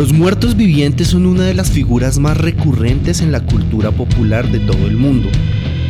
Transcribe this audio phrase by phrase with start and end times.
[0.00, 4.58] Los muertos vivientes son una de las figuras más recurrentes en la cultura popular de
[4.58, 5.28] todo el mundo,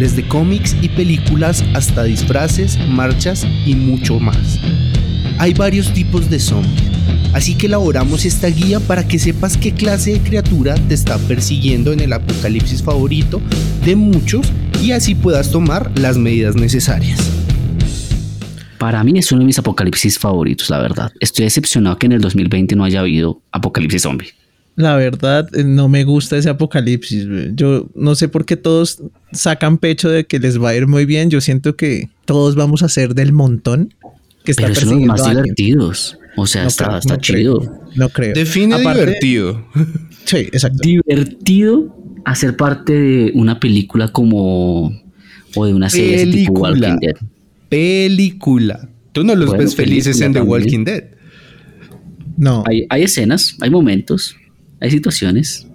[0.00, 4.59] desde cómics y películas hasta disfraces, marchas y mucho más.
[5.38, 6.91] Hay varios tipos de zombies,
[7.34, 11.92] así que elaboramos esta guía para que sepas qué clase de criatura te está persiguiendo
[11.92, 13.40] en el apocalipsis favorito
[13.84, 14.52] de muchos
[14.82, 17.39] y así puedas tomar las medidas necesarias.
[18.80, 21.12] Para mí es uno de mis apocalipsis favoritos, la verdad.
[21.21, 24.29] Estoy decepcionado que en el 2020 no haya habido apocalipsis zombie.
[24.75, 27.26] La verdad, eh, no me gusta ese apocalipsis.
[27.52, 29.02] Yo no sé por qué todos
[29.32, 31.29] sacan pecho de que les va a ir muy bien.
[31.29, 33.92] Yo siento que todos vamos a ser del montón
[34.44, 36.19] que está Pero son los más divertidos.
[36.38, 37.60] O sea, está, chido.
[37.97, 38.33] no creo.
[38.33, 39.62] Define divertido.
[40.24, 40.78] Sí, exacto.
[40.80, 44.91] Divertido hacer parte de una película como
[45.55, 47.16] o de una serie tipo Walking Dead
[47.70, 48.91] película.
[49.12, 51.05] Tú no los ves felices en The Walking Dead.
[52.36, 52.64] No.
[52.66, 54.36] Hay, escenas, hay momentos,
[54.80, 55.66] hay situaciones.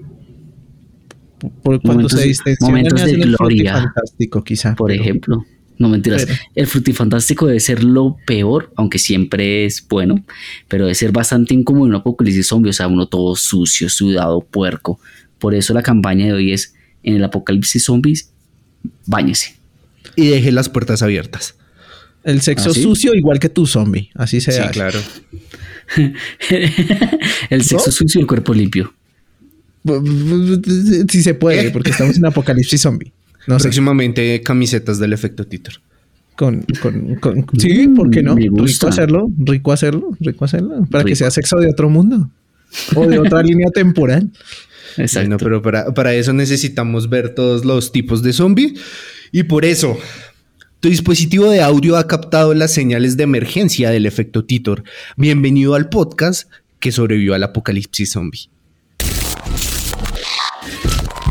[1.64, 3.74] Por momentos, se momentos de gloria.
[3.74, 4.76] Fantástico, quizá.
[4.76, 5.44] Por ejemplo.
[5.78, 6.26] No mentiras.
[6.56, 10.24] el frutifantástico debe ser lo peor, aunque siempre es bueno,
[10.70, 14.40] pero debe ser bastante incómodo en un apocalipsis zombie, o sea, uno todo sucio, sudado,
[14.40, 15.02] puerco.
[15.38, 18.32] Por eso la campaña de hoy es: en el apocalipsis zombies,
[19.06, 19.56] báñese.
[20.16, 21.56] Y deje las puertas abiertas.
[22.26, 24.10] El sexo ¿Ah, sucio igual que tu zombie.
[24.16, 25.00] Así se Sí, claro.
[27.52, 28.94] el sexo sucio y el cuerpo limpio.
[31.10, 33.14] Sí se puede, porque estamos en apocalipsis zombie.
[33.46, 35.76] No Próximamente camisetas del efecto Titor.
[36.36, 38.36] Con, con, sí, ¿por qué no?
[38.36, 40.86] Rico hacerlo, rico hacerlo, rico hacerlo.
[40.90, 42.30] Para que sea sexo de otro mundo.
[42.96, 44.32] O de otra línea temporal.
[44.98, 45.38] Exacto.
[45.38, 48.74] pero para, para eso necesitamos ver todos los tipos de zombies.
[49.32, 49.98] Y por eso
[50.80, 54.84] tu dispositivo de audio ha captado las señales de emergencia del efecto Titor.
[55.18, 58.50] Bienvenido al podcast que sobrevivió al apocalipsis zombie.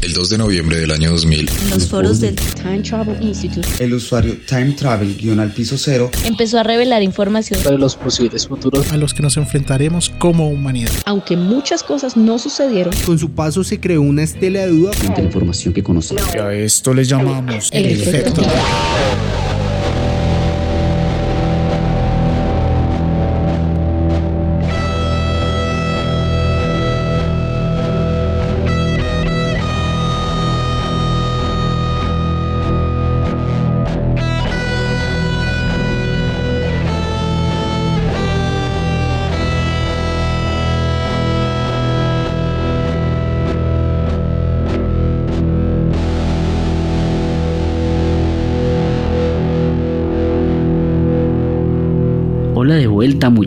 [0.02, 3.94] El 2 de noviembre del año 2000, en los foros del Time Travel Institute, el
[3.94, 9.14] usuario Time Travel-al piso cero empezó a revelar información sobre los posibles futuros a los
[9.14, 10.90] que nos enfrentaremos como humanidad.
[11.06, 15.14] Aunque muchas cosas no sucedieron, con su paso se creó una estela de duda frente
[15.14, 16.22] a la información que conocemos.
[16.34, 18.42] a esto le llamamos el, efecto.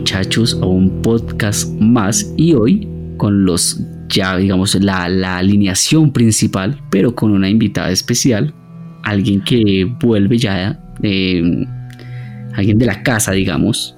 [0.08, 2.88] Muchachos a un podcast más y hoy
[3.18, 8.54] con los ya digamos la, la alineación principal pero con una invitada especial
[9.04, 11.42] alguien que vuelve ya eh,
[12.54, 13.97] alguien de la casa digamos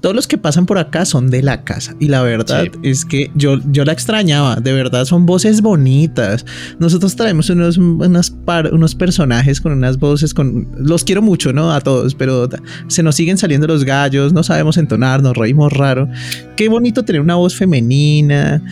[0.00, 1.94] todos los que pasan por acá son de la casa.
[1.98, 4.56] Y la verdad es que yo, yo la extrañaba.
[4.56, 6.44] De verdad, son voces bonitas.
[6.78, 10.68] Nosotros traemos unos, unos personajes con unas voces con.
[10.78, 11.72] Los quiero mucho, ¿no?
[11.72, 12.48] A todos, pero
[12.86, 16.08] se nos siguen saliendo los gallos, no sabemos entonar, nos reímos raro.
[16.56, 18.62] Qué bonito tener una voz femenina.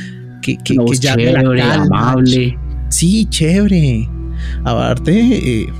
[0.42, 2.56] Que, que, que chévere, amable.
[2.88, 4.08] Sí, chévere.
[4.64, 5.72] Aparte, eh,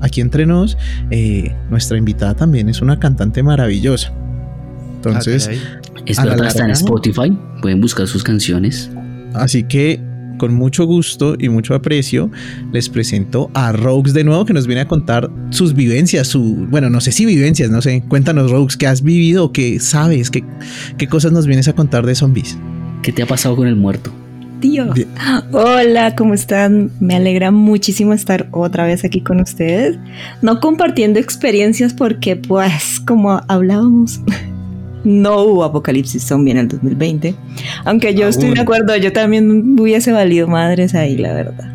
[0.00, 0.78] aquí entre nos,
[1.10, 4.12] eh, nuestra invitada también es una cantante maravillosa.
[5.08, 5.50] Entonces,
[6.06, 8.90] Esto está en Spotify, pueden buscar sus canciones.
[9.34, 10.00] Así que
[10.38, 12.30] con mucho gusto y mucho aprecio
[12.72, 16.90] les presento a Rogues de nuevo que nos viene a contar sus vivencias, su, bueno,
[16.90, 19.52] no sé si vivencias, no sé, cuéntanos Rogues, ¿qué has vivido?
[19.52, 20.30] ¿Qué sabes?
[20.30, 20.44] ¿Qué,
[20.98, 22.58] qué cosas nos vienes a contar de zombies?
[23.02, 24.12] ¿Qué te ha pasado con el muerto?
[24.60, 24.86] Tío.
[25.52, 26.90] Hola, ¿cómo están?
[26.98, 29.98] Me alegra muchísimo estar otra vez aquí con ustedes.
[30.40, 34.20] No compartiendo experiencias porque pues como hablábamos
[35.06, 37.34] no hubo apocalipsis zombie en el 2020.
[37.84, 41.72] Aunque yo estoy de acuerdo, yo también hubiese valido madres ahí, la verdad.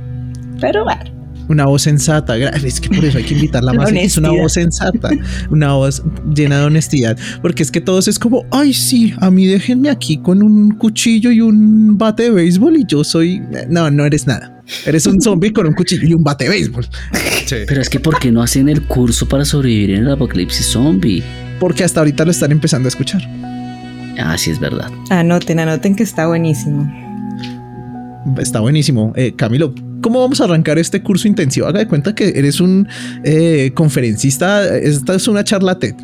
[0.60, 1.21] Pero bueno.
[1.52, 3.92] Una voz sensata, es que por eso hay que invitarla más.
[3.92, 5.10] Es una voz sensata,
[5.50, 6.02] una voz
[6.34, 7.18] llena de honestidad.
[7.42, 11.32] Porque es que todos es como, ay, sí, a mí déjenme aquí con un cuchillo
[11.32, 13.42] y un bate de béisbol y yo soy.
[13.70, 14.64] No, no eres nada.
[14.86, 16.88] Eres un zombie con un cuchillo y un bate de béisbol.
[17.50, 21.24] Pero es que, ¿por qué no hacen el curso para sobrevivir en el apocalipsis zombie?
[21.62, 23.22] porque hasta ahorita lo están empezando a escuchar.
[24.18, 24.90] Ah, sí, es verdad.
[25.12, 26.92] Anoten, anoten que está buenísimo.
[28.40, 29.14] Está buenísimo.
[29.16, 31.68] Eh, Camilo, ¿cómo vamos a arrancar este curso intensivo?
[31.68, 32.88] Haga de cuenta que eres un
[33.24, 34.76] eh, conferencista.
[34.78, 35.96] Esta es una charla TED.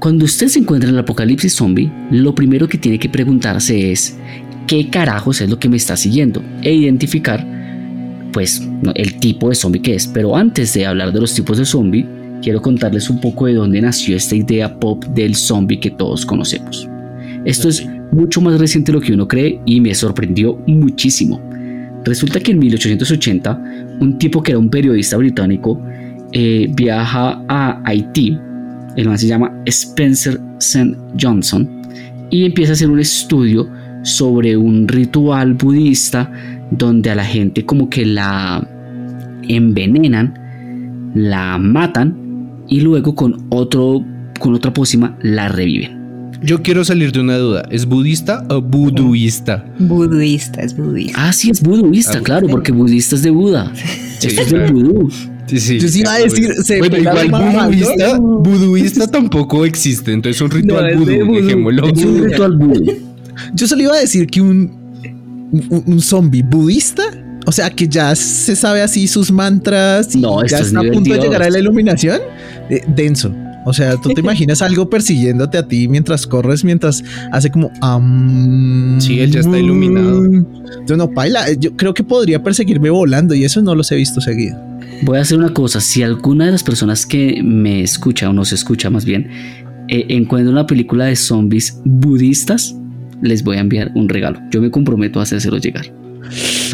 [0.00, 4.16] Cuando usted se encuentra en el apocalipsis zombie, lo primero que tiene que preguntarse es,
[4.66, 7.46] qué carajos es lo que me está siguiendo e identificar
[8.32, 8.62] pues
[8.94, 10.06] el tipo de zombie que es.
[10.06, 12.06] Pero antes de hablar de los tipos de zombie,
[12.42, 16.88] quiero contarles un poco de dónde nació esta idea pop del zombie que todos conocemos.
[17.44, 21.49] Esto es mucho más reciente de lo que uno cree y me sorprendió muchísimo.
[22.04, 25.80] Resulta que en 1880 un tipo que era un periodista británico
[26.32, 28.38] eh, viaja a Haití,
[28.96, 30.96] el man se llama Spencer St.
[31.20, 31.68] Johnson,
[32.30, 33.68] y empieza a hacer un estudio
[34.02, 36.30] sobre un ritual budista
[36.70, 38.66] donde a la gente como que la
[39.48, 44.04] envenenan, la matan y luego con otro
[44.38, 45.99] con otra pócima la reviven.
[46.42, 47.64] Yo quiero salir de una duda.
[47.70, 49.64] ¿Es budista o buduista?
[49.78, 51.28] Buduista, es budista.
[51.28, 53.72] Ah, sí, es buduista, Ah, claro, porque budista es de Buda.
[54.18, 55.10] Sí, Esto es del vudú.
[55.46, 55.78] Sí, sí.
[55.78, 60.12] Yo sí iba a decir, se Bueno, igual buduista, buduista tampoco existe.
[60.12, 61.86] Entonces un ritual No, es de vudú, dejémoslo.
[61.88, 62.84] Es un ritual vudú.
[63.54, 64.70] Yo solo iba a decir que un,
[65.52, 67.02] un, un zombie budista,
[67.46, 70.82] o sea, que ya se sabe así sus mantras y No, ya es está a
[70.82, 72.20] nivel punto de llegar a la iluminación,
[72.68, 73.34] eh, denso.
[73.64, 77.02] O sea, tú te imaginas algo persiguiéndote a ti mientras corres, mientras
[77.32, 77.70] hace como...
[77.80, 80.24] am, Sí, él ya está iluminado.
[80.24, 84.20] Entonces, no, paila, yo creo que podría perseguirme volando y eso no los he visto
[84.20, 84.58] seguido.
[85.02, 85.80] Voy a hacer una cosa.
[85.80, 89.28] Si alguna de las personas que me escucha o nos escucha más bien
[89.88, 92.74] eh, encuentra una película de zombies budistas,
[93.22, 94.40] les voy a enviar un regalo.
[94.50, 95.99] Yo me comprometo a hacérselo llegar.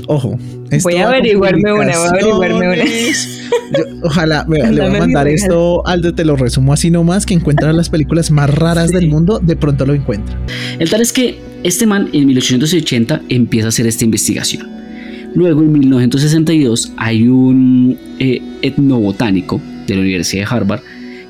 [0.07, 0.39] Ojo.
[0.71, 2.85] esto Voy a averiguarme una, voy a averiguarme una.
[2.85, 7.27] Yo- ojalá me- le voy a mandar esto al de te lo resumo así nomás
[7.27, 10.37] que encuentra las películas más raras del mundo, de pronto lo encuentra.
[10.79, 14.69] El tal es que este man en 1880 empieza a hacer esta investigación.
[15.35, 20.81] Luego en 1962 hay un eh, etnobotánico de la Universidad de Harvard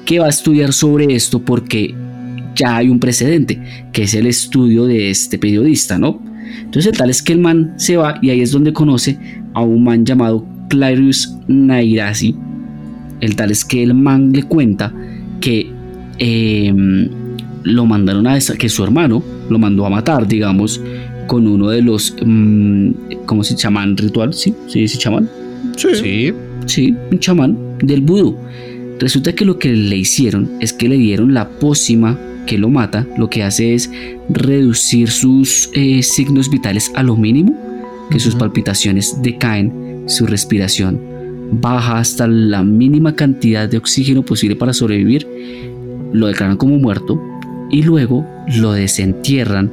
[0.04, 1.94] que va a estudiar sobre esto porque
[2.54, 3.60] ya hay un precedente,
[3.92, 6.22] que es el estudio de este periodista, ¿no?
[6.60, 9.18] Entonces el tal es que el man se va y ahí es donde conoce
[9.54, 12.34] a un man llamado Clarius Nairasi.
[13.20, 14.92] El tal es que el man le cuenta
[15.40, 15.70] que
[16.18, 17.08] em,
[17.62, 20.80] lo mandaron a esa, que su hermano lo mandó a matar, digamos,
[21.26, 22.90] con uno de los, mm,
[23.26, 23.96] ¿cómo se llaman?
[23.96, 25.28] Ritual, sí, sí, se llaman,
[25.76, 26.32] Sí.
[26.66, 28.36] sí, un chamán del vudú.
[28.98, 33.06] Resulta que lo que le hicieron es que le dieron la pócima que lo mata,
[33.18, 33.90] lo que hace es
[34.30, 37.54] reducir sus eh, signos vitales a lo mínimo,
[38.10, 41.00] que sus palpitaciones decaen, su respiración
[41.52, 45.26] baja hasta la mínima cantidad de oxígeno posible para sobrevivir,
[46.12, 47.20] lo declaran como muerto
[47.70, 48.24] y luego
[48.56, 49.70] lo desentierran.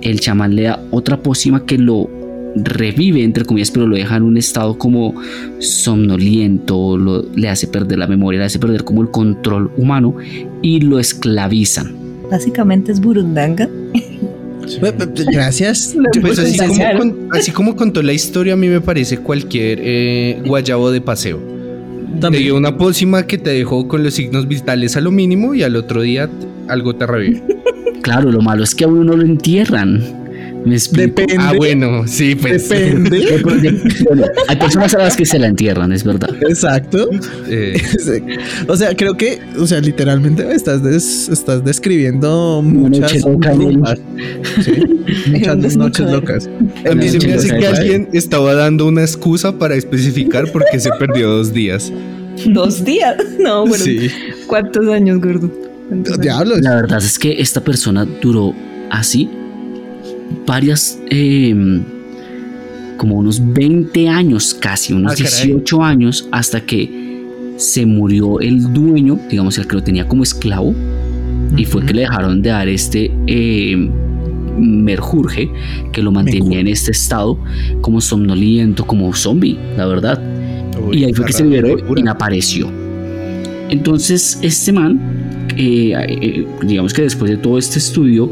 [0.00, 2.08] El chamán le da otra pócima que lo
[2.56, 5.14] revive, entre comillas, pero lo deja en un estado como
[5.60, 10.14] somnoliento, lo- le hace perder la memoria, le hace perder como el control humano
[10.60, 12.01] y lo esclavizan.
[12.32, 13.68] Básicamente es burundanga.
[14.80, 15.94] Pues, pues, Gracias.
[16.20, 20.42] Pues así como, con- así como contó la historia, a mí me parece cualquier eh,
[20.46, 21.38] guayabo de paseo.
[22.14, 22.44] Te también.
[22.44, 25.76] dio una pócima que te dejó con los signos vitales a lo mínimo y al
[25.76, 26.30] otro día
[26.68, 27.42] algo te revive.
[28.02, 30.02] Claro, lo malo es que a uno no lo entierran.
[30.64, 31.08] Me explico.
[31.20, 31.36] Depende.
[31.38, 32.68] Ah, bueno, sí, pues.
[32.68, 33.22] Depende.
[34.04, 36.30] Bueno, hay personas a las que se la entierran, es verdad.
[36.48, 37.08] Exacto.
[37.48, 37.80] eh.
[38.68, 43.60] O sea, creo que, o sea, literalmente estás, des- estás describiendo muchas noche loca en
[43.60, 43.98] el- rumbas.
[44.64, 44.72] Sí,
[45.30, 46.50] muchas noches locas.
[46.90, 50.78] a mí se me hace que alguien estaba dando una excusa para especificar por qué
[50.80, 51.92] se perdió dos días.
[52.46, 53.16] Dos días.
[53.38, 53.84] No, bueno.
[53.84, 54.08] Sí.
[54.46, 55.50] ¿Cuántos años, gordo?
[55.88, 56.22] ¿Cuántos años?
[56.22, 56.60] Diablos.
[56.62, 58.54] La verdad es que esta persona duró
[58.90, 59.28] así
[60.46, 61.54] varias, eh,
[62.96, 65.46] como unos 20 años casi, unos Ah, caray.
[65.46, 67.02] 18 años, hasta que
[67.56, 70.74] se murió el dueño, digamos el que lo tenía como esclavo,
[71.56, 73.90] y fue que le dejaron de dar este eh,
[74.58, 75.50] merjurje
[75.92, 77.38] que lo mantenía en este estado
[77.80, 80.20] como somnoliento, como zombie, la verdad.
[80.86, 82.70] Uy, y ahí fue que se liberó y apareció.
[83.68, 85.00] Entonces, este man,
[85.56, 88.30] eh, eh, digamos que después de todo este estudio,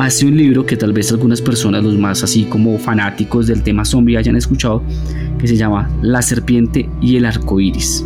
[0.00, 3.84] hace un libro que tal vez algunas personas, los más así como fanáticos del tema
[3.84, 4.82] zombie, hayan escuchado,
[5.38, 8.04] que se llama La serpiente y el arco iris,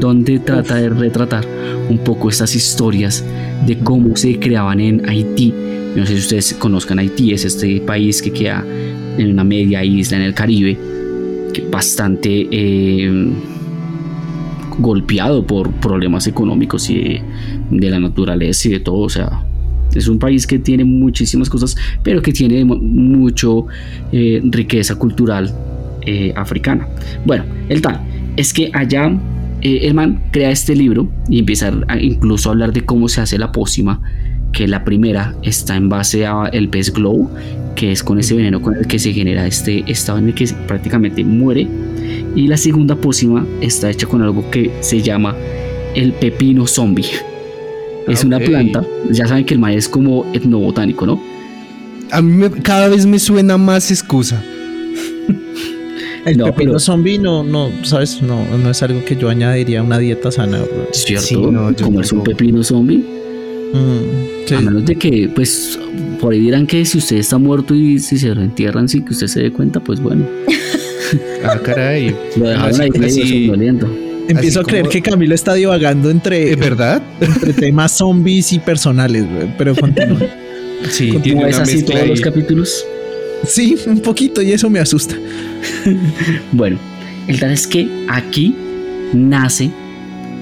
[0.00, 1.46] donde trata de retratar
[1.90, 3.24] un poco estas historias
[3.66, 5.52] de cómo se creaban en Haití.
[5.94, 8.64] No sé si ustedes conozcan Haití, es este país que queda
[9.18, 10.78] en una media isla en el Caribe,
[11.52, 13.30] que bastante eh,
[14.78, 17.22] golpeado por problemas económicos y de,
[17.70, 19.00] de la naturaleza y de todo.
[19.00, 19.45] O sea,
[19.96, 23.66] es un país que tiene muchísimas cosas, pero que tiene mu- mucho
[24.12, 25.52] eh, riqueza cultural
[26.02, 26.86] eh, africana.
[27.24, 28.00] Bueno, el tal
[28.36, 29.10] es que allá
[29.62, 33.20] eh, el man crea este libro y empieza a incluso a hablar de cómo se
[33.20, 34.00] hace la pócima
[34.52, 37.28] que la primera está en base a el pez glow,
[37.74, 40.46] que es con ese veneno con el que se genera este estado en el que
[40.66, 41.66] prácticamente muere.
[42.34, 45.34] Y la segunda pócima está hecha con algo que se llama
[45.94, 47.06] el pepino zombie.
[48.08, 51.20] Es una planta, ya saben que el maíz es como etnobotánico, ¿no?
[52.12, 54.42] A mí me- cada vez me suena más excusa.
[56.24, 59.80] El No, pepino pero- zombie no, no, sabes, no, no es algo que yo añadiría
[59.80, 60.58] a una dieta sana.
[60.58, 60.88] bro.
[60.92, 61.24] ¿Cierto?
[61.26, 62.98] Sí, no, un pepino zombie.
[63.72, 64.54] Mm, sí.
[64.54, 65.78] A menos de que, pues,
[66.20, 69.12] por ahí dirán que si usted está muerto y si se lo entierran sin que
[69.12, 70.24] usted se dé cuenta, pues bueno,
[71.44, 72.14] Ah, caray.
[72.36, 73.50] lo dejaron Así- ahí medio así-
[74.28, 77.02] Empiezo a creer como- que Camilo está divagando entre, ¿Es verdad?
[77.20, 79.24] entre temas zombies y personales,
[79.58, 80.20] pero continúa.
[80.90, 82.84] Sí, Como tiene ¿Cómo es una así todos los capítulos?
[83.46, 85.14] Sí, un poquito y eso me asusta.
[86.52, 86.78] Bueno,
[87.28, 88.54] el tal es que aquí
[89.14, 89.70] nace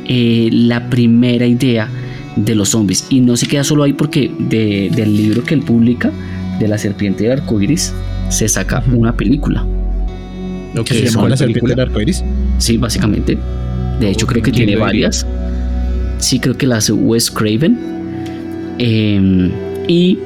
[0.07, 1.89] eh, la primera idea
[2.37, 3.07] de los zombies.
[3.11, 6.11] Y no se queda solo ahí porque de- del libro que él publica,
[6.59, 7.93] de la serpiente de arcoiris,
[8.29, 9.65] se saca una película.
[10.77, 11.75] Ok, Que se llama la ¿cuál serpiente película?
[11.77, 12.25] del arco iris.
[12.59, 13.39] Sí, básicamente.
[14.01, 15.27] De hecho, creo que ¿quién tiene varias.
[16.19, 17.79] Sí, creo que la hace Wes Craven.
[18.79, 19.51] Eh,
[19.87, 20.19] y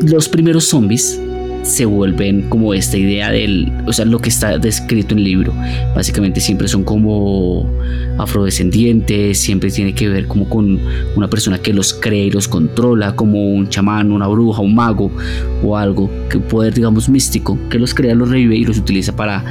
[0.00, 1.20] los primeros zombies
[1.66, 5.52] se vuelven como esta idea del, o sea, lo que está descrito en el libro.
[5.94, 7.68] Básicamente siempre son como
[8.18, 10.78] afrodescendientes, siempre tiene que ver como con
[11.16, 15.10] una persona que los cree y los controla, como un chamán, una bruja, un mago
[15.64, 19.44] o algo, que poder, digamos, místico, que los crea, los revive y los utiliza para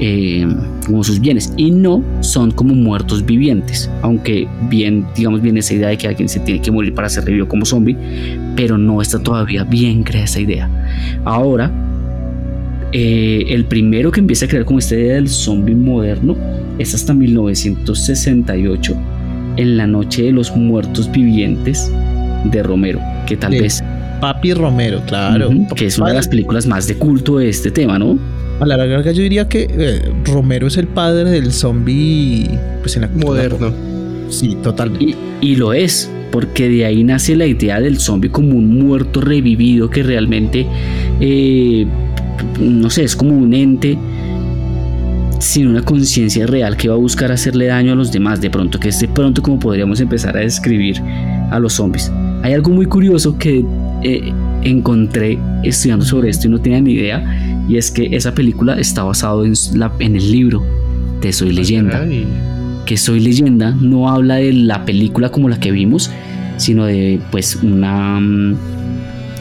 [0.00, 0.46] eh,
[0.86, 5.88] como sus bienes y no son como muertos vivientes aunque bien digamos bien esa idea
[5.88, 7.96] de que alguien se tiene que morir para ser revivido como zombie
[8.56, 10.68] pero no está todavía bien creada esa idea
[11.24, 11.70] ahora
[12.92, 16.36] eh, el primero que empieza a crear como esta idea del zombie moderno
[16.78, 18.94] es hasta 1968
[19.56, 21.92] en la noche de los muertos vivientes
[22.44, 23.58] de Romero que tal Sí.
[23.60, 23.82] vez
[24.20, 25.48] Papi Romero, claro.
[25.76, 28.18] que es una de las películas más de culto de este tema no
[28.60, 32.48] A la larga yo diría que eh, Romero es el padre del zombie
[32.80, 33.72] pues en la cultura Moderno.
[34.30, 35.16] Sí, totalmente.
[35.40, 39.20] Y, y lo es, porque de ahí nace la idea del zombie como un muerto
[39.20, 40.66] revivido que realmente,
[41.20, 41.86] eh,
[42.60, 43.96] no sé, es como un ente
[45.38, 48.40] sin una conciencia real que va a buscar hacerle daño a los demás.
[48.40, 51.00] De pronto, que es de pronto como podríamos empezar a describir
[51.50, 52.12] a los zombies.
[52.42, 53.64] Hay algo muy curioso que
[54.02, 58.78] eh, encontré estudiando sobre esto y no tenía ni idea, y es que esa película
[58.78, 60.64] está basada en, la- en el libro
[61.20, 61.98] de Soy Leyenda
[62.86, 66.10] que Soy Leyenda no habla de la película como la que vimos,
[66.56, 68.54] sino de pues una mm,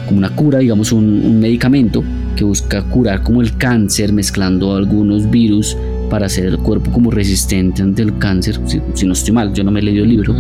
[0.08, 2.04] como una cura, digamos un, un medicamento
[2.36, 5.76] que busca curar como el cáncer mezclando algunos virus
[6.10, 9.64] para hacer el cuerpo como resistente ante el cáncer, si, si no estoy mal, yo
[9.64, 10.34] no me he leído el libro,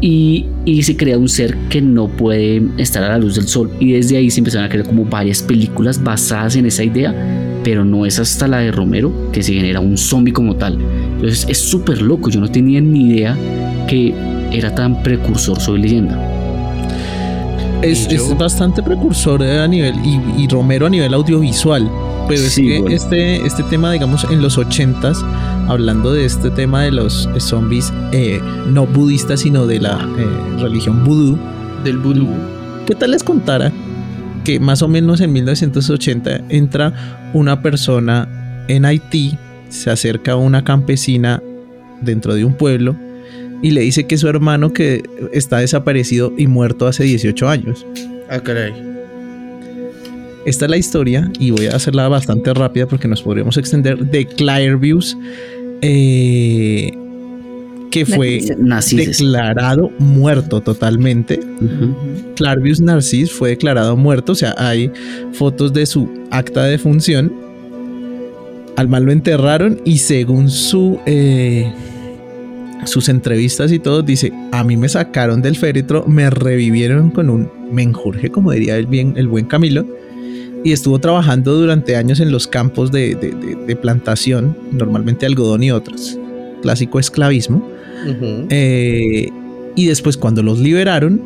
[0.00, 3.70] y, y se crea un ser que no puede estar a la luz del sol
[3.78, 7.14] y desde ahí se empezaron a crear como varias películas basadas en esa idea,
[7.62, 10.78] pero no es hasta la de Romero que se genera un zombie como tal.
[11.16, 13.36] Entonces es súper loco, yo no tenía ni idea
[13.88, 14.14] que
[14.52, 16.18] era tan precursor Soy Leyenda.
[17.82, 21.90] Es, bastante precursor eh, a nivel y, y Romero a nivel audiovisual.
[22.30, 22.96] Pero es Sí, que bueno.
[22.96, 25.24] este, este tema, digamos, en los ochentas,
[25.68, 30.60] hablando de este tema de los eh, zombies eh, no budistas, sino de la eh,
[30.60, 31.38] religión vudú,
[31.84, 32.26] Del vudú.
[32.86, 33.72] ¿qué tal les contara
[34.44, 39.36] que más o menos en 1980 entra una persona en Haití,
[39.68, 41.42] se acerca a una campesina
[42.00, 42.96] dentro de un pueblo
[43.62, 47.86] y le dice que su hermano que está desaparecido y muerto hace 18 años?
[48.30, 48.89] Ah, caray.
[50.44, 54.26] Esta es la historia y voy a hacerla bastante rápida porque nos podríamos extender de
[54.26, 55.16] Clairviews,
[55.82, 56.92] eh,
[57.90, 59.18] que fue Narcises.
[59.18, 61.40] declarado muerto totalmente.
[61.60, 61.94] Ujú.
[62.36, 64.90] Clairviews Narcis fue declarado muerto, o sea, hay
[65.32, 67.32] fotos de su acta de función.
[68.76, 71.70] Al mal lo enterraron y según su eh,
[72.86, 77.50] sus entrevistas y todo, dice, a mí me sacaron del féretro, me revivieron con un
[77.70, 79.86] menjurje, como diría el, bien, el buen Camilo,
[80.64, 85.62] y estuvo trabajando durante años en los campos de, de- de- de plantación, normalmente algodón
[85.62, 86.18] y otros,
[86.62, 87.66] clásico esclavismo,
[88.50, 89.28] eh,
[89.76, 91.20] y después cuando los liberaron,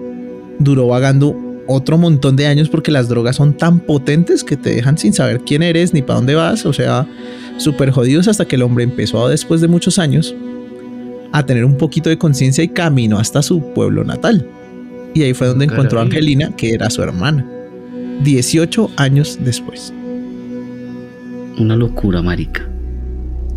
[0.58, 1.36] duró vagando
[1.66, 5.40] otro montón de años porque las drogas son tan potentes que te dejan sin saber
[5.40, 7.06] quién eres ni para dónde vas, o sea,
[7.56, 10.34] súper jodidos hasta que el hombre empezó después de muchos años
[11.32, 14.46] a tener un poquito de conciencia y camino hasta su pueblo natal.
[15.14, 16.02] Y ahí fue donde encontró a.
[16.02, 17.48] Angelina, que era su hermana,
[18.22, 19.92] 18 años después.
[21.58, 22.68] Una locura, marica.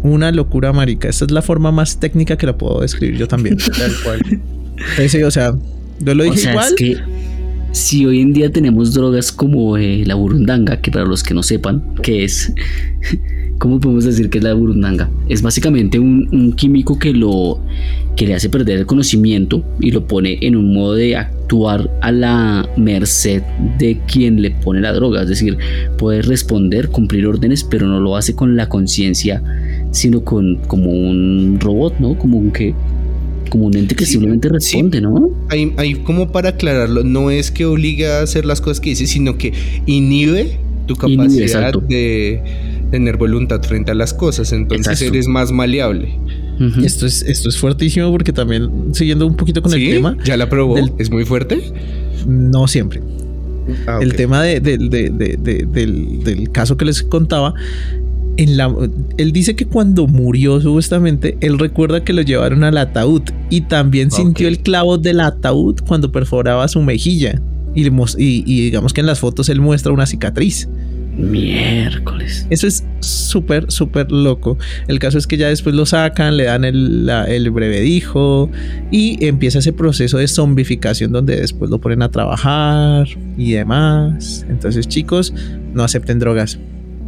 [0.03, 1.09] Una locura, marica.
[1.09, 3.57] Esta es la forma más técnica que la puedo describir yo también.
[3.77, 4.21] Tal cual.
[4.97, 5.53] Ese, o sea,
[5.99, 6.67] yo lo O dije sea, igual.
[6.67, 6.97] es que
[7.71, 11.43] si hoy en día tenemos drogas como eh, la burundanga, que para los que no
[11.43, 12.53] sepan qué es,
[13.57, 15.09] ¿cómo podemos decir que es la burundanga?
[15.29, 17.59] Es básicamente un, un químico que lo
[18.15, 22.11] que le hace perder el conocimiento y lo pone en un modo de actuar a
[22.11, 23.43] la merced
[23.77, 25.57] de quien le pone la droga, es decir,
[25.97, 29.43] puede responder, cumplir órdenes, pero no lo hace con la conciencia,
[29.91, 32.17] sino con como un robot, ¿no?
[32.17, 32.73] Como un que
[33.49, 35.29] como un ente que Sí, simplemente responde, ¿no?
[35.49, 39.07] Hay, hay como para aclararlo, no es que obligue a hacer las cosas que dice,
[39.07, 39.53] sino que
[39.85, 42.41] inhibe tu capacidad de
[42.91, 45.13] tener voluntad frente a las cosas, entonces Exacto.
[45.13, 46.17] eres más maleable.
[46.83, 49.89] Esto es, esto es fuertísimo porque también, siguiendo un poquito con ¿Sí?
[49.89, 50.75] el tema, ¿Ya la probó?
[50.75, 51.71] del- ¿Es muy fuerte?
[52.27, 53.01] no siempre.
[53.85, 57.53] Ah, El tema de- de- de- de- de- del, del caso que les contaba,
[58.37, 58.73] en la,
[59.17, 64.09] él dice que cuando murió supuestamente, él recuerda que lo llevaron al ataúd y también
[64.11, 64.53] sintió Ok.
[64.53, 67.41] el clavo del ataúd cuando perforaba su mejilla.
[67.75, 67.83] Y
[68.63, 70.67] digamos que en las fotos él muestra una cicatriz.
[71.17, 72.45] Miércoles.
[72.49, 74.57] Eso es súper, súper loco.
[74.87, 78.49] El caso es que ya después lo sacan, le dan el, la- el brevedijo
[78.91, 83.07] y empieza ese proceso de zombificación donde después lo ponen a trabajar
[83.37, 84.45] y demás.
[84.49, 85.33] Entonces, chicos,
[85.73, 86.59] no acepten drogas.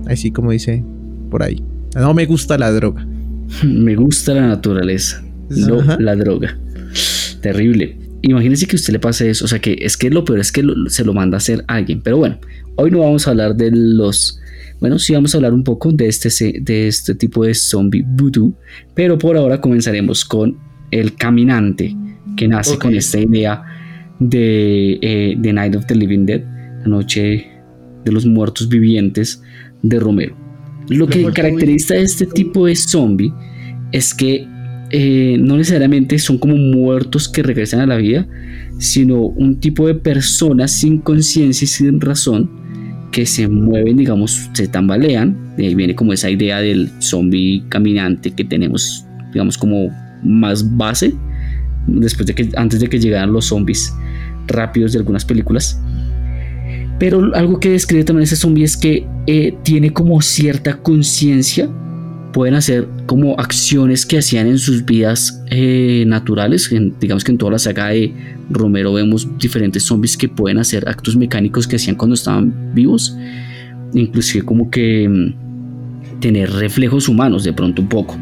[0.08, 0.84] Así como dice
[1.30, 1.62] por ahí.
[1.96, 3.06] No me gusta la droga.
[3.64, 5.98] Me gusta la naturaleza, no Ajá.
[6.00, 6.56] la droga.
[7.42, 7.98] Terrible.
[8.22, 9.46] Imagínense que a usted le pase eso.
[9.46, 11.64] O sea, que es que lo peor es que lo- se lo manda a hacer
[11.68, 12.02] alguien.
[12.02, 12.38] Pero bueno,
[12.76, 14.40] hoy no vamos a hablar de los.
[14.80, 16.30] Bueno, sí vamos a hablar un poco de este,
[16.62, 18.54] de este tipo de zombie voodoo.
[18.94, 20.58] Pero por ahora comenzaremos con
[20.92, 21.96] el caminante,
[22.38, 23.64] que nace con esta idea
[24.20, 26.42] de eh, The Night of the Living Dead,
[26.82, 27.48] la noche
[28.06, 29.42] de los muertos vivientes
[29.82, 30.36] de Romero.
[30.90, 33.32] Lo que caracteriza a este tipo de zombie
[33.92, 34.48] es que
[34.92, 38.28] eh, no necesariamente son como muertos que regresan a la vida,
[38.78, 42.50] sino un tipo de personas sin conciencia y sin razón
[43.12, 45.56] que se mueven, digamos, se tambalean.
[45.58, 49.90] De ahí viene como esa idea del zombie caminante que tenemos, digamos, como
[50.24, 51.14] más base,
[51.88, 53.94] después de que, antes de que llegaran los zombies
[54.48, 55.80] rápidos de algunas películas.
[57.00, 61.70] Pero algo que describe también ese zombie es que eh, tiene como cierta conciencia.
[62.34, 66.72] Pueden hacer como acciones que hacían en sus vidas eh, naturales.
[66.72, 68.14] En- digamos que en toda la saga de
[68.52, 73.16] Romero vemos diferentes zombies que pueden hacer actos mecánicos que hacían cuando estaban vivos.
[73.94, 78.16] Inclusive como que mm, tener reflejos humanos de pronto un poco.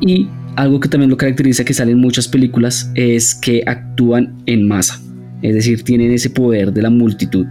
[0.00, 4.68] Y algo que también lo caracteriza que sale en muchas películas es que actúan en
[4.68, 5.00] masa.
[5.40, 7.46] Es decir, tienen ese poder de la multitud.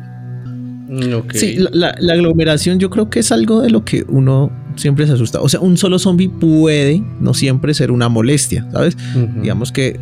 [0.88, 1.14] Mm.
[1.34, 5.06] Sí, la, la- la aglomeración yo creo que es algo de lo que uno siempre
[5.06, 5.42] se asusta.
[5.42, 8.98] O sea, un solo zombie puede no siempre ser una molestia, ¿sabes?
[9.42, 10.00] Digamos que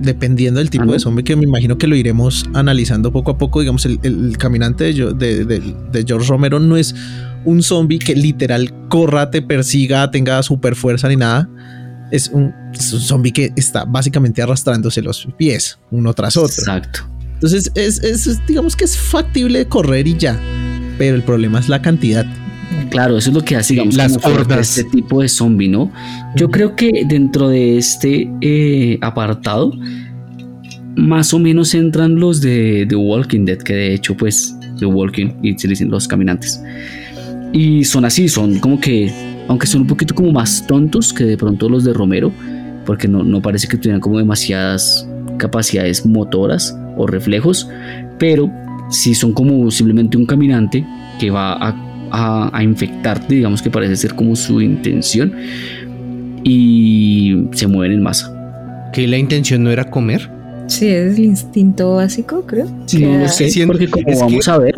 [0.00, 0.92] dependiendo del tipo Ah, ¿no?
[0.92, 4.36] de zombie que me imagino que lo iremos analizando poco a poco, digamos, el, el-
[4.36, 6.94] caminante de, de- de- de George Romero no es
[7.44, 11.48] un zombie que literal corra, te persiga, tenga super fuerza ni nada.
[12.10, 16.58] Es un, es un zombie que está básicamente arrastrándose los pies uno tras otro.
[16.58, 17.00] Exacto.
[17.34, 20.38] Entonces, es, es- digamos que es factible correr y ya.
[20.98, 22.26] Pero el problema es la cantidad.
[22.92, 24.78] Claro, eso es lo que hace, digamos, Las hordas.
[24.78, 25.90] este tipo de zombie, ¿no?
[26.36, 29.72] Yo creo que dentro de este eh, apartado,
[30.94, 35.30] más o menos entran los de The Walking Dead, que de hecho, pues, The Walking
[35.42, 36.62] y se dicen los caminantes.
[37.52, 39.10] Y son así, son como que,
[39.48, 42.32] aunque son un poquito como más tontos que de pronto los de Romero,
[42.84, 47.68] porque no, no parece que tuvieran como demasiadas capacidades motoras o reflejos,
[48.18, 48.50] pero
[48.90, 50.86] sí son como simplemente un caminante
[51.18, 55.32] que va a, a, a infectarte, digamos que parece ser como su intención,
[56.44, 58.90] y se mueven en masa.
[58.92, 60.30] Que la intención no era comer.
[60.68, 62.66] Sí, es el instinto básico, creo.
[62.86, 64.74] Sí, no lo sé, siento- porque como es vamos a ver,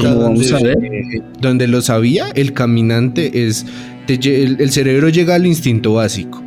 [0.00, 0.78] como vamos a ver,
[1.40, 3.66] donde lo sabía, el caminante es.
[4.06, 6.42] te lle- el, el cerebro llega al instinto básico.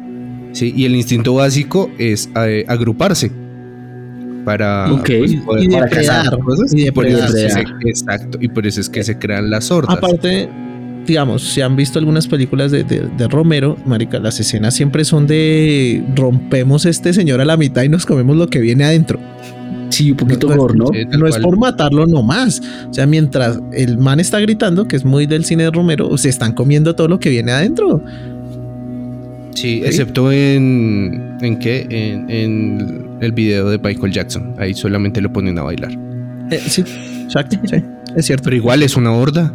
[0.54, 0.74] ¿sí?
[0.76, 3.32] Y el instinto básico es eh, agruparse.
[4.46, 5.10] Para, Ok.
[5.46, 6.74] poder Y para depredar, cazar cosas.
[6.76, 7.68] y por eso es que depredar.
[7.82, 8.38] se- exacto.
[8.42, 9.98] Y por eso es que se crean las hordas.
[9.98, 10.50] Aparte,
[11.06, 15.28] digamos, si han visto algunas películas de, de- de Romero, marica, las escenas siempre son
[15.28, 19.20] de rompemos este señor a la mitad y nos comemos lo que viene adentro.
[19.90, 20.88] sí, un poquito No, no, ¿no?
[20.92, 22.62] Sí, tal no es por matarlo nomás.
[22.90, 26.30] O sea, mientras el man está gritando, que es muy del cine de Romero, se
[26.30, 28.04] están comiendo todo lo que viene adentro.
[29.54, 31.38] Sí, excepto en.
[31.42, 31.86] ¿En qué?
[31.90, 34.56] En, en el video de Michael Jackson.
[34.58, 35.92] Ahí solamente lo ponen a bailar.
[36.52, 36.84] Eh, sí,
[37.24, 37.78] exacto, sí,
[38.16, 38.46] es cierto.
[38.46, 39.54] Pero igual es una horda.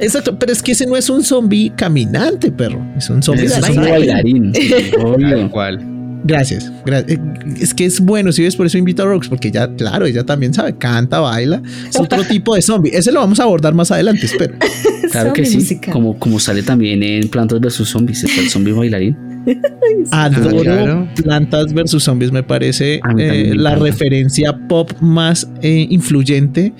[0.00, 2.84] Exacto, pero es que ese no es un zombie caminante, perro.
[2.96, 5.28] Es un zombie Es de un bailarín, sí, obvio.
[5.36, 5.95] Tal cual.
[6.26, 7.18] Gracias, gra- eh,
[7.60, 10.24] Es que es bueno, si ves, por eso invito a Rox, porque ella, claro, ella
[10.24, 11.62] también sabe, canta, baila.
[11.88, 12.90] Es otro tipo de zombie.
[12.92, 14.54] Ese lo vamos a abordar más adelante, espero.
[15.12, 15.92] Claro que sí, musical.
[15.94, 19.16] como, como sale también en Plantas vs Zombies, está el zombie bailarín.
[20.10, 21.08] Adoro claro.
[21.14, 26.72] Plantas versus Zombies, me parece eh, la referencia pop más eh, influyente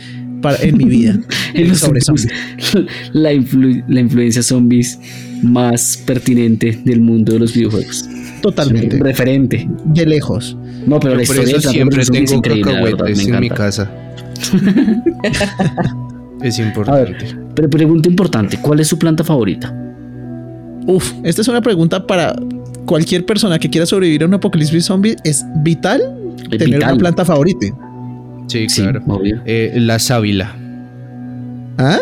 [0.53, 1.19] para, en mi vida.
[1.55, 2.29] En los sobre zombies.
[3.13, 4.99] la, influ- la influencia zombies
[5.43, 8.07] más pertinente del mundo de los videojuegos.
[8.43, 8.99] Totalmente.
[8.99, 9.67] Referente.
[9.87, 10.55] De lejos.
[10.87, 13.91] No, pero la Por historia eso siempre tengo increíble, la verdad, cacahuetes en mi casa.
[16.43, 17.13] es A importante.
[17.25, 19.75] ver, pero pregunta importante, ¿cuál es su planta favorita?
[20.87, 22.37] Uf, esta es una pregunta para
[22.85, 25.17] cualquier persona que quiera sobrevivir a un apocalipsis zombie.
[25.25, 26.03] Es vital
[26.45, 26.91] Es tener vital.
[26.93, 27.67] una planta favorita.
[28.49, 29.03] Sí, Sí, claro.
[29.09, 29.41] obvio.
[29.45, 30.55] Eh, la sábila.
[31.79, 32.01] ¿Ah?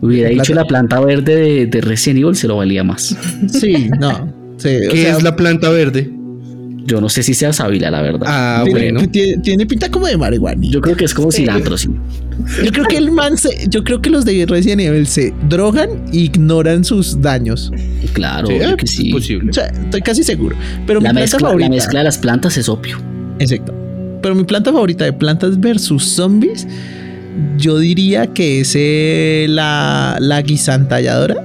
[0.00, 3.16] Hubiera La dicho la planta verde de, de Resident Evil, se lo valía más.
[3.48, 4.32] Sí, no.
[4.56, 6.10] Sí, o ¿Qué sea, es la planta verde?
[6.86, 8.26] Yo no sé si sea sábila, la verdad.
[8.26, 9.08] Ah, tiene, bueno.
[9.10, 10.60] tiene, tiene pinta como de marihuana.
[10.62, 11.88] Yo creo que es como cilantro, sí.
[12.64, 15.90] Yo creo que el man se- yo creo que los de Resident Evil se drogan
[16.12, 17.70] e ignoran sus daños.
[18.14, 19.12] Claro, Sí, que sí.
[19.12, 19.52] O posible.
[19.52, 20.56] sea, estoy casi seguro.
[20.86, 21.68] Pero La mi planta mezcla, favorita.
[21.68, 22.98] la mezcla de las plantas es opio.
[23.38, 23.74] Exacto.
[24.22, 26.66] Pero mi planta favorita de plantas versus zombies,
[27.58, 31.36] yo diría que es eh, la, la guisantalladora.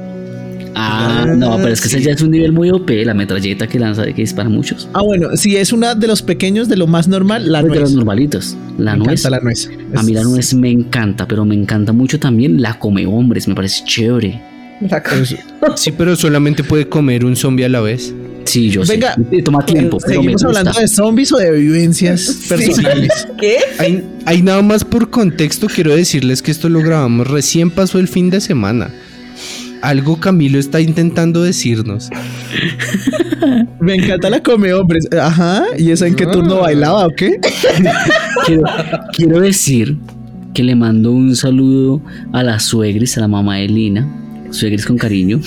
[0.78, 3.80] Ah, no, pero es que ese ya es un nivel muy OP, la metralleta que
[3.80, 4.90] lanza, que dispara muchos.
[4.92, 7.80] Ah, bueno, si es una de los pequeños, de lo más normal, la Pues de
[7.80, 7.90] nuez.
[7.92, 8.58] los normalitos.
[8.78, 9.22] La me nuez.
[9.22, 9.70] encanta la nuez.
[9.96, 13.56] A mí la nuez me encanta, pero me encanta mucho también la come hombres, me
[13.56, 14.42] parece chévere.
[14.82, 15.36] La co- es-
[15.76, 18.14] Sí, pero solamente puede comer un zombie a la vez.
[18.46, 19.42] Sí, yo Venga, sé.
[19.42, 23.28] Toma tiempo, pero ¿Seguimos hablando de zombies o de vivencias personales?
[23.40, 23.58] ¿Qué?
[23.80, 28.08] Hay, hay nada más por contexto, quiero decirles que esto lo grabamos recién pasó el
[28.08, 28.92] fin de semana.
[29.82, 32.10] Algo Camilo está intentando decirnos.
[33.80, 35.08] Me encanta la come hombres.
[35.20, 35.64] Ajá.
[35.78, 37.40] ¿Y esa en qué turno bailaba o qué?
[38.46, 38.64] Quiero,
[39.14, 39.98] quiero decir
[40.54, 44.08] que le mando un saludo a las suegres, a la mamá de Lina.
[44.52, 45.40] Suegres con cariño.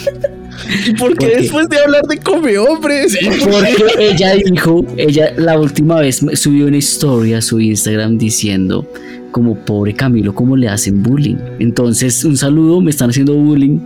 [0.87, 1.37] ¿Y por qué ¿Por qué?
[1.43, 3.17] después de hablar de come hombres?
[3.45, 8.87] Porque ella dijo, ella la última vez subió una historia a su Instagram diciendo
[9.31, 11.37] como pobre Camilo, cómo le hacen bullying.
[11.59, 13.79] Entonces, un saludo, me están haciendo bullying.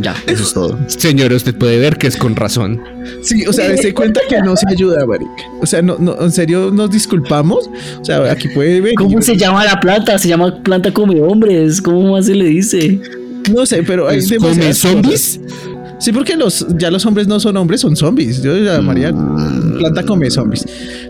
[0.00, 0.78] Ya, eso es todo.
[0.86, 2.80] Señor, usted puede ver que es con razón.
[3.22, 5.30] Sí, o sea, dése cuenta que no se ayuda, marica.
[5.60, 7.70] O sea, no, no, en serio nos disculpamos.
[8.00, 8.94] O sea, aquí puede venir.
[8.96, 10.18] ¿Cómo se llama la planta?
[10.18, 11.82] Se llama planta come hombres.
[11.82, 12.98] ¿Cómo más se le dice?
[13.54, 15.40] No sé, pero hay ¿Es come demasiadas zombies?
[15.42, 15.70] cosas.
[16.00, 18.42] Sí, porque los ya los hombres no son hombres, son zombies.
[18.42, 19.12] Yo llamaría
[19.78, 20.64] planta come zombies.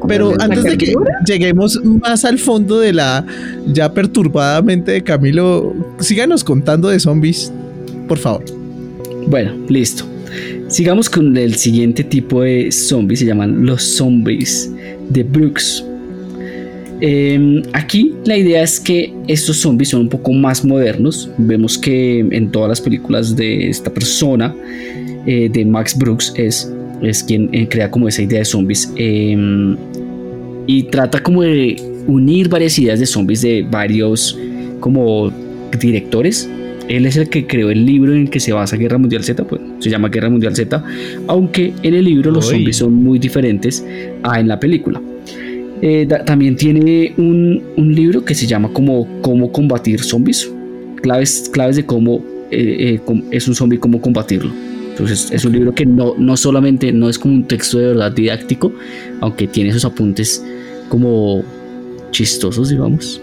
[0.09, 0.95] Pero ¿La antes de que
[1.27, 3.25] lleguemos más al fondo de la
[3.69, 7.53] ya perturbadamente de Camilo, síganos contando de zombies,
[8.09, 8.45] por favor.
[9.29, 10.05] Bueno, listo.
[10.67, 13.21] Sigamos con el siguiente tipo de zombies.
[13.21, 14.73] Se llaman los zombies
[15.09, 15.85] de Brooks.
[17.01, 21.31] Eh, aquí la idea es que estos zombies son un poco más modernos.
[21.39, 24.55] Vemos que en todas las películas de esta persona,
[25.27, 28.93] eh, de Max Brooks, es, es quien eh, crea como esa idea de zombies.
[28.97, 29.77] eh,
[30.71, 34.39] y trata como de unir varias ideas de zombies de varios
[34.79, 35.33] como
[35.81, 36.49] directores.
[36.89, 39.43] Él es el que creó el libro en el que se basa Guerra Mundial Z,
[39.45, 40.83] pues se llama Guerra Mundial Z,
[41.27, 43.85] aunque en el libro los zombies son muy diferentes
[44.23, 45.03] a en la película.
[45.83, 50.51] Eh, también tiene un, un libro que se llama como Cómo combatir zombies,
[51.03, 54.51] claves, claves de cómo eh, eh, es un zombie, cómo combatirlo.
[54.91, 58.13] Entonces es un libro que no, no solamente no es como un texto de verdad
[58.13, 58.73] didáctico,
[59.21, 60.45] aunque tiene esos apuntes
[60.89, 61.43] como
[62.11, 63.21] chistosos, digamos.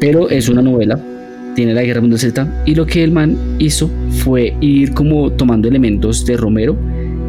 [0.00, 0.98] Pero es una novela,
[1.54, 3.90] tiene la Guerra Mundial Z y lo que el man hizo
[4.24, 6.76] fue ir como tomando elementos de Romero,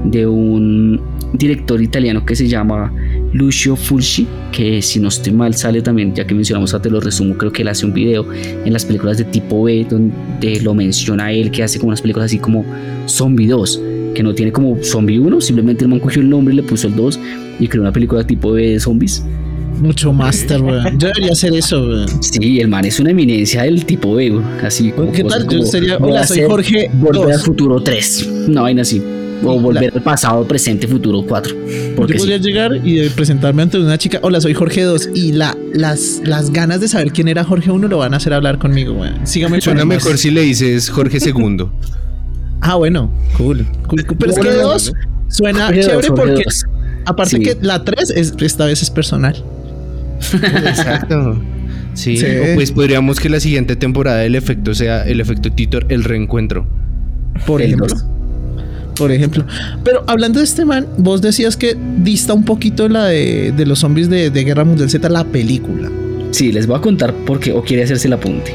[0.06, 1.02] de un
[1.34, 2.92] director italiano que se llama
[3.34, 7.00] Lucio Fulci, que si no estoy mal sale también, ya que mencionamos a te lo
[7.00, 10.74] resumo, creo que él hace un video en las películas de tipo B donde lo
[10.74, 12.66] menciona él, que hace como unas películas así como
[13.08, 13.82] Zombie 2,
[14.16, 16.88] que no tiene como Zombie 1, simplemente el man cogió el nombre y le puso
[16.88, 17.20] el 2
[17.60, 19.24] y creó una película tipo B de zombies.
[19.80, 21.00] Mucho master, weón.
[21.00, 22.24] Yo debería hacer eso, weón.
[22.24, 24.44] Sí, el man es una eminencia del tipo B, güey.
[24.64, 25.48] así como ¿Qué tal?
[25.48, 27.44] Yo sería, hola, soy Jorge Volver al 2.
[27.44, 29.02] futuro 3, una vaina así.
[29.44, 31.54] O Sí, volver la- al pasado, presente, futuro 4.
[31.56, 32.20] Yo Porque sí.
[32.20, 34.20] podría llegar y presentarme ante una chica.
[34.22, 35.10] Hola, soy Jorge 2.
[35.16, 38.34] Y la, las, las ganas de saber quién era Jorge 1 lo van a hacer
[38.34, 39.26] hablar conmigo, weón.
[39.26, 41.66] Sígame Suena mejor si le dices Jorge II.
[42.62, 43.66] Ah, bueno, cool.
[43.88, 44.18] cool, cool.
[44.20, 44.94] Pero es que Bueno, 2
[45.30, 46.66] suena Jorge chévere dos, porque, dos.
[47.06, 47.42] aparte Sí.
[47.42, 49.42] que la 3 es, esta vez es personal.
[50.34, 51.42] Exacto.
[51.94, 52.26] Sí, Sí.
[52.26, 56.68] o pues podríamos que la siguiente temporada el efecto sea el efecto Titor, el reencuentro.
[57.46, 57.88] Por El ejemplo.
[57.88, 58.06] dos.
[59.00, 59.44] Por ejemplo.
[59.84, 63.80] Pero hablando de este man, vos decías que dista un poquito la de, de los
[63.80, 65.90] zombies de, de Guerra Mundial Z, la película.
[66.32, 68.54] Sí, les voy a contar porque o quiere hacerse el apunte.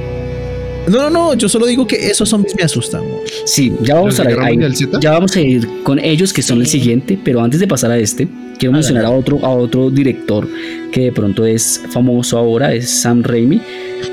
[0.86, 3.02] No, no, no, yo solo digo que esos zombies me asustan.
[3.46, 4.58] Sí, ya vamos, ¿Los a, ahí-
[5.00, 7.98] ya vamos a ir con ellos que son el siguiente, pero antes de pasar a
[7.98, 8.28] este,
[8.58, 10.46] quiero mencionar a otro, a otro director
[10.92, 13.62] que de pronto es famoso ahora, es Sam Raimi.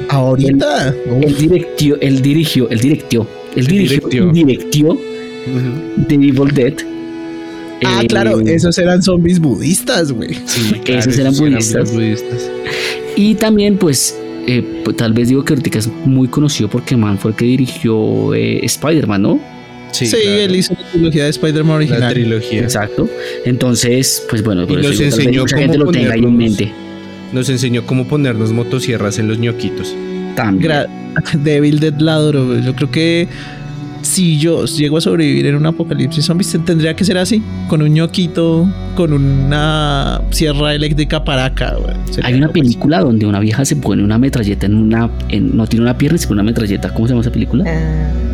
[0.09, 0.95] Ahorita.
[1.21, 4.97] Él directió, él dirigió, él directió, él Él dirigió, directió.
[6.07, 6.73] The Evil Dead.
[7.83, 10.35] Ah, Eh, claro, esos eran zombies budistas, güey.
[10.45, 11.91] Sí, Esos eran sí budistas.
[11.93, 12.49] budistas.
[13.15, 14.15] Y también, pues,
[14.47, 17.45] eh, pues, tal vez digo que ahorita es muy conocido porque Man fue el que
[17.45, 19.39] dirigió eh, Spider-Man, ¿no?
[19.91, 20.19] Sí, claro.
[20.39, 22.13] él hizo la trilogía de Spider-Man la original.
[22.13, 22.61] trilogía.
[22.61, 23.09] Exacto.
[23.45, 25.91] Entonces, pues bueno, por Y eso nos digo, tal vez enseñó mucha cómo gente lo
[25.91, 26.71] tenga ahí en mente.
[27.33, 29.93] Nos enseñó cómo ponernos motosierras en los ñoquitos.
[30.35, 30.71] También.
[30.71, 30.87] Gra-
[31.43, 32.63] Devil Dead la güey.
[32.63, 33.27] Yo creo que
[34.01, 37.89] si yo llego a sobrevivir en un apocalipsis zombies, tendría que ser así, con un
[37.93, 41.75] ñoquito, con una sierra eléctrica para acá,
[42.23, 45.09] Hay una película donde una vieja se pone una metralleta en una.
[45.29, 46.93] en- no tiene una pierna, se pone una metralleta.
[46.93, 47.63] ¿Cómo se llama esa película?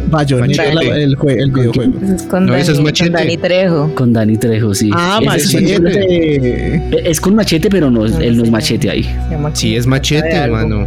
[0.09, 1.93] Bayonetta, la- el, jue- el videojuego.
[2.01, 3.11] eso es con, No, Dani, es con.
[3.11, 3.91] Dani Trejo.
[3.95, 4.89] Con Danny Trejo, sí.
[4.93, 7.09] Ah, es- machete.
[7.09, 9.05] Es con machete, pero no, es- No, él no es machete ahí.
[9.53, 10.85] Sí, es machete, hermano.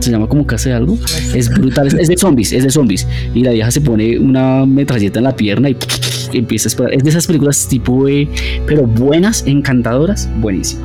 [0.00, 0.98] Se llama como casa de algo.
[1.34, 1.86] Es brutal.
[1.98, 3.06] Es, de zombies, es de zombies.
[3.34, 5.76] Y la vieja se pone una metralleta en la pierna y
[6.32, 6.94] empieza a esperar.
[6.94, 8.28] Es de esas películas tipo, eh,
[8.66, 10.82] pero buenas, encantadoras, buenísimo.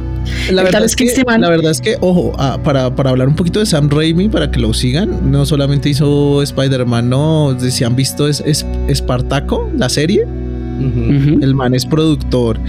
[0.52, 3.12] La verdad, es que, que este man- la verdad es que, ojo, ah, para, para
[3.12, 7.56] hablar un poquito de Sam Raimi, para que lo sigan, no solamente hizo Spider-Man, no,
[7.60, 10.26] si han visto es, es Espartaco, la serie,
[11.42, 12.60] el man es productor.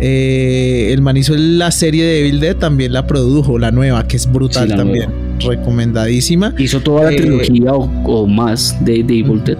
[0.00, 4.16] Eh, el man hizo la serie de Evil Dead, también la produjo, la nueva, que
[4.16, 5.08] es brutal Sí, también,
[5.46, 6.54] recomendadísima.
[6.58, 9.58] Hizo toda la Eh, trilogía o, o más de, de Evil Dead.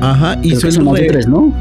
[0.00, 1.52] Ajá, Creo hizo que el son más de re- tres, ¿no?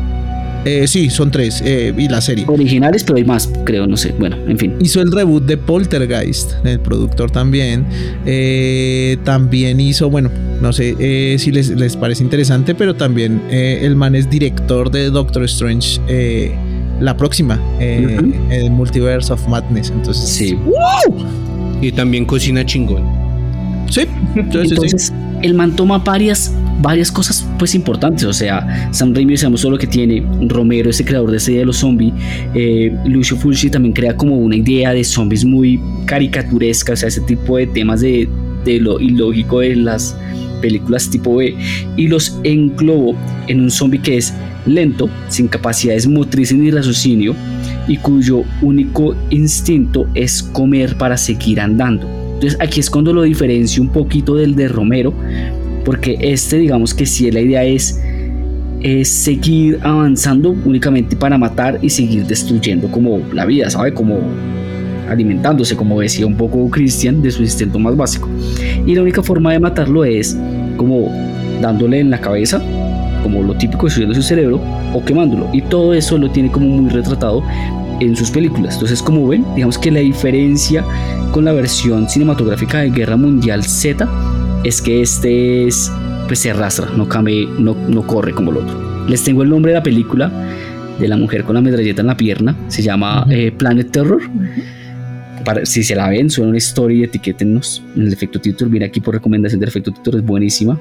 [0.64, 2.46] eh, sí, son tres, eh, y la serie.
[2.48, 4.14] Originales, pero hay más, creo, no sé.
[4.20, 4.76] Bueno, en fin.
[4.80, 7.86] Hizo el reboot de Poltergeist, el productor también.
[8.28, 10.30] Eh, también hizo, bueno,
[10.62, 14.92] no sé eh, si les, les parece interesante, pero también eh, el man es director
[14.92, 16.52] de Doctor Strange, eh,
[17.00, 18.20] la próxima, eh,
[18.52, 19.90] el Multiverse of Madness.
[19.90, 20.56] Entonces, Sí.
[21.82, 23.02] Y también cocina chingón.
[23.92, 24.02] Sí.
[24.36, 28.24] Entonces, el man toma varias, varias cosas pues importantes.
[28.24, 30.26] O sea, Sam Raimi sabemos todo lo que tiene.
[30.48, 32.14] Romero, ese creador de ese de los zombies.
[32.54, 36.94] Eh, Lucio Fulci también crea como una idea de zombies muy caricaturesca.
[36.94, 38.28] O sea, ese tipo de temas de,
[38.66, 40.16] de lo ilógico de las
[40.62, 41.56] películas tipo B.
[41.98, 43.16] Y los englobó
[43.48, 44.34] en un zombie que es
[44.66, 47.36] lento, sin capacidades motrices ni raciocinio.
[47.88, 52.21] Y cuyo único instinto es comer para seguir andando.
[52.42, 55.14] Entonces aquí es cuando lo diferencio un poquito del de Romero,
[55.86, 58.02] porque este digamos que si la idea es,
[58.82, 63.94] es seguir avanzando únicamente para matar y seguir destruyendo como la vida, ¿sabe?
[63.94, 64.18] Como
[65.08, 68.28] alimentándose, como decía un poco Christian, de su instinto más básico.
[68.88, 70.36] Y la única forma de matarlo es
[70.78, 71.12] como
[71.62, 72.60] dándole en la cabeza,
[73.22, 74.60] como lo típico, destruyendo su cerebro,
[74.96, 75.48] o quemándolo.
[75.54, 77.44] Y todo eso lo tiene como muy retratado
[78.02, 78.74] en sus películas.
[78.76, 80.84] Entonces, como ven, digamos que la diferencia
[81.32, 84.08] con la versión cinematográfica de Guerra Mundial Z
[84.64, 85.92] es que este es,
[86.28, 89.06] pues se arrastra, no cambia, no, no corre como el otro.
[89.08, 90.32] Les tengo el nombre de la película
[91.00, 93.32] de la mujer con la metralleta en la pierna, se llama Ujú.
[93.32, 94.22] eh, Planet Terror.
[95.46, 98.70] Para, si se la ven, suena una historia y etiquétennos en el efecto título.
[98.70, 100.80] Viene aquí por recomendación del efecto título, es buenísima.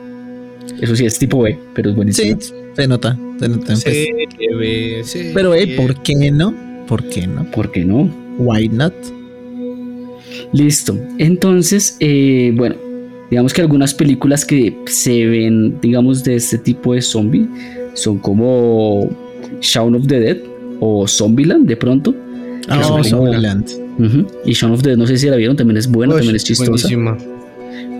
[0.83, 2.39] Eso sí, es tipo B, pero es Sí, buenísima.
[2.77, 3.67] se nota, se nota.
[3.67, 3.79] pues.
[3.83, 4.07] Sí,
[5.05, 5.31] sí.
[5.33, 6.55] Pero, eh, ¿por qué no?
[6.91, 7.49] ¿Por qué no?
[7.53, 8.11] ¿Por qué no?
[8.39, 8.93] Why not?
[10.53, 10.99] Listo.
[11.19, 12.75] Entonces, eh, bueno,
[13.31, 17.47] digamos que algunas películas que se ven, digamos, de este tipo de zombie
[17.95, 19.09] son como
[19.61, 20.39] Shaun of the Dead
[20.81, 22.13] o Zombieland de pronto.
[22.69, 23.69] Ah, Zombieland.
[24.01, 24.27] Ujú.
[24.45, 26.35] Y Shaun of the Dead, no sé si la vieron, también es buena, Uy, también
[26.35, 26.71] es chistosa.
[26.73, 27.17] buenísima.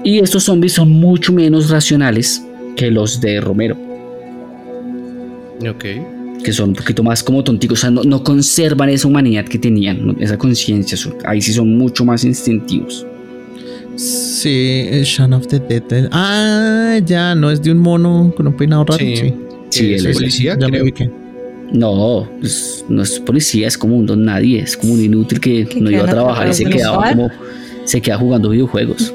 [0.03, 3.77] Y estos zombies son mucho menos racionales que los de Romero,
[5.69, 5.85] Ok.
[6.43, 9.59] Que son un poquito más como tonticos, o sea, no, no conservan esa humanidad que
[9.59, 10.15] tenían, ¿no?
[10.21, 13.07] esa conciencia, ahí sí son mucho más instintivos.
[13.97, 15.83] Sí, es Shaun of the Dead.
[15.91, 16.09] eh.
[16.13, 18.99] Ah, ya, no es de un mono con un peinado raro.
[18.99, 19.17] Sí.
[19.17, 19.35] Sí,
[19.71, 20.83] Sí, ¿Es él es- policía, ya me creo.
[20.85, 21.11] ubiqué.
[21.73, 25.69] No, pues, no es policía, es como un don nadie, es como un inútil que
[25.81, 27.31] no iba a trabajar y se quedaba como
[27.85, 29.15] se queda jugando videojuegos.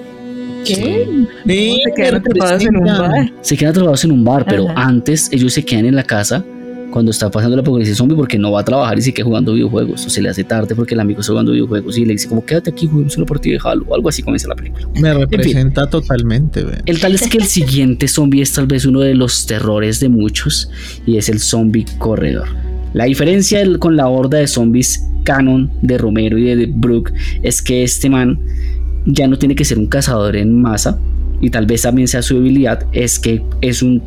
[0.63, 1.05] ¿Qué?
[1.47, 3.33] Eh, se quedan atrapados en un bar?
[3.41, 4.83] Se quedan atrapados en un bar, pero Ajá.
[4.88, 6.45] antes ellos se quedan en la casa
[6.91, 10.06] cuando está pasando la apocalipsis zombie porque no va a trabajar y sigue jugando videojuegos
[10.06, 12.45] o se le hace tarde porque el amigo está jugando videojuegos y le dice como
[12.45, 14.88] quédate aquí juguemos una partida de Halo o algo así comienza la película.
[15.00, 16.65] Me representa totalmente.
[16.86, 20.10] El tal es que el siguiente zombie es tal vez uno de los terrores de
[20.10, 20.69] muchos
[21.06, 22.48] y es el zombie corredor.
[22.93, 27.12] La diferencia con la horda de zombies canon de Romero y de Brooke
[27.43, 28.39] es que este man
[29.06, 31.00] ya no tiene que ser un cazador en masa
[31.41, 34.02] y tal vez también sea su debilidad es que es un,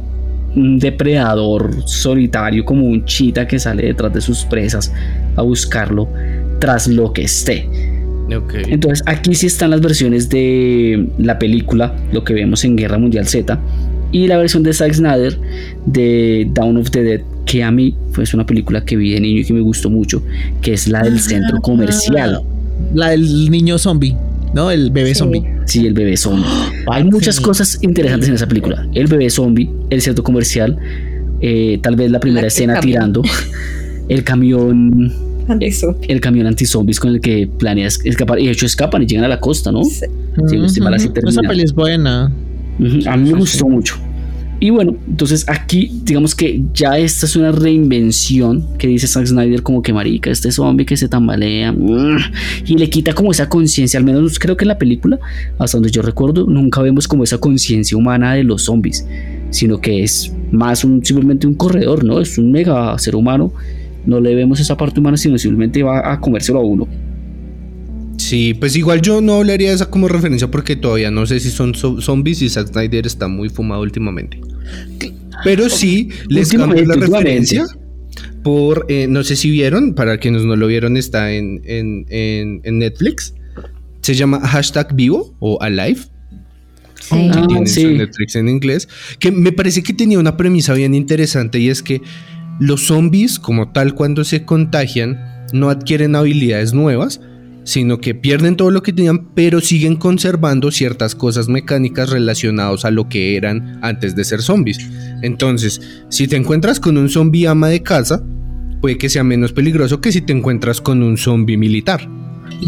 [0.57, 4.93] un depredador solitario como un chita que sale detrás de sus presas
[5.37, 6.09] a buscarlo
[6.59, 7.69] tras lo que esté.
[8.69, 13.27] Entonces aquí sí están las versiones de la película, lo que vemos en Guerra Mundial
[13.27, 13.59] Z,
[14.13, 15.39] y la versión de Zack Snyder
[15.87, 19.41] de Dawn of the Dead, que a mí fue una película que vi de niño
[19.41, 20.23] y que me gustó mucho,
[20.61, 22.43] que es la del centro comercial.
[22.95, 24.15] La del niño zombie,
[24.55, 24.71] ¿no?
[24.71, 25.21] El bebé Sí.
[25.21, 25.45] zombie.
[25.67, 26.45] Sí, el bebé zombie.
[26.91, 27.43] Hay muchas Sí.
[27.43, 28.87] cosas interesantes en esa película.
[28.95, 30.77] El bebé zombie, el centro comercial,
[31.41, 32.91] eh, tal vez la primera La- escena camión.
[32.91, 33.23] tirando,
[34.09, 35.13] el camión,
[36.09, 38.39] el camión anti-zombies con el que planeas escapar.
[38.41, 39.85] Y de hecho escapan y llegan a la costa, ¿no?
[39.85, 40.07] Sí.
[40.49, 40.97] Termina.
[40.97, 42.31] Esa peli es buena.
[43.07, 43.97] A mí me gustó mucho.
[44.61, 49.62] Y bueno, entonces aquí digamos que ya esta es una reinvención que dice Zack Snyder
[49.62, 52.16] como que marica, este zombie que se tambalea mm,
[52.66, 55.21] y le quita como esa conciencia, al menos creo que en la película,
[55.61, 59.07] hasta donde yo recuerdo, nunca vemos como esa conciencia humana de los zombies,
[59.51, 62.21] sino que es más simplemente un corredor, ¿no?
[62.21, 63.53] Es un mega ser humano,
[64.07, 66.88] no le vemos esa parte humana, sino simplemente va a comérselo a uno.
[68.16, 71.51] Sí, pues igual yo no hablaría de esa como referencia porque todavía no sé si
[71.51, 74.40] son zo- zombies y Zack Snyder está muy fumado últimamente.
[75.44, 77.64] Pero sí les cambio la referencia
[78.42, 82.61] por, eh, no sé si vieron, para quienes no lo vieron está en, en, en-
[82.64, 83.35] en Netflix.
[84.02, 86.00] Se llama hashtag vivo o alive.
[87.00, 87.31] Sí.
[87.33, 87.85] Ah, sí.
[87.87, 92.02] Netflix en inglés, que me parece que tenía una premisa bien interesante y es que
[92.59, 97.20] los zombies como tal cuando se contagian no adquieren habilidades nuevas,
[97.68, 102.90] sino que pierden todo lo que tenían, pero siguen conservando ciertas cosas mecánicas relacionadas a
[102.90, 104.78] lo que eran antes de ser zombies.
[105.22, 105.78] Entonces,
[106.09, 108.22] si te encuentras con un zombie ama de casa,
[108.81, 112.09] puede que sea menos peligroso que si te encuentras con un zombie militar.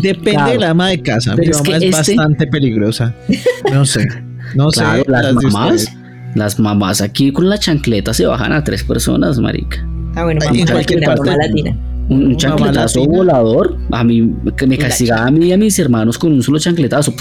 [0.03, 0.53] Depende Claro.
[0.53, 1.31] del ama de casa.
[1.35, 3.15] Mi Pero es que es este- bastante peligrosa.
[3.73, 4.07] No sé.
[4.55, 5.11] No Claro, sé.
[5.11, 5.89] las mamás,
[6.35, 9.79] las mamás aquí con la chancleta se bajan a tres personas, marica.
[10.15, 11.75] Ah, bueno, mamá cualquier parte latina.
[12.11, 16.19] Un, un chancletazo volador, a mí que me castigaba a mí y a mis hermanos
[16.19, 17.15] con un solo chancletazo.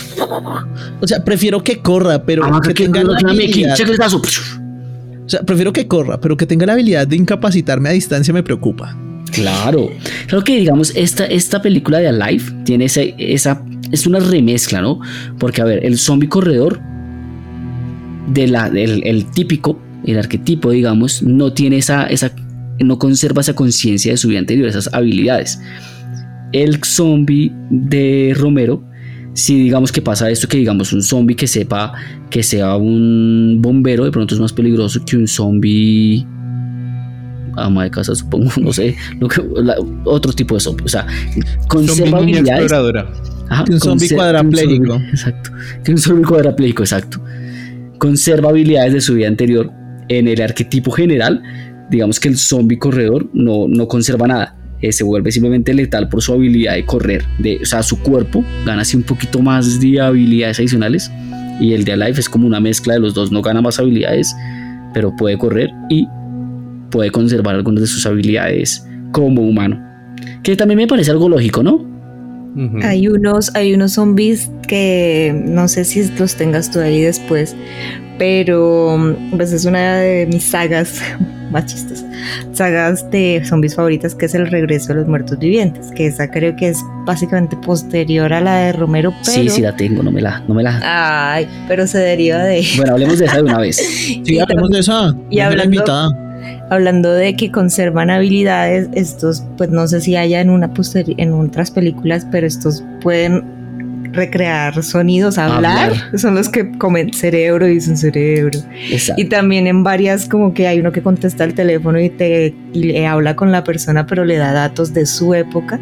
[0.99, 3.75] O sea, prefiero que corra, pero Ah, que que- tenga la habilidad.
[3.75, 4.17] chancletazo.
[4.17, 8.41] O sea, prefiero que corra, pero que tenga la habilidad de incapacitarme a distancia me
[8.41, 8.97] preocupa.
[9.31, 9.89] Claro,
[10.27, 14.99] claro que digamos esta, esta película de Alive tiene ese- esa es una remezcla, ¿no?
[15.37, 16.79] Porque a ver, el zombie corredor
[18.33, 22.31] de la, del el típico, el arquetipo, digamos, no tiene esa, esa
[22.79, 25.59] no conserva esa conciencia de su vida anterior, esas habilidades.
[26.51, 28.83] El zombie de Romero,
[29.33, 31.93] si digamos que pasa esto, que digamos un zombie que sepa
[32.29, 36.25] que sea un bombero, de pronto es más peligroso que un zombie
[37.57, 40.85] ama de casa, supongo, no sé, lo que- la- otro tipo de zombie.
[40.85, 41.05] O sea,
[41.67, 42.71] conserva Zombie habilidades.
[43.49, 44.95] Ajá, Que un zombie cuadrapléjico.
[45.11, 45.51] Exacto.
[45.83, 47.21] Que un zombie cuadrapléjico, exacto.
[47.97, 49.71] Conserva habilidades de su vida anterior.
[50.07, 51.41] En el arquetipo general,
[51.89, 54.55] digamos que el zombie corredor no, no conserva nada.
[54.81, 57.25] Eh, se vuelve simplemente letal por su habilidad de correr.
[57.37, 61.11] De, o sea, su cuerpo gana así un poquito más de habilidades adicionales.
[61.59, 63.31] Y el de Alive es como una mezcla de los dos.
[63.31, 64.33] No gana más habilidades,
[64.93, 66.07] pero puede correr y
[66.91, 69.85] puede conservar algunas de sus habilidades como humano.
[70.43, 71.75] Que también me parece algo lógico, ¿no?
[72.55, 72.79] Ujú.
[72.81, 77.55] Hay unos, hay unos zombies que no sé si los tengas tú ahí después,
[78.17, 81.01] pero pues es una de mis sagas
[81.51, 81.65] más
[82.53, 86.55] sagas de zombies favoritas que es el regreso de los muertos vivientes, que esa creo
[86.55, 90.21] que es básicamente posterior a la de Romero, pero Sí, sí la tengo, no me
[90.21, 90.79] la, no me la.
[91.33, 93.77] ay, pero se deriva de Bueno, hablemos de esa de una vez.
[93.99, 95.15] Sí, Y hablemos de esa.
[95.29, 96.09] y hablando- invitada.
[96.69, 100.71] hablando de que conservan habilidades, estos, pues no sé si haya en una
[101.17, 103.43] en otras películas, pero estos pueden
[104.11, 106.19] recrear sonidos, hablar, Hablar.
[106.19, 108.59] son los que comen cerebro y dicen cerebro.
[108.89, 109.21] Exacto.
[109.21, 112.83] Y también en varias como que hay uno que contesta el teléfono y te y
[112.83, 115.79] le habla con la persona, pero le da datos de su época.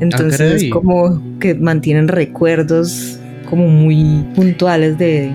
[0.00, 0.70] Entonces es caray.
[0.70, 5.32] como que mantienen recuerdos como muy puntuales de,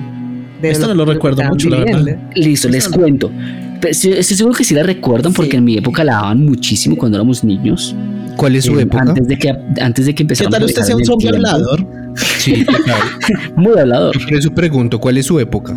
[0.61, 1.97] de Esto no lo recuerdo mucho, la verdad.
[1.99, 2.23] viviendo.
[2.35, 3.31] Listo, les cuento.
[3.79, 5.57] Pero sí- Estoy seguro que sí la recuerdan porque Sí.
[5.57, 7.95] en mi época la daban muchísimo cuando éramos niños.
[8.37, 9.01] ¿Cuál es su Eh, época?
[9.07, 9.49] Antes de que,
[9.81, 11.47] antes de que ¿Qué tal a usted sea un zombie tiempo.
[11.47, 11.85] hablador?
[12.15, 13.05] Sí, claro.
[13.55, 14.17] Muy hablador.
[14.23, 15.75] Por eso pregunto, ¿cuál es su época?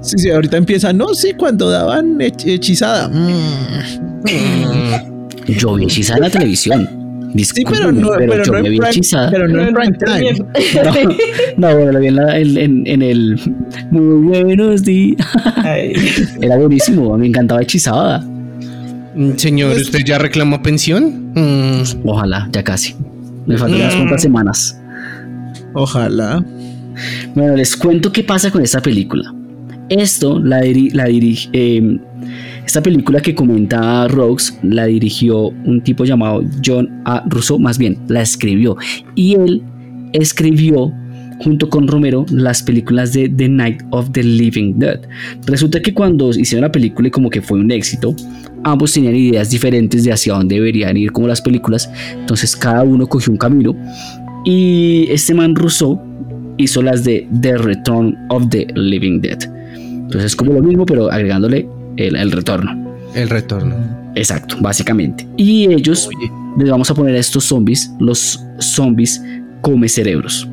[0.00, 3.08] Sí, sí, ahorita empieza, no, sí, cuando daban hech- hechizada.
[3.08, 4.24] Mm.
[5.58, 6.88] Yo vi hechizada en la televisión.
[7.36, 9.28] Sí, pero no, pero yo no me en vi prime, hechizada.
[9.30, 10.34] pero no en prime time.
[11.56, 13.40] No, no, bueno, lo vi en, la- en- en- en el
[13.90, 15.18] Muy buenos días.
[16.40, 18.20] Era buenísimo, me encantaba hechizada.
[19.16, 21.32] Mm, Señor, ¿usted ya reclamó pensión?
[21.34, 22.94] Mm, Ojalá, ya casi.
[23.46, 23.98] Me faltan unas Mm.
[23.98, 24.80] cuantas semanas.
[25.74, 26.44] Ojalá.
[27.34, 29.34] Bueno, les cuento qué pasa con esta película.
[29.88, 31.06] Esto la, diri- la
[31.52, 31.98] eh,
[32.64, 37.22] esta película que comenta Rogues la dirigió un tipo llamado John A.
[37.28, 38.76] Russo, más bien, la escribió.
[39.14, 39.62] Y él
[40.12, 40.90] escribió
[41.40, 45.00] junto con Romero las películas de The Night of the Living Dead.
[45.46, 48.14] Resulta que cuando hicieron la película y como que fue un éxito,
[48.62, 51.90] ambos tenían ideas diferentes de hacia dónde deberían ir como las películas.
[52.16, 53.76] Entonces cada uno cogió un camino.
[54.44, 56.00] Y este man Rousseau
[56.56, 59.38] hizo las de The Return of the Living Dead.
[59.74, 61.66] Entonces es como lo mismo, pero agregándole
[61.96, 62.94] el, el retorno.
[63.14, 63.74] el retorno.
[64.14, 65.26] Exacto, básicamente.
[65.36, 66.08] Y ellos,
[66.58, 69.20] les vamos a poner a estos zombies, los zombies
[69.60, 70.48] come cerebros.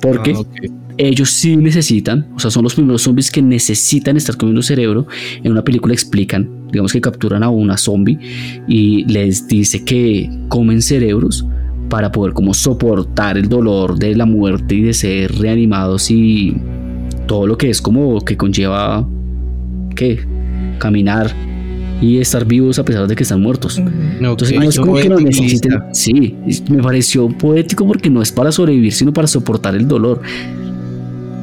[0.00, 0.42] Porque Ah,
[0.96, 5.06] ellos sí necesitan, o sea, son los primeros zombies que necesitan estar comiendo cerebro.
[5.42, 8.18] En una película explican, digamos que capturan a una zombie
[8.66, 11.46] y les dice que comen cerebros
[11.88, 16.56] para poder como soportar el dolor de la muerte y de ser reanimados y
[17.26, 19.06] todo lo que es como que conlleva
[19.94, 20.20] que
[20.78, 21.30] caminar
[22.00, 23.78] y estar vivos a pesar de que están muertos.
[23.78, 25.42] Entonces Ok, no es como que lo poético.
[25.42, 25.78] necesiten.
[25.92, 26.36] Sí,
[26.70, 30.20] me pareció poético porque no es para sobrevivir, sino para soportar el dolor.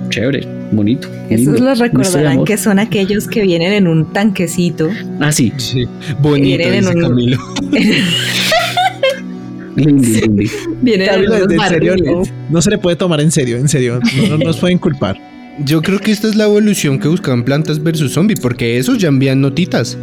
[0.10, 1.10] Chévere, bonito.
[1.30, 4.88] Esos lindo, los recordarán que son aquellos que vienen en un tanquecito.
[5.20, 5.84] Ah, sí, Sí,
[6.22, 7.38] bonito, Vienen en dice un- Camilo.
[9.76, 10.52] lindo.
[10.82, 11.96] Vienen en serio,
[12.50, 14.00] no se le puede tomar en serio, en serio.
[14.30, 15.18] No, no nos pueden culpar.
[15.66, 19.08] Yo creo que esta es la evolución que buscaban plantas versus zombies, porque esos ya
[19.08, 19.98] envían notitas.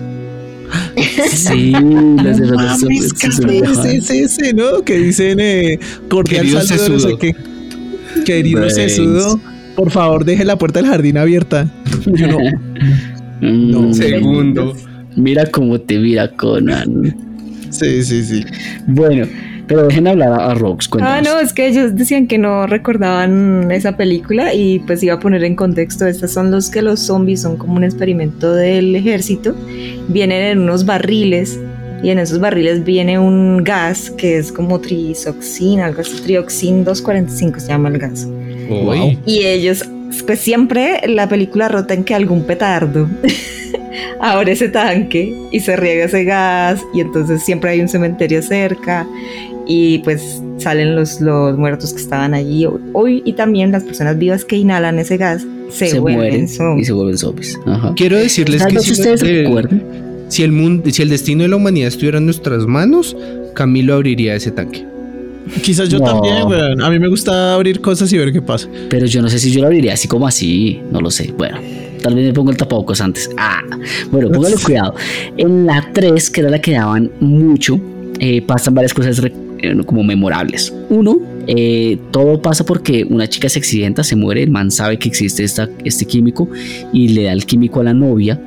[1.31, 1.73] Sí,
[2.25, 4.83] las de los Mames, sí, ese, ese, ¿no?
[4.83, 7.19] Que dicen eh, cordial Querido saludo, no sé sesudo.
[7.19, 7.35] qué.
[8.25, 9.41] Querido sesudo,
[9.77, 11.71] por favor, deje la puerta del jardín abierta.
[12.07, 12.39] Yo no,
[13.43, 13.93] Mm, No.
[13.93, 14.77] Segundo.
[15.17, 17.15] Mira cómo te mira Conan.
[17.71, 18.45] sí, sí, sí.
[18.87, 19.27] Bueno,
[19.67, 20.87] pero dejen hablar a, a Rox.
[20.87, 21.33] Ah, cuéntanos.
[21.33, 25.45] no, es que ellos decían que no recordaban esa película y pues iba a poner
[25.45, 29.55] en contexto, estas son los que los zombies son como un experimento del ejército,
[30.09, 31.59] vienen en unos barriles
[32.03, 37.61] y en esos barriles viene un gas que es como trisoxina, algo así, trioxin 245
[37.61, 38.27] se llama el gas.
[38.69, 39.19] Uy.
[39.25, 39.85] Y ellos,
[40.27, 43.09] pues siempre la película rota en que algún petardo
[44.21, 49.07] abre ese tanque y se riega ese gas y entonces siempre hay un cementerio cerca
[49.67, 54.45] y pues salen los, los muertos que estaban allí hoy y también las personas vivas
[54.45, 56.87] que inhalan ese gas se, se vuelven mueren y zombies.
[56.87, 57.61] se vuelven zombies.
[57.67, 57.93] Ajá.
[57.97, 59.83] Quiero decirles Tal que si, ustedes el, recuerden.
[60.29, 63.17] si el mundo, si el destino de la humanidad estuviera en nuestras manos,
[63.55, 64.85] Camilo abriría ese tanque.
[65.63, 66.05] Quizás yo No.
[66.05, 66.81] también, weón.
[66.83, 68.69] A mí me gusta abrir cosas y ver qué pasa.
[68.89, 71.33] Pero yo no sé si yo lo abriría así como así, no lo sé.
[71.37, 71.59] Bueno,
[72.01, 73.29] tal vez me pongo el tapabocas antes.
[73.37, 73.61] Ah,
[74.11, 74.95] bueno, póngale cuidado.
[75.37, 77.81] En la 3, que era la que daban mucho,
[78.21, 79.21] eh, pasan varias cosas
[79.63, 80.73] eh, como memorables.
[80.91, 85.09] Uno, eh, todo pasa porque una chica se accidenta, se muere, el man sabe que
[85.09, 86.49] existe esta, este químico
[86.93, 88.41] y le da el químico a la novia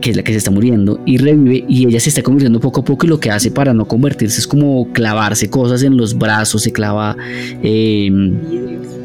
[0.00, 2.82] que es la que se está muriendo, y revive y ella se está convirtiendo poco
[2.82, 6.16] a poco y lo que hace para no convertirse es como clavarse cosas en los
[6.16, 7.16] brazos, se clava
[7.64, 8.08] eh,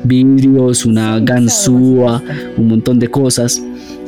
[0.04, 2.22] vidrios, una ganzúa,
[2.58, 3.62] un montón de cosas.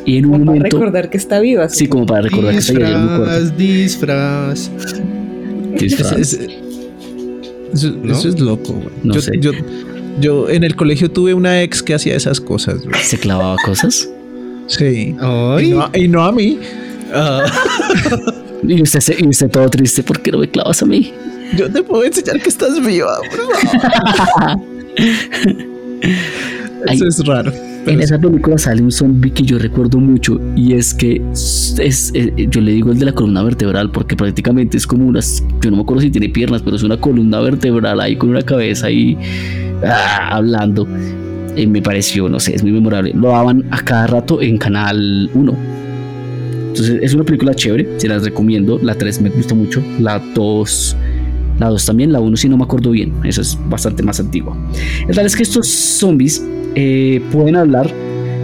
[0.05, 1.67] Y en un Como para momento, recordar que está viva.
[1.69, 3.47] sí, como para recordar que está viva.
[3.57, 4.71] Disfraz, disfraz.
[5.79, 6.11] Disfraz.
[6.19, 6.49] Es- es-
[7.75, 8.11] eso, ¿No?
[8.13, 8.91] eso es loco, weón.
[9.03, 9.31] No yo, sé.
[9.39, 9.51] yo,
[10.19, 12.79] yo en el colegio tuve una ex que hacía esas cosas.
[12.85, 12.93] weón.
[13.03, 14.09] Se clavaba cosas.
[14.67, 15.09] Sí.
[15.09, 16.59] Y no, y no a mí.
[18.67, 21.13] Y usted, se- y usted todo triste porque no me clavas a mí.
[21.55, 23.15] Yo te puedo enseñar que estás viva.
[23.29, 23.39] por
[24.35, 24.59] favor.
[26.87, 26.95] Ay.
[26.95, 27.51] Eso es raro.
[27.87, 32.11] En esa película sale un zombie que yo recuerdo mucho y es que es, es-
[32.15, 35.69] eh, yo le digo el de la columna vertebral porque prácticamente es como unas, yo
[35.69, 38.87] no me acuerdo si tiene piernas, pero es una columna vertebral ahí con una cabeza
[38.87, 39.17] ahí
[39.85, 40.87] ah, hablando.
[41.55, 43.11] Eh, me pareció, no sé, es muy memorable.
[43.13, 45.55] Lo daban a cada rato en Canal 1.
[46.69, 48.79] Entonces es una película chévere, se las recomiendo.
[48.81, 50.97] La 3 me gusta mucho, la 2...
[51.59, 54.57] La 2 también, la 1 sí no me acuerdo bien, esa es bastante más antigua.
[55.07, 56.43] El tal es que estos zombies
[56.75, 57.91] eh, pueden hablar,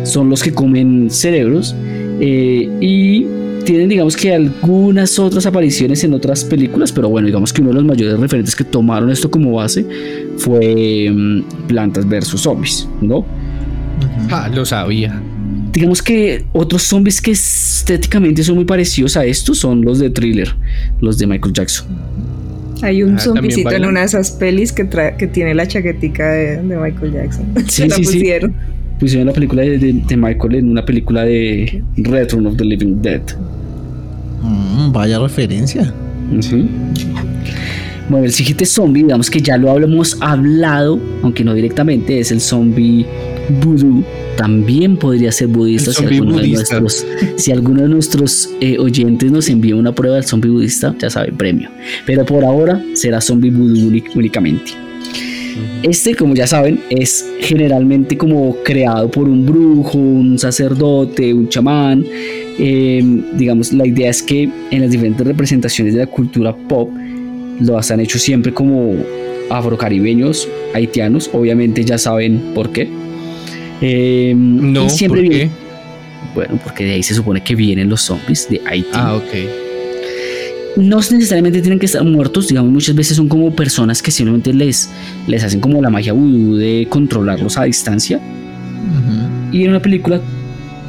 [0.04, 1.76] son los que comen cerebros
[2.20, 3.26] eh, y
[3.64, 7.76] tienen digamos que algunas otras apariciones en otras películas, pero bueno, digamos que uno de
[7.76, 9.86] los mayores referentes que tomaron esto como base
[10.38, 13.26] fue mm, Plantas versus Zombies, ¿no?
[14.32, 15.22] ah, lo sabía.
[15.72, 20.56] digamos que otros zombies que estéticamente son muy parecidos a estos son los de thriller,
[21.00, 21.88] los de Michael Jackson.
[22.84, 25.68] Hay un Ah, ¿también zombicito en una de esas pelis que, trae- que tiene la
[25.68, 27.46] chaquetica de, de Michael Jackson.
[27.68, 28.14] Sí, Se la sí, sí.
[28.20, 28.54] pusieron.
[29.00, 33.02] Pusieron la película de, de- de Michael en una película de Return of the Living
[33.02, 33.22] Dead.
[34.42, 35.94] Mm, vaya referencia.
[36.38, 36.66] Ujú.
[38.10, 42.42] Bueno, el siguiente zombie, digamos que ya lo hemos hablado, aunque no directamente, es el
[42.42, 43.06] zombie
[43.52, 44.04] voodoo.
[44.38, 46.80] También podría ser budista si alguno, de budista.
[46.80, 51.10] nuestros, si alguno de nuestros eh, oyentes nos envía una prueba del zombie budista, ya
[51.10, 51.70] sabe, premio.
[52.06, 54.72] Pero por ahora será zombie voodoo únic- únicamente.
[55.84, 62.06] Este, como ya saben, es generalmente como creado por un brujo, un sacerdote, un chamán.
[62.58, 63.04] Eh,
[63.38, 66.90] digamos, la idea es que en las diferentes representaciones de la cultura pop
[67.60, 68.96] los han hecho siempre como
[69.50, 71.30] afrocaribeños, haitianos.
[71.34, 72.90] Obviamente ya saben por qué.
[73.82, 75.36] Eh, No, y siempre ¿por qué?
[75.38, 75.52] viene-
[76.36, 80.78] Bueno, porque de ahí se supone que vienen los zombies de Haití Ah, ok.
[80.78, 84.90] no necesariamente tienen que estar muertos, digamos, muchas veces son como personas que simplemente les,
[85.28, 88.20] les hacen como la magia vudú de controlarlos a distancia.
[89.52, 90.22] Y en una película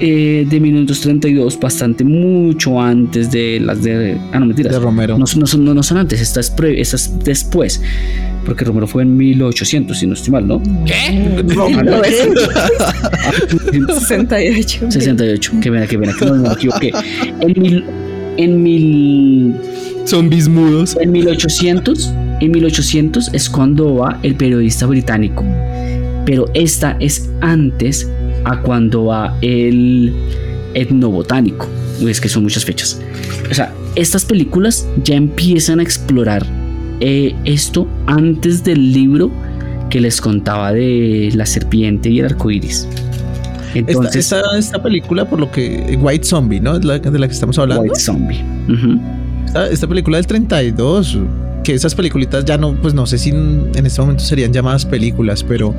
[0.00, 4.16] eh, de 1932, bastante mucho antes de las de...
[4.32, 4.72] Ah, no, mentiras.
[4.72, 5.16] De Romero.
[5.18, 7.80] No, son- no son, no, no son antes, esta es, pre- esta es después.
[8.44, 10.60] Porque Romero fue en 1800, si no estoy mal, ¿no?
[11.54, 12.28] Romero es
[14.00, 14.90] 68.
[14.90, 16.92] 68, que pena, que pena, que no me equivoqué.
[17.40, 17.84] En mil...
[18.38, 19.54] En mil
[20.06, 20.96] Zombies mudos.
[21.00, 25.44] En 1800, en 1800 es cuando va el periodista británico.
[26.24, 28.08] Pero esta es antes
[28.44, 30.12] a cuando va el
[30.74, 31.68] etnobotánico.
[32.06, 33.00] Es que son muchas fechas.
[33.50, 36.44] O sea, estas películas ya empiezan a explorar
[37.00, 39.30] eh, esto antes del libro
[39.90, 42.88] que les contaba de la serpiente y el arco iris.
[43.74, 45.98] Entonces, esta, esta película, por lo que.
[46.00, 46.76] White Zombie, ¿no?
[46.76, 47.82] Es la de la que estamos hablando.
[47.82, 48.42] White Zombie.
[49.70, 51.18] Esta película del 32.
[51.62, 55.44] Que esas peliculitas ya no, pues no sé si en, este momento serían llamadas películas,
[55.44, 55.74] pero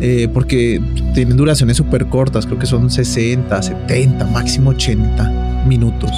[0.00, 0.80] eh, porque
[1.14, 6.10] tienen duraciones súper cortas, creo que son 60, 70, máximo 80 minutos.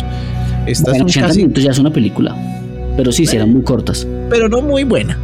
[0.66, 2.36] Estas Bueno, son 80 casi, minutos ya es una película.
[2.96, 4.06] Pero sí, sí eran muy cortas.
[4.30, 5.18] pero no muy buena.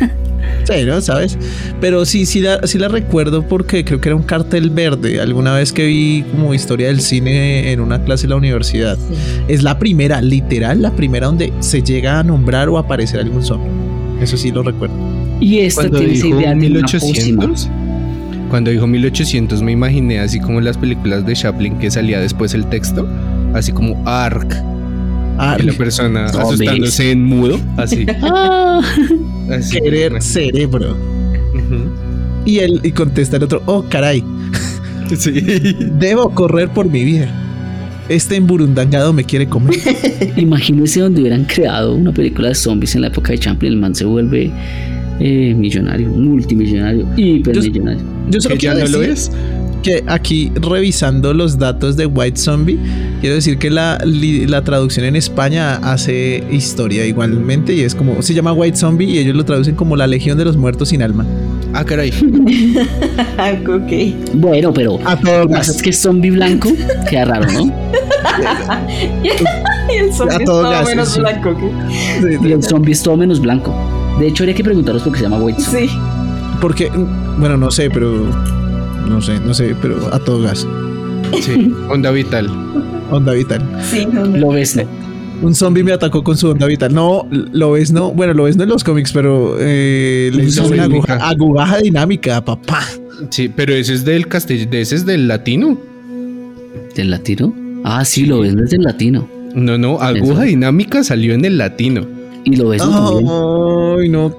[0.66, 1.00] Sí, ¿no?
[1.00, 1.38] ¿Sabes?
[1.80, 5.20] Pero sí, sí la, sí la recuerdo porque creo que era un cartel verde.
[5.20, 8.98] Alguna vez que vi como historia del cine en una clase en la universidad.
[9.48, 13.70] Es la primera, literal, la primera donde se llega a nombrar o aparecer algún zombie.
[14.20, 14.94] Eso sí lo recuerdo.
[15.40, 17.46] Y esta Cuando tiene esa dijo idea de una pócima.
[17.46, 17.70] 1800,
[18.50, 22.54] cuando dijo 1800 me imaginé así como en las películas de Chaplin que salía después
[22.54, 23.06] el texto,
[23.54, 24.54] así como ARC,
[25.38, 26.52] Ah, y la persona Zombies.
[26.52, 28.06] asustándose en mudo, así.
[28.22, 28.80] Ah,
[29.52, 29.80] así.
[29.80, 30.96] querer cerebro.
[32.44, 34.22] Y él y contesta el otro, oh caray,
[35.16, 35.32] Sí.
[35.98, 37.28] debo correr por mi vida.
[38.08, 39.74] Este emburundangado me quiere comer.
[40.36, 43.72] imagínense donde hubieran creado una película de zombies en la época de Champlin.
[43.72, 44.50] El man se vuelve
[45.18, 48.02] eh, millonario, multimillonario, hipermillonario.
[48.30, 49.30] Yo solo ¿Que ya quiero no lo decir es?
[49.82, 52.78] que aquí revisando los datos de White Zombie,
[53.20, 58.34] quiero decir que la, la traducción en España hace historia igualmente y es como, se
[58.34, 61.26] llama White Zombie y ellos lo traducen como la Legión de los Muertos sin alma.
[61.72, 62.10] Ah, caray.
[63.68, 64.34] ok.
[64.34, 66.70] Bueno, pero A todo lo que pasa es que es zombie blanco
[67.08, 67.66] queda raro, ¿no?
[69.88, 71.20] Y el zombie A es todo gas, menos sí.
[71.20, 71.56] blanco.
[72.42, 73.74] Y el zombie es todo menos blanco.
[74.18, 75.88] De hecho, habría que preguntaros por qué se llama White Zombie.
[75.88, 75.94] Sí.
[76.60, 76.90] Porque,
[77.38, 78.28] bueno, no sé, pero...
[79.08, 80.66] No sé, no sé, pero a todo gas.
[81.40, 82.50] Sí, onda vital.
[83.10, 83.62] Onda vital.
[83.82, 84.36] Sí, no, no.
[84.36, 84.82] Lo ves, ¿no?
[85.42, 86.94] Un zombie me atacó con su onda vital.
[86.94, 88.10] No, lo ves, no.
[88.10, 92.44] Bueno, lo ves no en los cómics, pero eh, le hizo una aguja, agujaja dinámica,
[92.44, 92.82] papá.
[93.30, 95.78] Sí, pero ese es del castellano, ese es del latino.
[96.94, 97.54] ¿Del latino?
[97.84, 99.28] Ah, sí, lo ves desde el latino.
[99.54, 100.42] No, no, aguja Eso.
[100.42, 102.06] dinámica salió en el latino.
[102.44, 102.90] Y lo ves ¿no?
[102.90, 103.28] también.
[104.00, 104.38] Ay, no.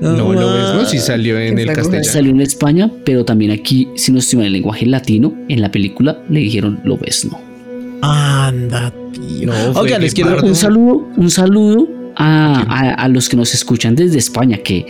[0.00, 0.84] No, lo ves, ¿no?
[0.86, 1.82] Sí salió en ¿Qué el aguja?
[1.82, 2.12] castellano.
[2.12, 5.70] Salió en España, pero también aquí, si no estoy en el lenguaje latino, en la
[5.70, 7.38] película le dijeron lo ves, ¿no?
[8.04, 9.46] Anda, tío.
[9.46, 10.30] No, les quiero.
[10.42, 14.86] Un saludo, un saludo a, a- a los que nos escuchan desde España, que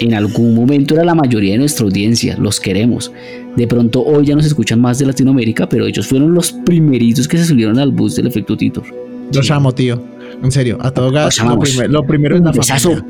[0.00, 3.12] en algún momento era la mayoría de nuestra audiencia, los queremos.
[3.56, 7.38] De pronto hoy ya nos escuchan más de Latinoamérica, pero ellos fueron los primeritos que
[7.38, 8.84] se subieron al bus del efecto Titor.
[9.32, 10.02] Los amo, tío.
[10.42, 11.38] En serio, a todo gas.
[11.38, 13.04] Lo, primer- lo primero es la familia.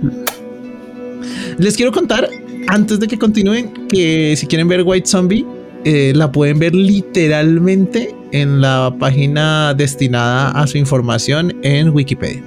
[1.59, 2.29] Les quiero contar,
[2.69, 5.45] antes de que continúen, que si quieren ver White Zombie,
[5.85, 12.43] eh, la pueden ver literalmente en la página destinada a su información en Wikipedia.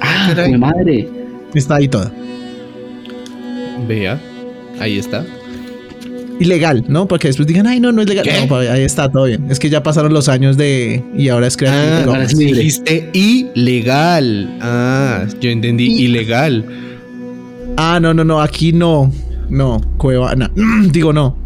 [0.00, 0.50] Ah, caray.
[0.50, 1.08] jue madre.
[1.54, 2.12] Está ahí toda.
[3.88, 4.20] Vea,
[4.78, 5.24] ahí está.
[6.38, 7.06] ilegal, ¿no?
[7.08, 8.24] Porque después digan, ay, no, no es legal.
[8.24, 8.40] ¿Qué?
[8.40, 9.50] No, pa- ahí está, todo bien.
[9.50, 11.02] Es que ya pasaron los años de.
[11.16, 11.74] Y ahora es crear.
[11.74, 12.36] Ah, no, ahora es sí.
[12.44, 12.60] libre.
[12.60, 14.56] dijiste ilegal.
[14.60, 16.64] Ah, yo entendí ilegal.
[17.76, 19.12] Ah, no, no, no, aquí no.
[19.48, 20.50] No, Cuevana.
[20.92, 21.36] Digo, no.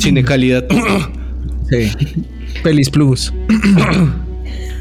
[0.00, 0.64] Cine calidad.
[1.72, 1.90] Sí.
[2.62, 3.32] Pelis Plus.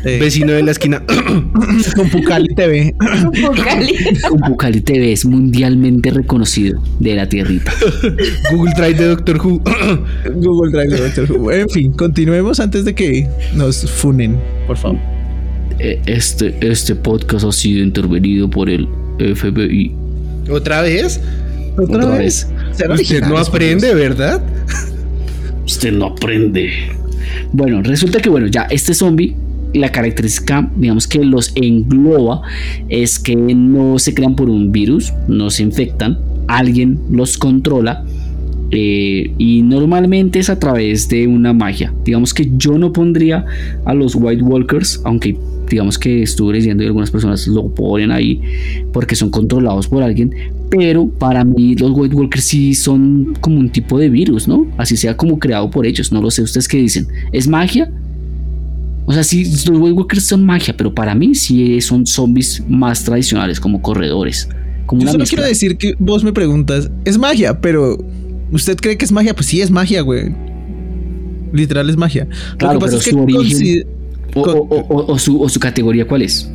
[0.04, 0.18] Sí.
[0.18, 1.04] Vecino de la esquina.
[1.96, 2.96] Con Pucali TV.
[4.48, 7.72] Bucali TV es mundialmente reconocido de la tierrita.
[8.52, 9.62] Google Drive de Doctor Who.
[10.38, 11.52] Google Drive de Doctor Who.
[11.52, 14.98] En fin, continuemos antes de que nos funen, por favor.
[15.78, 18.88] Eh, Este, este podcast ha sido intervenido por el
[19.20, 19.94] FBI.
[20.50, 21.22] ¿Otra vez?
[21.78, 22.48] Otra vez.
[22.72, 24.42] Ser Usted no aprende, ¿verdad?
[25.72, 26.70] Usted no aprende.
[27.54, 29.38] Bueno, resulta que bueno, ya este zombie,
[29.74, 32.42] la característica, digamos que los engloba,
[32.90, 36.20] es que no se crean por un virus, no se infectan,
[36.50, 38.04] alguien los controla.
[38.74, 41.94] eh, y normalmente es a través de una magia.
[42.06, 43.46] Digamos que yo no pondría
[43.86, 45.38] a los White Walkers, aunque
[45.70, 48.42] digamos que estuve leyendo y algunas personas lo ponen ahí
[48.92, 50.34] porque son controlados por alguien.
[50.72, 54.66] Pero para mí los White Walkers sí son como un tipo de virus, ¿no?
[54.78, 56.12] Así sea como creado por ellos.
[56.12, 57.08] No lo sé, ¿ustedes qué dicen?
[57.34, 57.92] ¿Es magia?
[59.06, 63.04] O sea, sí, los White Walkers son magia, pero para mí sí son zombies más
[63.04, 64.48] tradicionales, como corredores.
[64.86, 65.36] Como Yo una solo mezcla.
[65.38, 67.60] quiero decir que vos me preguntas, ¿es magia?
[67.60, 67.98] Pero
[68.52, 69.34] ¿usted cree que es magia?
[69.34, 70.34] Pues sí es magia, güey.
[71.54, 72.28] Literal es magia.
[72.58, 73.86] Claro, pero su origen- consi-
[74.36, 76.50] O, o- o- o- o su, o su categoría, ¿cuál es?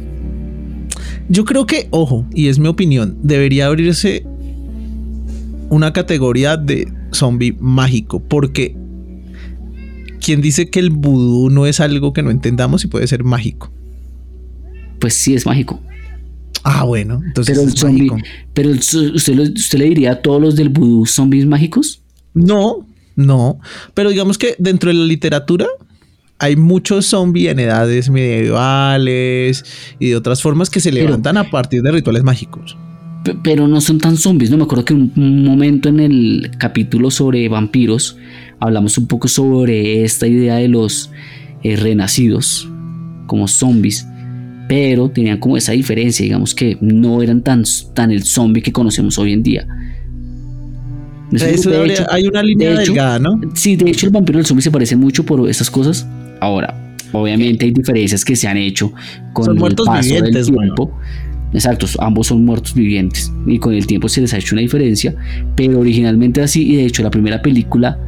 [1.29, 4.25] Yo creo que, ojo, y es mi opinión, debería abrirse
[5.71, 8.77] una categoría de zombie mágico, porque
[10.21, 13.73] quien dice que el vudú no es algo que no entendamos y puede ser mágico.
[15.01, 15.81] Pues sí, es mágico.
[16.65, 18.29] Ah, bueno, entonces Pero el es zombie, mágico.
[18.55, 22.03] pero usted, lo- usted le diría a todos los del vudú zombies mágicos.
[22.35, 23.59] No, no.
[23.95, 25.67] Pero digamos que dentro de la literatura
[26.39, 29.65] hay muchos zombies en edades medievales
[29.99, 32.77] y de otras formas que se Pero- levantan a partir de rituales mágicos.
[33.43, 34.57] Pero no son tan zombies, ¿no?
[34.57, 38.17] Me acuerdo que un, un momento en el capítulo sobre vampiros
[38.61, 41.11] hablamos un poco sobre esta idea de los
[41.65, 42.69] eh, renacidos
[43.27, 44.07] como zombies,
[44.69, 47.65] pero tenían como esa diferencia, digamos que no eran tan,
[47.95, 49.67] tan el zombie que conocemos hoy en día.
[51.33, 53.41] Eso, de habría- hecho- hay una línea de hecho- delgada, ¿no?
[53.55, 56.07] Sí, de hecho el vampiro y el zombie se parecen mucho por esas cosas.
[56.41, 56.75] Ahora,
[57.13, 58.93] obviamente hay diferencias que se han hecho
[59.33, 60.75] con Son el muertos paso vivientes, del bueno.
[60.75, 60.99] tiempo.
[61.53, 65.15] Exacto, ambos son muertos vivientes y con el tiempo se les ha hecho una diferencia,
[65.55, 67.99] pero originalmente así y de hecho la primera película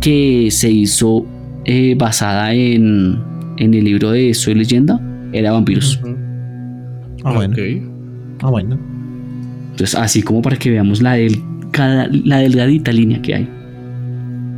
[0.00, 1.26] que se hizo
[1.64, 3.18] eh, basada en,
[3.58, 5.00] en el libro de Soy leyenda
[5.32, 6.00] era vampiros.
[7.24, 7.56] Ah, bueno.
[8.40, 8.78] Ah, bueno.
[9.72, 13.48] Entonces así como para que veamos la, del, cada, la delgadita línea que hay.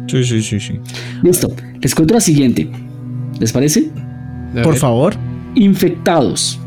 [0.06, 0.74] Sí, sí, sí, sí.
[1.22, 1.48] Listo,
[1.80, 2.68] les cuento la siguiente.
[3.40, 3.90] ¿Les parece?
[4.62, 5.14] Por favor.
[5.54, 6.58] Infectados.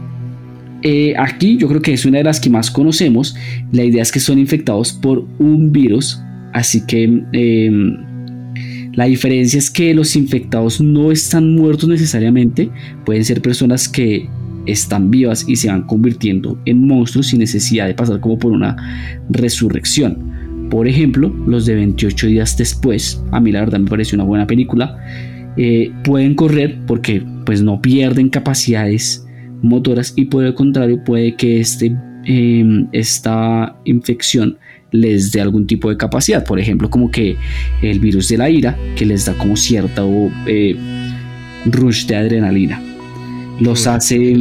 [0.84, 3.36] Eh, aquí yo creo que es una de las que más conocemos.
[3.72, 6.22] La idea es que son infectados por un virus.
[6.53, 7.72] Así que eh,
[8.93, 12.69] la diferencia es que los infectados no están muertos necesariamente.
[13.05, 14.28] Pueden ser personas que
[14.65, 18.76] están vivas y se van convirtiendo en monstruos sin necesidad de pasar como por una
[19.30, 20.32] resurrección.
[20.69, 24.47] Por ejemplo, los de 28 días después, a mí la verdad me pareció una buena
[24.47, 24.97] película,
[25.58, 29.26] eh, pueden correr porque pues no pierden capacidades
[29.62, 31.95] motoras y por el contrario puede que este,
[32.26, 34.58] eh, esta infección
[34.91, 37.38] les dé algún tipo de capacidad, por ejemplo como que
[37.82, 40.04] el virus de la ira que les da como cierta
[40.47, 40.76] eh,
[41.66, 42.82] rush de adrenalina,
[43.60, 44.36] los hace,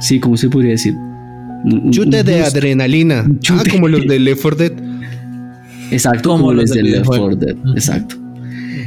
[0.00, 0.94] sí, ¿cómo se podría decir?
[0.94, 3.22] Un- Chute un de adrenalina.
[3.26, 3.62] Un chute.
[3.68, 4.72] Ah, como los de Left 4 Dead.
[5.90, 7.36] Exacto, Como como, los los del del Left videojuego.
[7.38, 8.16] 4 Dead, exacto.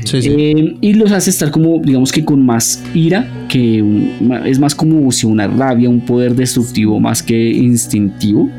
[0.03, 0.29] Sí, sí.
[0.37, 4.11] Eh, y los hace estar como, digamos que con más ira, que un-
[4.45, 8.49] es más como si una rabia, un poder destructivo más que instintivo.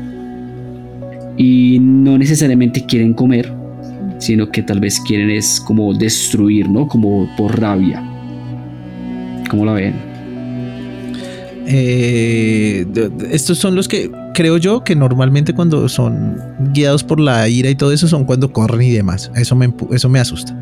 [1.37, 3.51] Y no necesariamente quieren comer,
[4.19, 6.87] sino que tal vez quieren es como destruir, ¿no?
[6.87, 8.01] Como por rabia.
[9.49, 9.93] ¿Cómo la ven?
[11.67, 12.85] Eh,
[13.31, 16.37] estos son los que creo yo que normalmente cuando son
[16.73, 19.31] guiados por la ira y todo eso son cuando corren y demás.
[19.35, 20.55] Eso me, eso me asusta.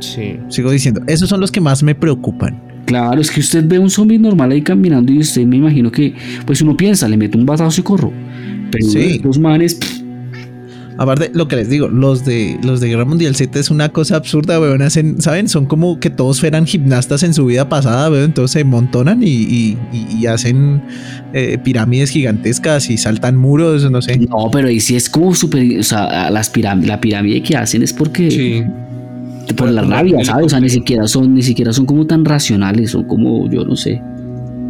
[0.00, 0.38] Sí.
[0.48, 2.60] Sigo diciendo, esos son los que más me preocupan.
[2.86, 6.14] Claro, es que usted ve un zombie normal ahí caminando y usted me imagino que,
[6.46, 8.12] pues uno piensa, le meto un batazo y corro.
[8.70, 9.20] Pero Sí.
[9.24, 10.02] los manes, pff,
[10.98, 14.16] Aparte, lo que les digo, los de los de Guerra Mundial Z es una cosa
[14.16, 14.80] absurda, weón.
[14.80, 15.46] Hacen, ¿saben?
[15.46, 18.24] Son como que todos fueran gimnastas en su vida pasada, weón.
[18.24, 20.80] Entonces se montonan y, y- y- y hacen
[21.34, 24.16] eh, pirámides gigantescas y saltan muros, no sé.
[24.20, 25.78] No, pero ahí sí es como súper.
[25.78, 28.30] O sea, las piram- la pirámide que hacen es porque.
[28.30, 28.62] Sí.
[29.54, 30.46] Por la rabia, ¿sabes?
[30.46, 33.76] O sea, ni siquiera son, ni siquiera son como tan racionales, son como, yo no
[33.76, 34.02] sé.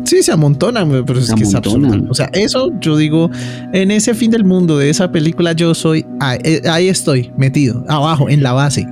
[0.05, 1.91] Sí, se amontonan, pero es Se que es amontonan.
[1.91, 2.11] absurdo.
[2.11, 3.31] O sea, eso yo digo,
[3.73, 6.05] en ese fin del mundo de esa película, yo soy.
[6.21, 6.39] Ahí,
[6.71, 8.87] ahí estoy, metido, abajo, en la base.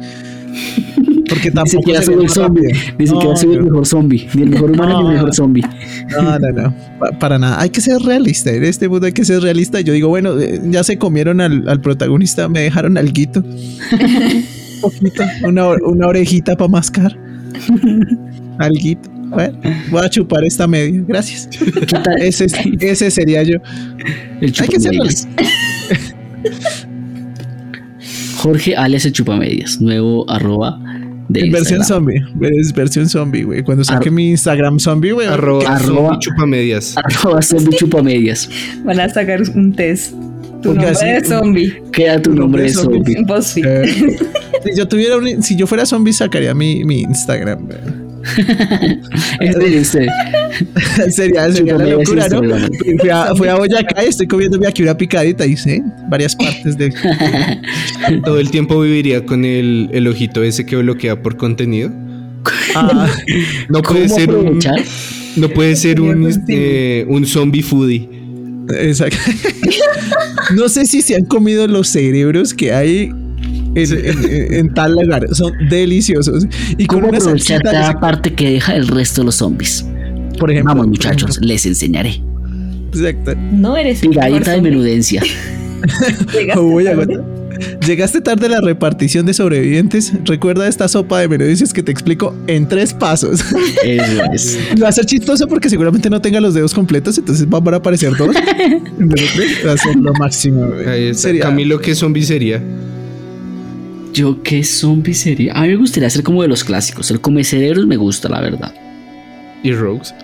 [1.29, 4.29] Porque Ni tampoco siquiera se soy el zombie, ni siquiera No, soy el mejor zombie,
[4.35, 5.13] ni el mejor humano ni el No.
[5.13, 5.63] mejor zombie.
[6.11, 6.75] No, no, no.
[6.99, 7.61] Pa- para nada.
[7.61, 8.51] Hay que ser realista.
[8.51, 9.81] En este mundo hay que ser realista.
[9.81, 13.43] Yo digo, bueno, eh, ya se comieron al, al protagonista, me dejaron alguito.
[14.85, 17.17] Poquito, una, una orejita para mascar.
[18.59, 19.11] Alguito.
[19.31, 19.59] Bueno,
[19.91, 21.03] voy a chupar esta media.
[21.09, 21.49] Gracias.
[22.19, 23.57] Ese, es- ese sería yo.
[24.41, 25.29] El Hay que realista.
[28.37, 30.79] Jorge alias el chupamedias, nuevo arroba
[31.29, 32.21] de En versión zombie.
[32.59, 33.63] Es versión zombie, güey.
[33.63, 35.27] Cuando saque Ar- mi Instagram zombie, güey.
[35.27, 36.95] Arroba, Arroba- zombie chupamedias.
[37.03, 38.49] Arroba zombie chupamedias.
[38.85, 40.13] Van a sacar un test.
[40.65, 41.83] Tu Porque nombre así- de zombie.
[41.93, 43.15] Queda tu Tu nombre nombre de zombie.
[43.15, 43.69] zombie.
[43.69, 44.17] Eh,
[44.65, 47.67] si yo tuviera un- si yo fuera zombie, sacaría mi, mi Instagram.
[47.67, 48.05] güey.
[49.41, 50.07] Este, este,
[51.11, 52.41] sería, sería la locura, ¿no?
[52.99, 56.79] Fui a, fui a Boyacá y estoy comiéndome aquí una picadita y sé varias partes
[56.79, 56.91] de.
[58.25, 61.91] Todo el tiempo viviría con el, el ojito ese que bloquea por contenido.
[62.75, 63.11] Ah,
[63.69, 64.59] No puede ¿Cómo ser un,
[65.37, 68.09] no puede ser un, este, un zombie foodie.
[68.79, 69.17] Exacto.
[70.57, 73.11] No sé si se han comido los cerebros que hay
[73.75, 75.27] en, en- en tal lugar.
[75.33, 76.47] Son deliciosos.
[76.77, 79.85] Y con ¿Cómo una aprovechar cada parte que deja el resto de los zombies?
[80.39, 80.75] por ejemplo.
[80.75, 82.21] Vamos muchachos, les enseñaré.
[82.93, 83.35] Exacto.
[83.53, 85.23] No eres Pigadita de menudencia.
[86.33, 86.53] Tarde.
[86.91, 87.25] aguanta.
[87.87, 90.13] Llegaste tarde a la repartición de sobrevivientes.
[90.25, 93.41] Recuerda esta sopa de menudencias que te explico en tres pasos.
[93.85, 94.59] Eso es.
[94.83, 98.17] Va a ser chistoso porque seguramente no tenga los dedos completos, entonces van a aparecer
[98.17, 98.35] dos.
[99.67, 100.69] Va a ser lo máximo.
[101.15, 102.63] Sería- Camilo, ¿qué zombie sería?
[104.13, 105.55] Yo qué zombie sería.
[105.55, 107.11] A mí me gustaría ser como de los clásicos.
[107.11, 108.73] El come cerebros me gusta, la verdad.
[109.63, 110.15] ¿Y Rogues?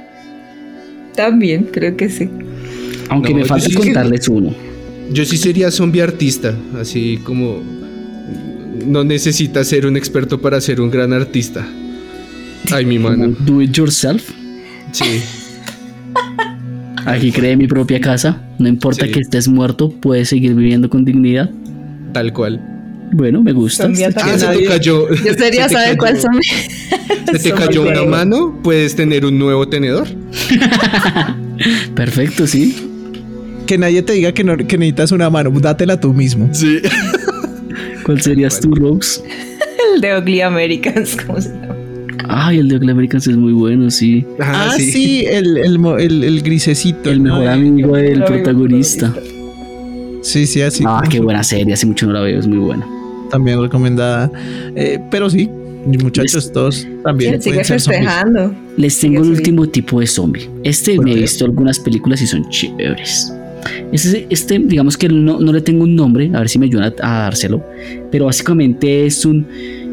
[1.16, 2.31] También, creo que sí.
[3.09, 4.55] Aunque No, me falta que- contarles uno.
[5.12, 7.61] Yo sí sería zombie artista, así como
[8.86, 11.66] no necesita ser un experto para ser un gran artista.
[12.70, 13.34] Ay, mi mano.
[13.40, 14.30] do it yourself.
[14.92, 15.20] Sí.
[17.06, 18.40] Aquí creé mi propia casa.
[18.58, 19.12] No importa Sí.
[19.12, 21.50] que estés muerto, puedes seguir viviendo con dignidad.
[22.12, 22.61] Tal cual.
[23.12, 23.88] Bueno, me gusta.
[24.16, 25.08] Ah, se te cayó.
[25.12, 26.48] Yo sería, se te ¿sabe cayó- cuál zombie?
[27.32, 30.06] Se te cayó una mano, puedes tener un nuevo tenedor.
[31.94, 32.89] Perfecto, sí.
[33.70, 36.48] Que nadie te diga que, no, que necesitas una mano, dátela tú mismo.
[36.50, 36.78] Sí.
[38.04, 39.22] ¿Cuál serías tú, Rose?
[39.94, 41.16] El de Ugly Americans.
[41.24, 41.76] ¿Cómo se llama?
[42.28, 44.26] Ay, el de Ugly Americans es muy bueno, sí.
[44.40, 47.12] Ah, sí, el, el, el- el grisecito.
[47.12, 47.34] El ¿no?
[47.38, 49.14] mejor amigo del protagonista.
[50.22, 50.82] Sí, sí, así.
[50.84, 51.72] Ah, qué buena serie.
[51.72, 52.84] Hace mucho no la veo, es muy buena.
[53.30, 54.32] También recomendada.
[54.74, 55.48] Eh, pero sí,
[56.02, 57.40] muchachos, todos también.
[57.40, 58.52] Sigue festejando.
[58.76, 60.50] Les tengo el último tipo de zombie.
[60.64, 63.32] Este ¿Por me he visto algunas películas y son chéveres.
[63.92, 66.92] Este, este digamos que no, no le tengo un nombre, a ver si me ayudan
[67.02, 67.62] a, a dárselo.
[68.11, 69.46] Pero básicamente es un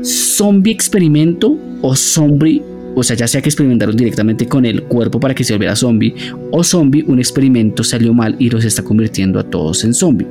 [0.03, 2.61] zombie experimento o zombie.
[2.99, 6.15] O sea, ya sea que experimentaron directamente con el cuerpo para que se volviera zombie,
[6.49, 10.25] o zombie, un experimento salió mal y los está convirtiendo a todos en zombie.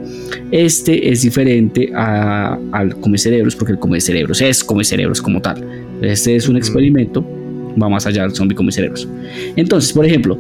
[0.50, 5.40] Este es diferente a- al come cerebros, porque el come cerebros es come cerebros como
[5.40, 5.64] tal.
[6.02, 7.24] Este es un experimento,
[7.80, 9.06] va más allá del zombie come cerebros.
[9.54, 10.36] Entonces, por ejemplo,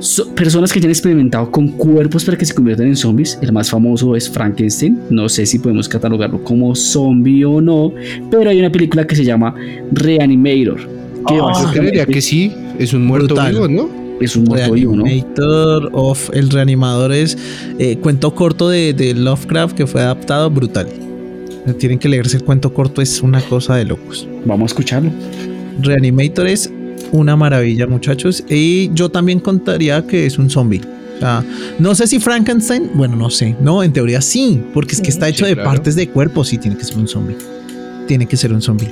[0.00, 3.70] so- personas que hayan experimentado con cuerpos para que se conviertan en zombies, el más
[3.70, 4.98] famoso es Frankenstein.
[5.10, 7.92] No sé si podemos catalogarlo como zombie o no,
[8.30, 9.54] pero hay una película que se llama
[9.92, 10.76] Reanimator.
[11.26, 12.52] Que Ah, Yo creería que sí.
[12.78, 13.52] Es un muerto Brutal.
[13.52, 13.98] vivo, ¿no?
[14.20, 15.04] es un muerto vivo, ¿no?
[15.04, 17.38] Reanimator of el reanimador es
[17.78, 20.88] eh, cuento corto de, de Lovecraft que fue adaptado brutal.
[21.78, 24.26] Tienen que leerse el cuento corto, es una cosa de locos.
[24.44, 25.10] Vamos a escucharlo.
[25.82, 26.72] Reanimator es
[27.12, 28.42] una maravilla, muchachos.
[28.48, 30.80] Y yo también contaría que es un zombie.
[31.16, 31.44] O sea,
[31.78, 33.56] no sé si Frankenstein, bueno, no sé.
[33.60, 36.44] No, en teoría sí, porque es que está hecho Sí, de partes de cuerpo.
[36.44, 37.36] Sí, tiene que ser un zombie.
[38.06, 38.90] Tiene que ser un zombie.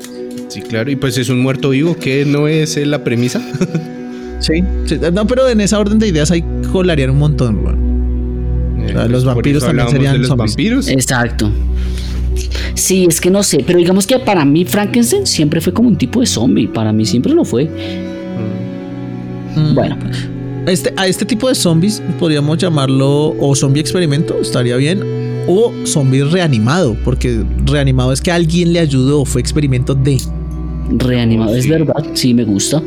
[0.48, 0.90] Sí, claro.
[0.90, 3.40] Y pues es un muerto vivo, que no es eh, la premisa.
[4.38, 7.56] Sí, sí, no, pero en esa orden de ideas hay colarían un montón.
[8.78, 10.52] Eh, sea, pues los vampiros también serían de los zombies.
[10.52, 10.88] vampiros.
[10.88, 11.50] Exacto.
[12.74, 15.96] Sí, es que no sé, pero digamos que para mí Frankenstein siempre fue como un
[15.96, 17.64] tipo de zombie, para mí siempre lo fue.
[19.56, 19.74] Mm.
[19.74, 19.96] Bueno,
[20.66, 25.00] Este, a este tipo de zombies podríamos llamarlo o zombie experimento, estaría bien.
[25.48, 30.20] o zombie reanimado, porque reanimado es que alguien le ayudó, fue experimento de.
[30.90, 32.82] Reanimado, es verdad, sí me gusta.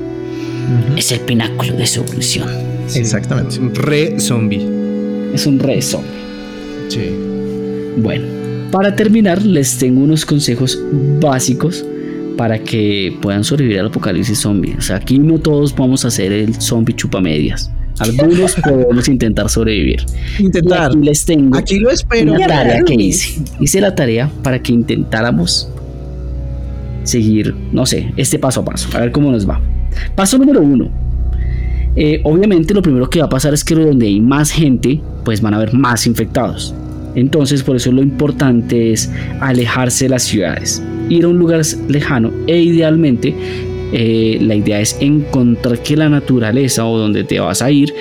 [0.98, 2.48] Es el pináculo de su evolución.
[2.94, 3.58] Exactamente.
[3.74, 4.66] Re zombie.
[5.34, 6.10] Es un re zombie.
[6.90, 7.12] Sí.
[7.98, 8.26] Bueno,
[8.72, 10.80] para terminar, les tengo unos consejos
[11.20, 11.86] básicos
[12.38, 14.76] para que puedan sobrevivir al apocalipsis zombie.
[14.78, 17.72] O sea, aquí no todos vamos a hacer el zombie chupamedias.
[18.00, 20.06] Algunos podemos intentar sobrevivir.
[20.38, 20.92] Y Intentar.
[20.92, 22.34] aquí les tengo Aquí lo espero.
[22.34, 23.42] una tarea que hice.
[23.60, 25.70] Hice la tarea para que intentáramos
[27.04, 28.88] seguir, no sé, este paso a paso.
[28.96, 29.60] A ver cómo nos va.
[30.16, 30.90] Paso número uno.
[31.96, 35.42] Eh, obviamente lo primero que va a pasar es que donde hay más gente, pues
[35.42, 36.74] van a haber más infectados.
[37.16, 42.32] Entonces por eso lo importante es alejarse de las ciudades, ir a un lugar lejano
[42.48, 43.34] e idealmente
[43.92, 47.94] eh, la idea es encontrar que la naturaleza o donde te vas a ir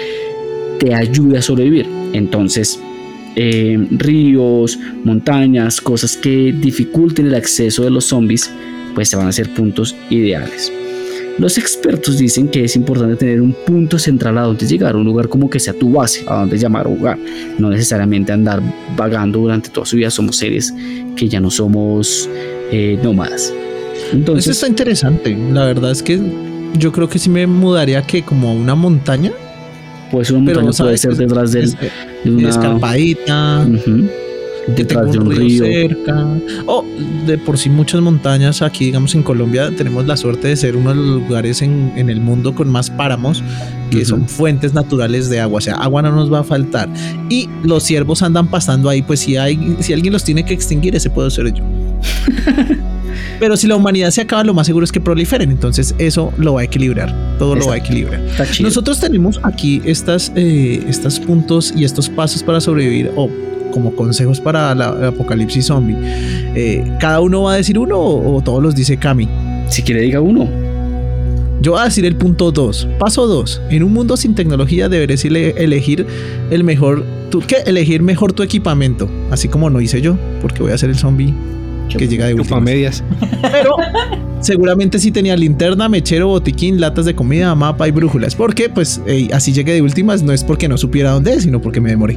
[0.79, 1.87] te ayude a sobrevivir.
[2.13, 2.79] Entonces
[3.37, 8.51] eh, ríos, montañas, cosas que dificulten el acceso de los zombies,
[8.95, 10.73] pues se van a ser puntos ideales.
[11.39, 15.29] Los expertos dicen que es importante tener un punto central a donde llegar, un lugar
[15.29, 17.17] como que sea tu base, a donde llamar hogar,
[17.59, 18.61] no necesariamente andar
[18.97, 20.11] vagando durante toda su vida.
[20.11, 20.75] Somos seres
[21.15, 22.29] que ya no somos
[22.73, 23.53] eh, nómadas.
[23.53, 25.37] Eso Entonces, está interesante.
[25.53, 26.21] La verdad es que
[26.77, 29.33] yo creo que sí me mudaría que como a una montaña.
[30.11, 31.71] pues una Pero montaña puede ser detrás del,
[32.25, 33.67] de una, escarpadita.
[33.67, 34.09] Ujú.
[34.75, 35.65] Que tenga detrás de un río.
[35.65, 36.27] cerca.
[36.67, 36.85] O
[37.27, 40.91] de por sí muchas montañas aquí, digamos en Colombia, tenemos la suerte de ser uno
[40.91, 43.43] de los lugares en, en el mundo con más páramos,
[43.91, 45.59] que son fuentes naturales de agua.
[45.59, 46.89] O sea, agua no nos va a faltar.
[47.29, 50.95] Y los ciervos andan pasando ahí, pues si hay, si alguien los tiene que extinguir,
[50.97, 51.65] ese puedo ser yo.
[53.41, 55.51] Pero si la humanidad se acaba, lo más seguro es que proliferen.
[55.51, 57.15] Entonces eso lo va a equilibrar.
[57.39, 58.21] Todo lo va a equilibrar.
[58.61, 63.31] Nosotros tenemos aquí estas, eh, estos puntos y estos pasos para sobrevivir o
[63.71, 65.97] como consejos para la, el apocalipsis zombie.
[66.55, 69.29] Eh, ¿Cada uno va a decir uno o, o todos los dice Cami?
[69.69, 70.49] Si quiere, diga uno.
[71.61, 72.89] Yo voy a decir el punto 2.
[72.99, 73.63] Paso 2.
[73.71, 76.07] En un mundo sin tecnología deberes ele- elegir
[76.51, 77.05] el mejor...
[77.31, 77.57] ¿tú ¿Qué?
[77.67, 79.09] Elegir mejor tu equipamiento.
[79.31, 81.35] Así como no hice yo, porque voy a ser el zombie
[81.97, 82.63] que llega de últimas.
[82.63, 83.05] medias.
[83.43, 83.71] Pero
[84.41, 88.35] seguramente sí tenía linterna, mechero, botiquín, latas de comida, mapa y brújulas.
[88.35, 89.01] Porque pues
[89.33, 92.17] así llegué de últimas, no es porque no supiera dónde es, sino porque me demoré.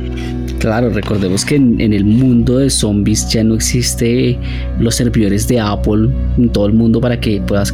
[0.60, 4.38] Claro, recordemos que en, en el mundo de zombies ya no existe
[4.80, 7.74] los servidores de Apple en todo el mundo para que puedas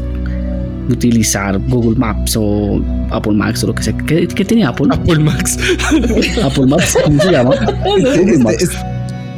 [0.90, 2.82] utilizar Google Maps o
[3.12, 3.98] Apple Maps o lo que sea.
[4.08, 4.88] ¿Qué, qué tenía Apple?
[4.90, 5.58] Apple Max.
[6.42, 7.56] Apple Maps, ¿cómo se llama?
[7.84, 8.70] Google Este- Maps.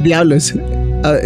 [0.04, 0.54] diablos.
[1.02, 1.16] Ah,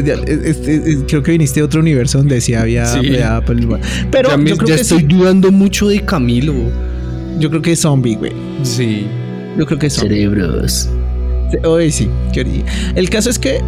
[1.08, 2.98] creo que viniste a otro universo donde sí había, Sí.
[2.98, 3.66] había Apple.
[4.10, 5.04] Pero ya me- yo creo ya que estoy sí.
[5.06, 6.54] dudando mucho de Camilo.
[7.38, 8.32] Yo creo que es zombie, güey.
[8.62, 9.06] Sí.
[9.58, 10.16] Yo creo que es zombie.
[10.18, 10.88] Cerebros.
[11.64, 12.08] Oye, sí.
[12.94, 13.60] El caso es que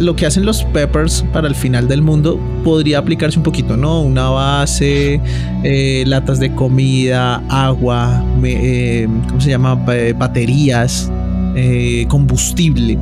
[0.00, 4.00] lo que hacen los Peppers para el final del mundo podría aplicarse un poquito, ¿no?
[4.02, 5.20] Una base,
[5.62, 9.74] eh, latas de comida, agua, me- eh, ¿cómo se llama?
[9.74, 11.10] Ba- baterías,
[11.54, 12.96] eh, combustible.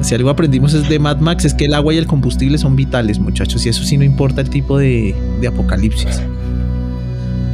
[0.00, 2.74] Si algo aprendimos es de Mad Max, es que el agua y el combustible son
[2.74, 6.22] vitales, muchachos, y eso sí no importa el tipo de, de apocalipsis.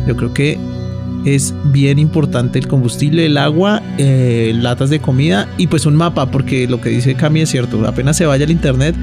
[0.07, 0.59] Yo creo que
[1.26, 6.30] es bien importante el combustible, el agua, eh, latas de comida y pues un mapa,
[6.30, 8.94] porque lo que dice Cami es cierto, apenas se vaya al internet,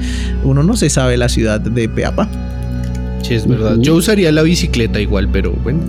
[0.42, 2.28] uno no se sabe la ciudad de Peapa.
[3.22, 3.76] Sí, es verdad.
[3.78, 5.80] Yo usaría la bicicleta igual, pero bueno.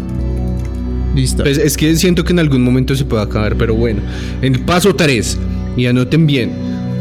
[1.15, 1.43] Listo.
[1.43, 4.01] Pues es que siento que en algún momento se puede acabar, pero bueno.
[4.41, 5.37] En el paso 3,
[5.77, 6.51] y anoten bien,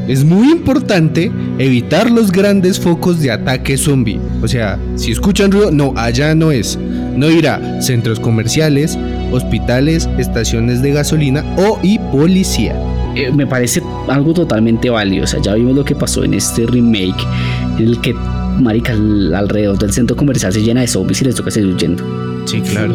[0.09, 4.19] es muy importante evitar los grandes focos de ataque zombie.
[4.43, 6.79] O sea, si escuchan ruido, no, allá no es.
[7.17, 8.99] No ir a centros comerciales,
[9.33, 12.75] hospitales, estaciones de gasolina o y policía.
[13.15, 15.25] Eh, me parece algo totalmente válido.
[15.25, 17.25] O sea, ya vimos lo que pasó en este remake,
[17.79, 18.13] en el que,
[18.59, 22.03] marica, al- alrededor del centro comercial se llena de zombies y les toca seguir huyendo.
[22.47, 22.95] Sí, claro.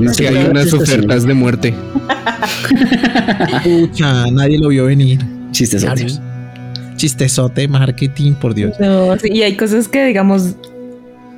[0.00, 1.74] No que hay unas ofertas de muerte.
[3.64, 5.18] Pucha, nadie lo vio venir.
[5.50, 5.84] Chistes.
[6.96, 8.74] Chistezote, marketing, por Dios.
[8.80, 10.56] No, sí, y hay cosas que, digamos,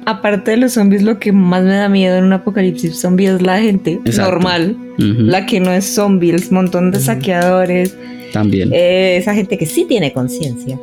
[0.06, 3.42] aparte de los zombies, lo que más me da miedo en un apocalipsis zombie es
[3.42, 4.30] la gente Exacto.
[4.32, 7.94] normal, la que no es zombie, el montón de saqueadores,
[8.32, 8.70] También.
[8.72, 10.78] eh, esa gente que sí tiene conciencia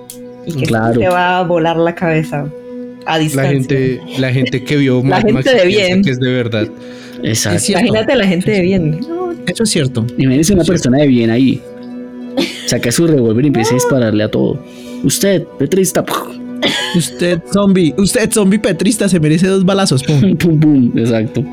[0.45, 0.99] y que sí Claro.
[0.99, 2.45] te va a volar la cabeza
[3.05, 3.51] a La distancia.
[3.53, 6.01] gente, la gente que vio La Mad gente Max y de bien.
[6.03, 6.67] que es de verdad.
[7.23, 7.71] Exacto.
[7.71, 8.99] Imagínate la gente de bien.
[9.07, 10.05] No, Eso es cierto.
[10.17, 11.61] Imagínese una persona de bien ahí.
[12.65, 14.59] Saca su revólver y empieza a dispararle a todo.
[15.03, 16.03] Usted, petrista.
[16.95, 20.03] Usted zombie, usted zombie petrista se merece dos balazos.
[20.03, 20.35] Pum.
[20.37, 20.97] Pum, pum.
[20.97, 21.43] Exacto.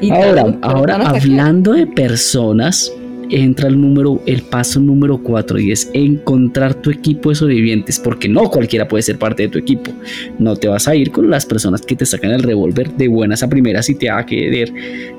[0.00, 2.92] y Ahora, hablando de personas,
[3.30, 8.28] entra el número, el paso número 4 y es encontrar tu equipo de sobrevivientes, porque
[8.28, 9.92] no cualquiera puede ser parte de tu equipo.
[10.38, 13.42] No te vas a ir con las personas que te sacan el revólver de buenas
[13.42, 14.72] a primeras y te va a querer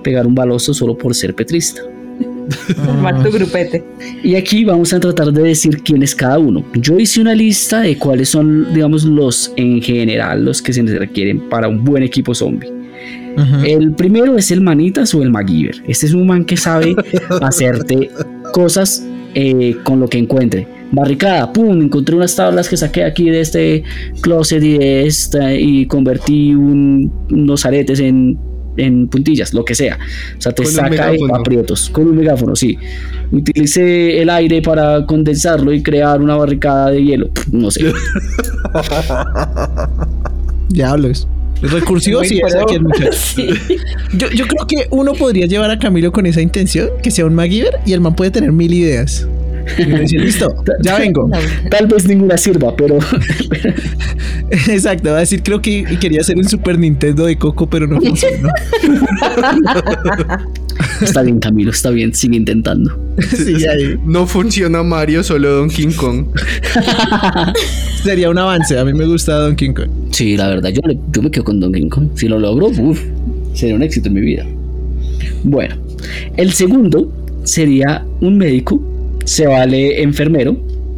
[0.04, 1.82] pegar un baloso solo por ser petrista.
[2.86, 3.84] Formar tu grupete.
[4.24, 6.64] Y aquí vamos a tratar de decir quién es cada uno.
[6.74, 11.50] Yo hice una lista de cuáles son, digamos, los en general, los que se requieren
[11.50, 12.80] para un buen equipo zombie.
[13.64, 15.84] El primero es el manitas o el MacGyver.
[15.88, 16.94] Este es un man que sabe
[17.42, 18.10] hacerte
[18.52, 20.68] cosas eh, con lo que encuentre.
[20.92, 23.84] Barricada, pum, encontré unas tablas que saqué aquí de este
[24.22, 28.40] closet y de esta y convertí unos aretes en,
[28.80, 29.98] en, puntillas, lo que sea.
[30.38, 32.78] O sea, te saca de aprietos con un megáfono, sí.
[33.32, 37.30] Utilicé el aire para condensarlo y crear una barricada de hielo.
[37.52, 37.86] No sé.
[40.70, 41.28] Diablos.
[41.62, 42.40] Recursivo sí,
[44.14, 47.36] Yo, yo, creo que uno podría llevar a Camilo con esa intención, que sea un
[47.36, 49.28] MacGyver y el man puede tener mil ideas.
[49.78, 51.30] Listo, ya vengo.
[51.70, 53.00] Tal vez ninguna sirva, pero.
[54.50, 58.02] Exacto, va a decir, creo que quería hacer un Super Nintendo de Coco, pero no
[58.02, 58.50] funcionó.
[61.02, 62.98] Está bien, Camilo, está bien, sigue intentando.
[64.06, 66.28] No funciona Mario, solo Donkey Kong.
[68.04, 69.90] Sería un avance, a mí me gusta Donkey Kong.
[70.12, 72.10] Sí, la verdad, yo, yo me quedo con Donkey Kong.
[72.16, 72.72] Si lo logro,
[73.54, 74.46] sería un éxito en mi vida.
[75.44, 75.76] Bueno,
[76.38, 77.12] el segundo
[77.44, 78.82] sería un médico
[79.26, 80.58] se vale enfermero,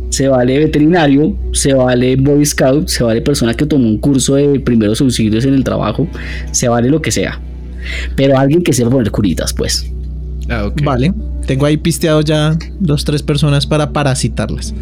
[0.09, 4.59] se vale veterinario, se vale Boy Scout, se vale persona que tomó un curso de
[4.59, 6.07] primeros auxilios en el trabajo,
[6.51, 7.39] se vale lo que sea.
[8.15, 9.89] Pero alguien que sepa poner curitas, pues.
[10.49, 11.13] Ah, Vale,
[11.47, 14.73] tengo ahí pisteado ya dos, tres personas para parasitarlas.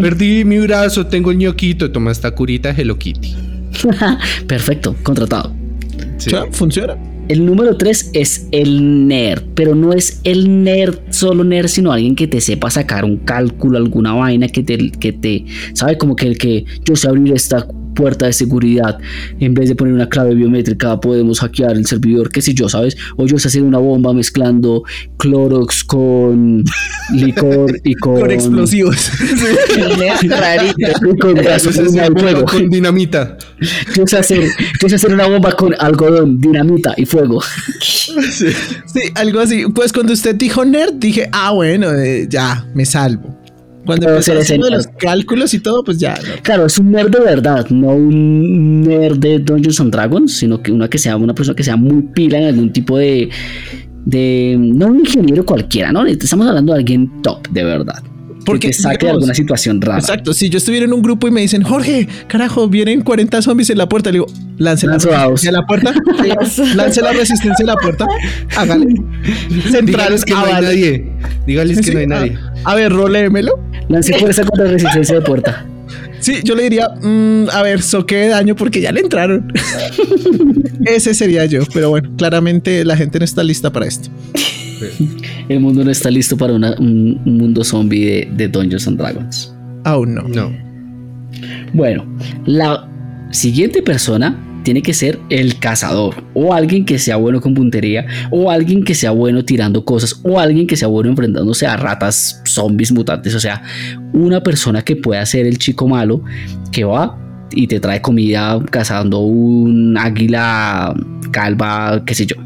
[0.00, 3.34] perdí mi brazo, tengo el ñoquito, toma esta curita Hello Kitty.
[4.46, 5.54] Perfecto, contratado.
[6.52, 6.96] funciona.
[7.28, 12.16] El número 3 es el nerd, pero no es el nerd solo nerd, sino alguien
[12.16, 15.44] que te sepa sacar un cálculo, alguna vaina que te, que te
[15.74, 18.98] sabe como que el que yo sé abrir esta puerta de seguridad.
[19.38, 22.96] En vez de poner una clave biométrica, podemos hackear el servidor, qué sé yo, ¿sabes?
[23.16, 24.82] O yo sé hacer una bomba mezclando
[25.16, 26.64] Clorox con
[27.12, 28.20] licor y con.
[28.20, 29.10] con explosivos.
[29.76, 31.36] y con,
[32.18, 32.44] fuego.
[32.44, 33.36] con dinamita.
[33.96, 34.48] Yo sé, hacer,
[34.80, 37.42] yo sé hacer una bomba con algodón, dinamita y fuego.
[37.80, 38.46] Sí.
[39.14, 39.64] algo así.
[39.74, 43.39] Pues cuando usted dijo nerd, dije, ah, bueno, eh, ya, me salvo.
[43.84, 46.18] Cuando empezó haciendo los cálculos y todo, pues ya.
[46.42, 50.70] Claro, es un nerd de verdad, no un nerd de Dungeons and Dragons, sino que
[50.70, 53.30] una que sea una persona que sea muy pila en algún tipo de.
[54.04, 56.04] de no un ingeniero cualquiera, ¿no?
[56.06, 58.02] Estamos hablando de alguien top, de verdad.
[58.44, 59.98] Porque que saque de alguna situación rara.
[59.98, 60.32] Exacto.
[60.32, 63.78] Si yo estuviera en un grupo y me dicen, Jorge, carajo, vienen 40 zombies en
[63.78, 64.26] la puerta, le digo,
[64.58, 65.92] lance la resistencia a la puerta.
[66.74, 68.06] lance la resistencia a la puerta.
[68.56, 68.86] Hágale.
[69.84, 71.12] Dígales que no hay nadie.
[71.46, 72.38] Dígales que no hay nadie.
[72.64, 73.58] A, ver, rolémelo.
[73.88, 75.66] Lance fuerza contra resistencia de puerta.
[76.20, 79.52] Sí, yo le diría, mm, a ver, soque de daño porque ya le entraron.
[80.84, 84.10] Ese sería yo, pero bueno, claramente la gente no está lista para esto.
[85.48, 89.54] El mundo no está listo para un, mundo zombie de, de Dungeons and Dragons.
[89.84, 90.22] Aún no.
[90.22, 90.52] No.
[91.72, 92.04] Bueno,
[92.46, 92.88] la
[93.30, 98.50] siguiente persona tiene que ser el cazador o alguien que sea bueno con puntería o
[98.50, 102.92] alguien que sea bueno tirando cosas o alguien que sea bueno enfrentándose a ratas, zombies,
[102.92, 103.62] mutantes, o sea,
[104.12, 106.22] una persona que pueda ser el chico malo
[106.72, 107.18] que va
[107.52, 110.94] y te trae comida cazando un águila
[111.30, 112.36] calva, qué sé yo.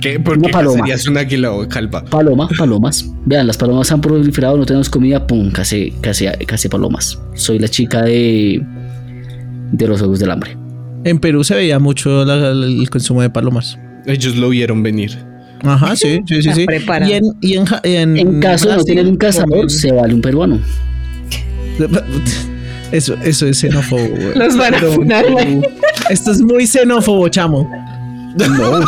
[0.00, 0.18] ¿Qué?
[0.18, 0.78] ¿Por una paloma.
[0.80, 2.04] serías un águila o calva?
[2.04, 3.08] Paloma, palomas.
[3.24, 7.20] Vean, las palomas han proliferado, no tenemos comida, pum, casi, casi, casi palomas.
[7.34, 8.60] Soy la chica de,
[9.72, 10.56] de los ojos del hambre.
[11.04, 13.78] En Perú se veía mucho el consumo de palomas.
[14.06, 15.31] Ellos lo vieron venir.
[15.62, 16.52] Ajá, sí, sí, sí.
[16.52, 16.66] sí.
[17.40, 20.60] Y en, en, caso de no tener un cazador, se vale un peruano.
[22.92, 24.06] Eso, eso es xenófobo.
[24.36, 25.24] Los van a funar.
[26.10, 27.68] Esto es muy xenófobo, chamo.
[28.36, 28.80] No.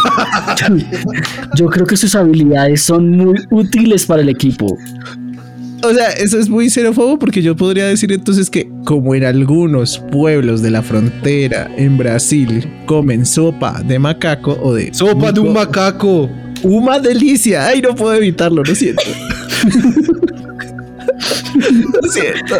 [1.56, 4.76] Yo creo que sus habilidades son muy útiles para el equipo.
[5.82, 9.98] O sea, eso es muy xenófobo porque yo podría decir entonces que como en algunos
[9.98, 14.92] pueblos de la frontera en Brasil comen sopa de macaco o de...
[14.94, 16.30] Sopa de un macaco.
[16.64, 17.66] Una delicia.
[17.66, 19.02] Ay, no puedo evitarlo, lo siento.
[22.02, 22.56] lo siento.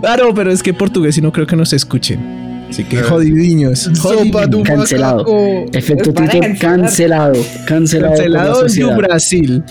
[0.00, 2.46] Claro, pero es que portugués y no creo que nos escuchen.
[2.70, 3.86] Así que jodidiños.
[3.86, 5.24] Un cancelado.
[5.72, 7.34] Efecto Twitter cancelado.
[7.66, 8.14] Cancelado.
[8.14, 9.64] Cancelado en Brasil.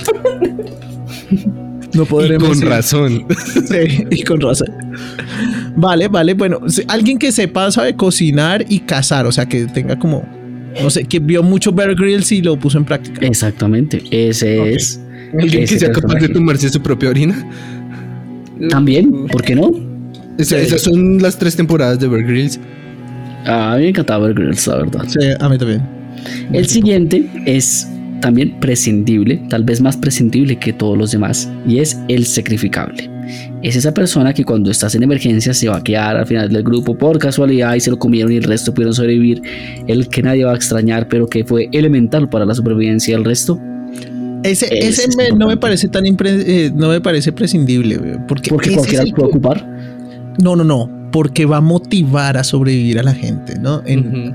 [1.93, 2.57] No podremos.
[2.57, 3.25] Y con razón.
[3.67, 4.67] Sí, y con razón.
[5.75, 6.33] Vale, vale.
[6.33, 9.25] Bueno, alguien que sepa, sabe cocinar y cazar.
[9.25, 10.25] O sea, que tenga como.
[10.81, 13.25] No sé, que vio mucho Bear Grylls y lo puso en práctica.
[13.25, 14.01] Exactamente.
[14.11, 14.99] Ese es.
[15.39, 17.47] Alguien Ese que sea capaz de tomarse su propia orina.
[18.69, 19.71] También, ¿por qué no?
[20.37, 22.59] Esa- Esas son las tres temporadas de Bear Grylls.
[23.45, 25.03] A mí me encantaba Bear Grylls, la verdad.
[25.07, 25.81] Sí, a mí también.
[26.51, 27.87] El siguiente es
[28.21, 33.09] también prescindible, tal vez más prescindible que todos los demás, y es el sacrificable.
[33.67, 36.61] Es esa persona que cuando estás en emergencia se va a quedar al final del
[36.63, 39.41] grupo por casualidad y se lo comieron y el resto pudieron sobrevivir.
[39.87, 43.59] El que nadie va a extrañar, pero que fue elemental para la supervivencia del resto.
[44.43, 47.97] Ese, Ese ese es me- no me parece tan impre- eh, no me parece prescindible,
[48.27, 49.67] porque, Porque ese cualquiera el puede ocupar.
[50.39, 53.81] No, no, no, porque va a motivar a sobrevivir a la gente, ¿no?
[53.87, 54.33] En-.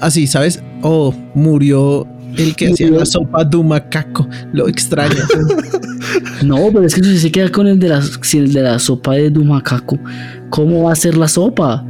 [0.00, 0.62] Así, ¿sabes?
[0.80, 2.06] Oh, murió
[2.38, 4.26] el que hacía la sopa de un macaco.
[4.52, 5.14] Lo extraño.
[6.44, 8.78] No, pero es que si se queda con el de la, si el de la
[8.78, 9.98] sopa de Dumacaco,
[10.50, 11.84] ¿cómo va a ser la sopa?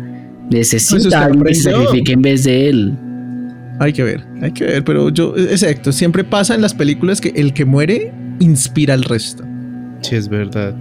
[0.51, 2.95] Necesita alguien que se sacrifique en vez de él.
[3.79, 7.33] hay que ver, hay que ver, pero yo, exacto, siempre pasa en las películas que
[7.37, 9.45] el que muere inspira al resto.
[10.03, 10.75] Sí, es verdad.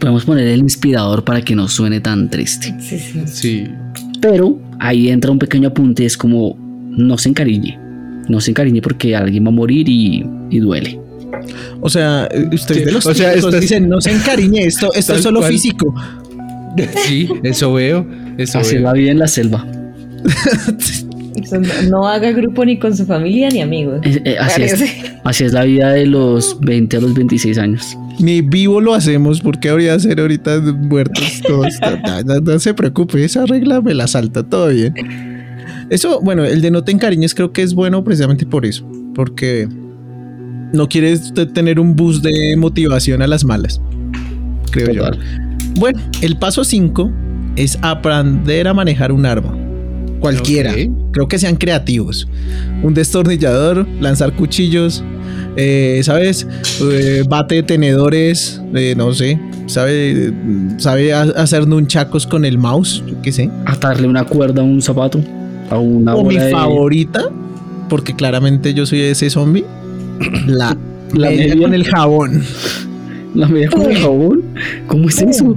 [0.00, 2.74] Podemos poner el inspirador para que no suene tan triste.
[2.80, 3.22] Sí, sí.
[3.26, 3.68] Sí.
[4.20, 7.78] Pero ahí entra un pequeño apunte, es como no se encariñe.
[8.28, 11.00] No se encariñe porque alguien va a morir y, y duele.
[11.80, 14.92] O sea, ustedes Sí, de los o sea, típicos estás- dicen, no se encariñe, esto,
[14.94, 15.52] esto es solo cual.
[15.52, 15.94] físico.
[17.06, 18.06] Sí, eso veo.
[18.38, 18.82] Eso Así es veo.
[18.84, 19.66] la vida en la selva.
[21.52, 24.00] No, no haga grupo ni con su familia ni amigos.
[24.04, 24.84] Eh, eh, así, es,
[25.24, 27.96] así es la vida de los 20 a los 26 años.
[28.18, 31.74] Ni vivo lo hacemos, porque habría de ser ahorita muertos todos?
[31.80, 34.94] No, no- no se preocupe, esa regla me la salta, todo bien.
[35.88, 39.66] Eso, bueno, el de no te encariñes creo que es bueno precisamente por eso, porque
[40.72, 43.80] no quieres usted tener un bus de motivación a las malas,
[44.70, 45.04] creo yo.
[45.76, 47.10] Bueno, el paso 5
[47.56, 49.56] es aprender a manejar un arma.
[50.20, 50.74] Cualquiera.
[51.12, 52.28] Creo que sean creativos.
[52.82, 55.02] Un destornillador, lanzar cuchillos,
[55.56, 56.46] eh, ¿sabes?
[56.92, 59.40] Eh, bate de tenedores, eh, no sé.
[59.66, 60.32] ¿Sabe,
[60.76, 63.02] sabe ha- hacer nunchacos con el mouse?
[63.06, 63.48] Yo qué sé.
[63.66, 65.20] Atarle una cuerda a un zapato,
[65.70, 67.30] a una o mi de- favorita,
[67.88, 69.64] porque claramente yo soy ese zombie,
[70.46, 70.76] la,
[71.12, 71.62] La media media.
[71.62, 72.44] con el jabón.
[73.34, 74.42] La media con el jabón.
[74.86, 75.56] ¿Cómo es eso?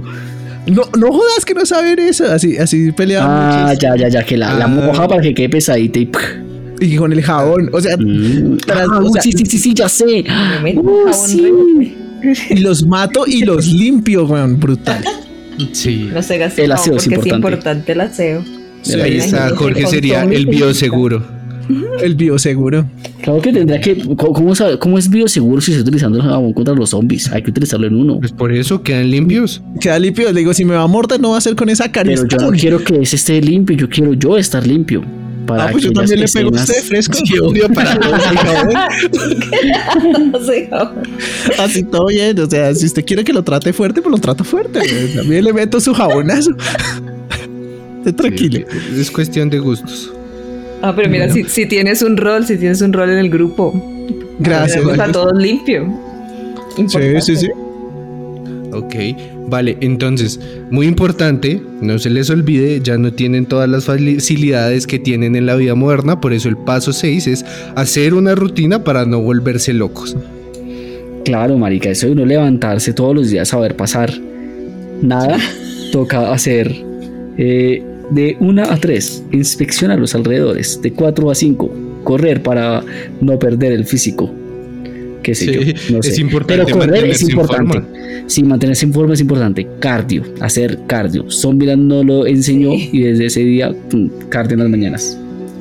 [0.66, 2.24] No, no jodas que no saben eso.
[2.30, 3.78] Así, así peleaban Ah, muchos.
[3.82, 4.68] ya, ya, ya, que la, la Ah.
[4.68, 6.10] moja para que quede pesadita y.
[6.80, 7.70] Y con el jabón.
[7.72, 8.56] O sea, Mm.
[8.66, 10.24] Tras- Ah, o sea- sí, sí, sí, sí, ya sé.
[10.76, 11.94] Uh, sí.
[12.50, 14.58] y los mato y los limpio, weón.
[14.58, 15.04] Brutal.
[15.72, 16.10] Sí.
[16.12, 17.34] No se El aseo es porque es importante.
[17.36, 18.44] importante el aseo.
[18.82, 21.22] Sí, ahí está, Jorge sería el bioseguro.
[22.02, 22.84] El bioseguro.
[23.22, 23.96] Claro que tendría que.
[24.16, 27.30] ¿Cómo, sabe- cómo es bioseguro si se está utilizando el jabón contra los zombies?
[27.32, 28.18] Hay que utilizarlo en uno.
[28.20, 29.62] Pues por eso quedan limpios.
[29.80, 30.30] Queda limpio.
[30.32, 31.92] Le digo, si me va a morder, no va a ser con esa Pero
[32.22, 32.36] carita.
[32.38, 35.02] yo no quiero que ese esté limpio, yo quiero yo estar limpio.
[35.46, 37.18] Para Ah, pues yo también le pego a usted fresco.
[37.24, 38.20] Sí, obvio, para todos.
[41.58, 42.38] Así todo bien.
[42.40, 44.80] O sea, si usted quiere que lo trate fuerte, pues lo trato fuerte.
[45.14, 46.50] También le meto su jabonazo.
[47.98, 48.60] Esté tranquilo.
[48.70, 50.12] Sí, Es cuestión de gustos.
[50.86, 53.72] Ah, pero mira, si, si tienes un rol, si tienes un rol en el grupo,
[54.38, 54.84] Gracias.
[54.84, 55.12] a Mario.
[55.12, 55.86] todos limpio.
[56.76, 57.20] Sí, Importante.
[57.22, 57.48] sí, sí.
[58.72, 58.94] Ok,
[59.48, 60.38] vale, entonces,
[60.70, 65.46] muy importante, no se les olvide, ya no tienen todas las facilidades que tienen en
[65.46, 67.44] la vida moderna, por eso el paso 6 es
[67.76, 70.16] hacer una rutina para no volverse locos.
[71.24, 74.12] Claro, marica, eso de no levantarse todos los días a ver pasar
[75.00, 75.38] nada,
[75.92, 76.74] toca hacer
[77.38, 81.70] eh, de 1 a 3, inspeccionar los alrededores, de 4 a 5,
[82.04, 82.82] correr para
[83.20, 84.30] no perder el físico.
[85.22, 85.52] Qué sé Sí,
[85.88, 86.20] yo, no es sé.
[86.20, 87.72] importante Pero correr es importante.
[87.80, 87.88] forma.
[88.26, 89.66] Sí, mantenerse en forma es importante.
[89.80, 91.30] Cardio, hacer cardio.
[91.30, 92.90] Zombieland no lo enseñó Sí.
[92.92, 95.18] y desde ese día, pum, cardio en las mañanas.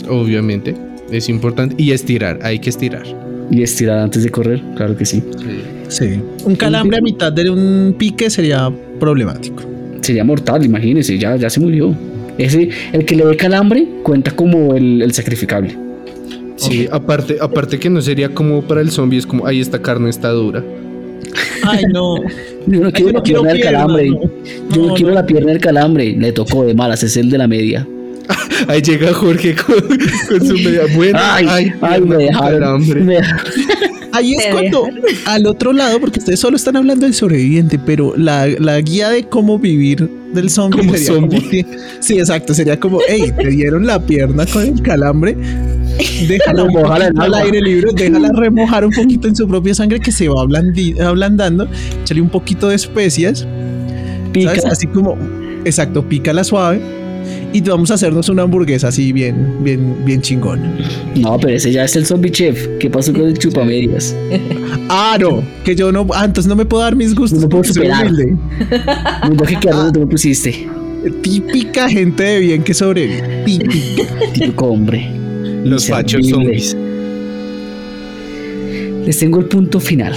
[0.09, 0.75] Obviamente,
[1.11, 1.75] es importante.
[1.81, 3.03] Y estirar, hay que estirar.
[3.51, 5.23] Y estirar antes de correr, claro que sí.
[5.87, 6.19] Sí.
[6.45, 8.69] Un calambre a mitad de un pique sería
[8.99, 9.63] problemático.
[10.01, 11.95] Sería mortal, imagínese, ya, ya se murió.
[12.37, 15.77] Ese, el que le dé calambre cuenta como el, el sacrificable.
[16.55, 20.09] Sí, aparte, aparte que no sería como para el zombie, es como, ahí esta carne
[20.09, 20.63] está dura.
[21.63, 22.15] Ay, no.
[22.67, 24.09] Yo no quiero la quiero pierna del calambre.
[24.09, 24.21] no.
[24.69, 25.15] Yo no, No, quiero no.
[25.15, 26.15] la pierna del calambre.
[26.17, 27.87] Le tocó de malas, es el de la media.
[28.67, 29.75] Ahí llega Jorge con,
[30.29, 31.35] con su media buena.
[31.35, 32.59] Ay, ay, pierna me dejaron.
[32.59, 33.01] calambre.
[33.01, 33.92] me dejaron.
[34.13, 34.87] Ahí es cuando
[35.25, 39.23] al otro lado, porque ustedes solo están hablando del sobreviviente, pero la, la guía de
[39.23, 41.37] cómo vivir del zombie Como sería zombie.
[41.39, 41.65] como que-
[41.99, 45.35] sí, exacto, sería como, hey, te dieron la pierna con el calambre,
[46.27, 50.27] déjala poquito al aire libre, déjala remojar un poquito en su propia sangre que se
[50.27, 51.67] va ablandi- ablandando,
[52.03, 53.47] échale un poquito de especias,
[54.31, 54.49] Pica.
[54.55, 54.65] ¿sabes?
[54.65, 55.17] Así como,
[55.65, 56.81] exacto, pícala suave
[57.53, 60.59] y vamos a hacernos una hamburguesa así bien, bien, bien chingón.
[61.15, 62.67] No, pero ese ya es el zombie chef.
[62.79, 64.15] ¿Qué pasó con el chupamedias?
[64.89, 67.39] Ah, no, que yo no, ah, entonces no me puedo dar mis gustos.
[67.39, 68.11] No puedo superar.
[69.29, 70.67] No, que quedar donde tú me pusiste.
[71.21, 73.43] Típica gente de bien que sobrevive.
[73.45, 74.03] Típica.
[74.33, 75.09] Típico hombre.
[75.63, 76.75] Los fachos zombies.
[79.05, 80.13] Les tengo el punto final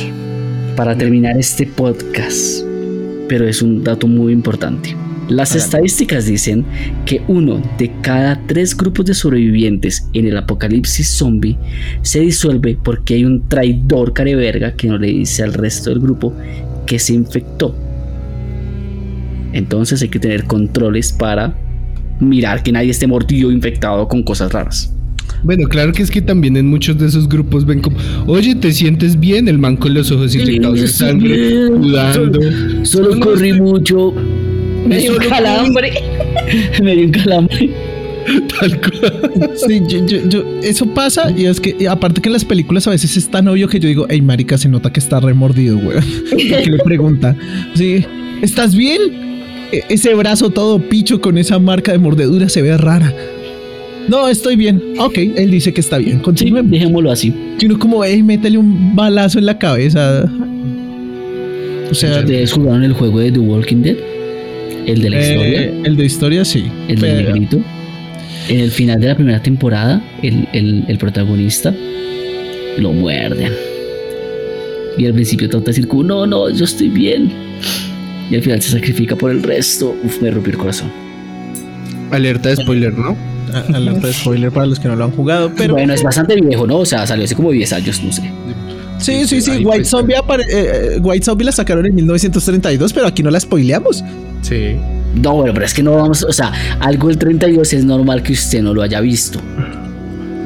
[0.75, 2.65] para terminar este podcast,
[3.29, 4.97] pero es un dato muy importante.
[5.29, 6.65] Las estadísticas dicen
[7.05, 11.59] que uno de cada tres grupos de sobrevivientes en el apocalipsis zombie
[12.03, 16.33] se disuelve porque hay un traidor careverga que no le dice al resto del grupo
[16.87, 17.75] que se infectó.
[19.53, 21.57] Entonces hay que tener controles para
[22.21, 24.93] mirar que nadie esté mordido o infectado con cosas raras.
[25.43, 27.97] Bueno, claro que es que también en muchos de esos grupos ven como,
[28.27, 29.49] oye, ¿te sientes bien?
[29.49, 32.41] El man con los ojos infectados de sangre, sudando.
[32.85, 34.15] Solo corrí mucho.
[34.87, 35.93] Me dio un calambre.
[36.83, 37.71] Me dio un calambre.
[38.59, 39.51] Tal cual.
[39.55, 42.87] Sí, yo- yo- yo- eso pasa y es que y aparte que en las películas
[42.89, 45.79] a veces es tan obvio que yo digo, hey marica, se nota que está remordido,
[45.79, 45.99] güey.
[46.31, 47.37] Porque le pregunta,
[47.75, 48.05] sí,
[48.43, 49.01] ¿estás bien?
[49.73, 53.13] E- ese brazo todo picho con esa marca de mordedura se ve rara.
[54.09, 54.81] No, estoy bien.
[54.99, 56.19] Ok, él dice que está bien.
[56.19, 56.71] Sí, Continuemos.
[56.71, 57.33] dejémoslo así.
[57.61, 60.25] Y uno como, hey, métele un balazo en la cabeza.
[61.91, 63.97] O sea, ¿Ustedes jugaron el juego de The Walking Dead?
[64.87, 65.61] El de la eh, historia.
[65.85, 66.65] el de historia sí.
[66.89, 67.61] El del negrito.
[68.49, 71.75] En el final de la primera temporada, el, el- el protagonista
[72.79, 73.53] lo muerden.
[74.99, 77.31] Y al principio trata de decir como, no, no, yo estoy bien.
[78.31, 79.95] Y al final se sacrifica por el resto.
[80.05, 80.91] Uf, me rompió el corazón.
[82.11, 83.17] Alerta de spoiler, ¿no?
[83.53, 86.35] a- alerta de spoiler para los que no lo han jugado, pero bueno, es bastante
[86.41, 86.79] viejo, ¿no?
[86.79, 88.23] O sea, salió hace como 10 años, no sé.
[88.99, 89.51] Sí, sí, sí.
[89.51, 93.23] Ahí White pues, Zombie, apare- eh, eh, White Zombie la sacaron en 1932, pero aquí
[93.23, 94.03] no la spoileamos.
[94.43, 94.77] Sí.
[95.15, 98.33] No, bueno, pero es que no vamos, o sea, algo del 32 es normal que
[98.33, 99.41] usted no lo haya visto.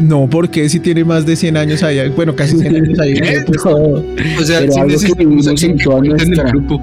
[0.00, 3.14] No, porque si tiene más de 100 años ahí, bueno, casi 100 años ahí.
[3.46, 3.72] pues, No.
[3.72, 6.82] O sea, Pero sí algo que vivimos en toda el grupo.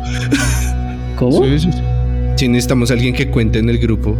[1.16, 1.44] ¿Cómo?
[1.44, 1.80] sí, sí, sí.
[2.36, 4.16] Sí necesitamos alguien que cuente en el grupo.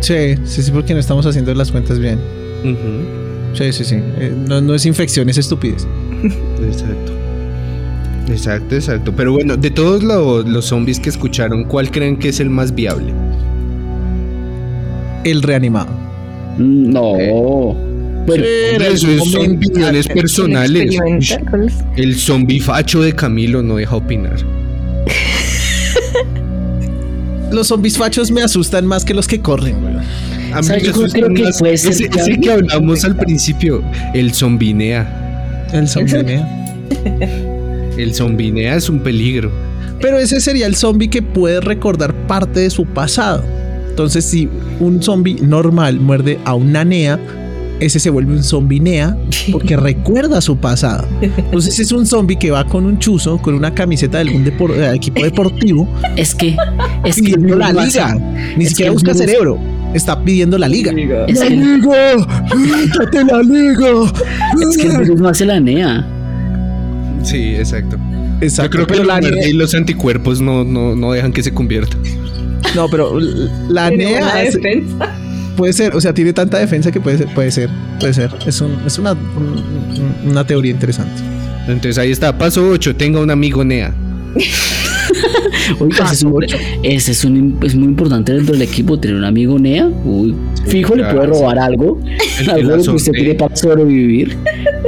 [0.00, 2.18] Sí, sí, sí, porque no estamos haciendo las cuentas bien.
[2.62, 3.54] Ujú.
[3.54, 3.94] Sí, sí, sí.
[4.18, 5.86] Eh, no, no es infección, es estupidez.
[6.24, 7.12] Exacto.
[8.28, 9.12] Exacto, exacto.
[9.14, 12.74] Pero bueno, de todos los, los zombies que escucharon, ¿cuál creen que es el más
[12.74, 13.12] viable?
[15.24, 15.88] El reanimado.
[16.58, 17.12] No.
[18.26, 20.96] Bueno, Hombre, eso es- son opiniones personales.
[21.96, 24.36] El zombie facho de Camilo no deja opinar.
[27.52, 29.94] Los zombies fachos me asustan más que los que corren, güey.
[30.52, 30.92] A mí que
[31.42, 32.08] más puede ser ese,
[32.40, 33.82] que hablamos al principio,
[34.14, 35.20] el zombinea.
[35.72, 36.42] El zombie.
[37.96, 39.50] El zombinea es un peligro.
[40.00, 43.44] Pero ese sería el zombie que puede recordar parte de su pasado.
[43.88, 44.48] Entonces, si
[44.80, 47.18] un zombie normal muerde a una nea,
[47.78, 49.16] ese se vuelve un zombie nea
[49.52, 51.06] porque recuerda su pasado.
[51.20, 54.92] Entonces, es un zombie que va con un chuzo, con una camiseta de algún depor-
[54.94, 56.56] equipo deportivo, es que
[57.04, 58.14] es que pidiendo la no liga.
[58.56, 59.58] Ni es siquiera busca no- cerebro.
[59.94, 60.92] Está pidiendo la liga.
[61.28, 62.16] Es ¡La que- liga!
[62.52, 64.12] ¡Quítate la liga!
[64.68, 66.06] Es que el virus no hace la NEA.
[67.22, 67.96] Sí, exacto.
[68.40, 71.12] Exacto, Yo creo que pero la la muerte NEA- y los anticuerpos no, no, no
[71.12, 71.96] dejan que se convierta.
[72.74, 73.18] No, pero
[73.68, 75.08] la NEA es- defensa.
[75.56, 78.30] puede ser, o sea, tiene tanta defensa que puede ser, puede ser, puede ser.
[78.46, 81.22] Es, un- es una, un- una teoría interesante.
[81.68, 83.94] Entonces ahí está, paso 8, tenga un amigo Nea.
[85.80, 86.44] Oiga, ese es, un-
[86.82, 89.90] ese es, un- es muy importante dentro del equipo tener un amigo NEA.
[90.04, 90.34] Uy,
[90.66, 91.98] fijo, le puede robar algo.
[92.40, 94.36] El algo lo que usted tiene para sobrevivir.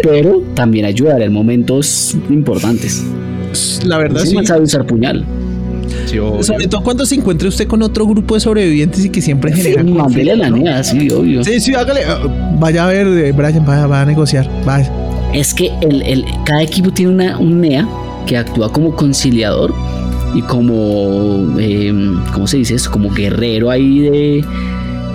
[0.03, 3.03] Pero también ayudará en momentos importantes.
[3.85, 4.47] La verdad, Ese sí.
[4.47, 5.25] sabe usar puñal.
[6.07, 6.19] Sí.
[6.41, 9.83] Sobre todo cuando se encuentre usted con otro grupo de sobrevivientes y que siempre genera.
[9.83, 10.57] Mándele a la conflicto, ¿no?
[10.73, 11.45] NEA, sí, obvio.
[11.45, 12.01] Sí, sí, hágale.
[12.03, 14.49] uh, Vaya a ver, eh, Brian, vaya, va a negociar.
[14.65, 14.91] Vaya.
[15.35, 17.89] Es que el, el- cada equipo tiene una, un NEA
[18.27, 19.73] que actúa como conciliador
[20.37, 21.93] y como, eh,
[22.33, 22.91] ¿cómo se dice eso?
[22.91, 24.45] Como guerrero ahí de,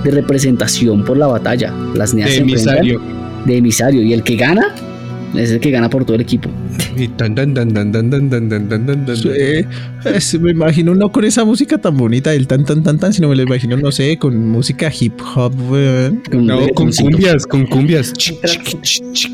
[0.04, 1.74] de representación por la batalla.
[1.96, 3.02] Las NEAs De emisario.
[3.46, 4.02] de emisario.
[4.02, 4.76] Y el que gana
[5.36, 6.50] es el que gana por todo el equipo.
[6.98, 9.16] Y tan, tan, tan, tan, tan, tan, tan, tan, tan, tan, tan.
[9.16, 9.30] Sí,
[10.06, 13.30] es- me imagino no con esa música tan bonita, el tan, tan, tan, tan, sino
[13.30, 16.22] me lo imagino, no sé, con música hip hop, weón.
[16.30, 18.12] Con No, con cumbias, con cumbias.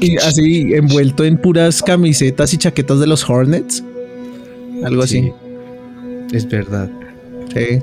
[0.02, 3.84] Y así envuelto en puras camisetas y chaquetas de los Hornets.
[4.84, 5.32] Algo así.
[6.32, 6.90] Es verdad.
[7.54, 7.80] Sí.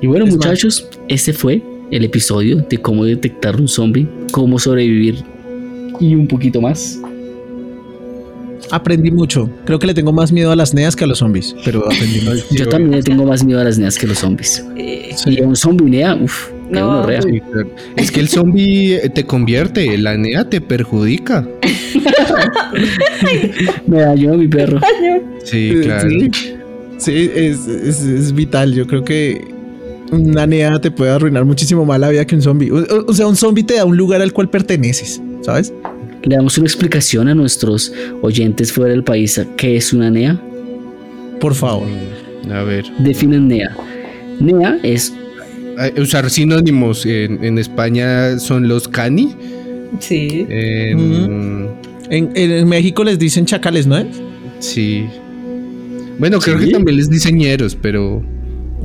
[0.00, 5.16] Y bueno, Es muchachos, este fue el episodio de cómo detectar un zombie, cómo sobrevivir
[6.00, 6.98] y un poquito más.
[8.70, 9.48] Aprendí mucho.
[9.64, 11.56] Creo que le tengo más miedo a las neas que a los zombies.
[11.64, 12.44] Pero aprendí mucho.
[12.50, 14.64] Yo también le tengo más miedo a las neas que a los zombies.
[14.76, 15.30] Eh, Sí.
[15.30, 17.04] Y a un zombie nea, uff, No.
[17.96, 21.48] Es que el zombie te convierte, la NEA te perjudica.
[23.86, 24.78] Me dañó mi perro.
[25.44, 26.10] Sí, Eh, claro.
[26.10, 26.30] Sí,
[26.98, 28.74] Sí, es, es- es vital.
[28.74, 29.44] Yo creo que
[30.10, 32.70] una NEA te puede arruinar muchísimo más la vida que un zombie.
[32.72, 35.72] O, sea, un zombie te da un lugar al cual perteneces, ¿sabes?
[36.24, 37.92] Le damos una explicación a nuestros
[38.22, 39.40] oyentes fuera del país.
[39.56, 40.40] ¿Qué es una NEA?
[41.40, 41.86] Por favor.
[42.52, 43.76] A ver, Definen NEA.
[44.40, 45.12] NEA es
[46.00, 49.34] usar sinónimos en, en España son los cani.
[50.00, 50.46] Sí.
[50.48, 51.68] En,
[52.10, 54.06] En, en México les dicen chacales, ¿no es?
[54.60, 55.06] Sí.
[56.18, 56.66] Bueno, creo ¿Sí?
[56.66, 58.22] que también les diseñeros, pero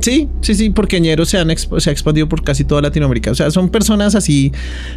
[0.00, 3.30] Sí, sí, sí, porque ñeros se, han exp- se ha expandido por casi toda Latinoamérica.
[3.30, 4.52] O sea, son personas así,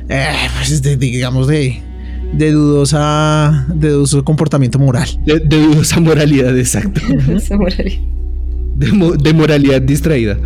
[0.09, 0.25] eh,
[0.57, 1.81] pues, de- digamos, de,
[2.33, 5.07] de dudosa, de dudoso comportamiento moral.
[5.25, 6.99] de, de dudosa moralidad, exacto.
[7.57, 7.99] Moraría.
[8.75, 10.37] De, mo- de moralidad distraída.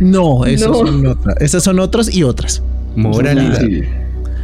[0.00, 0.74] No, esas No.
[0.86, 1.36] son otras.
[1.40, 2.62] Esas son otras y otras.
[2.96, 3.60] Moralidad.
[3.60, 3.74] Sí.
[3.76, 3.84] Eh,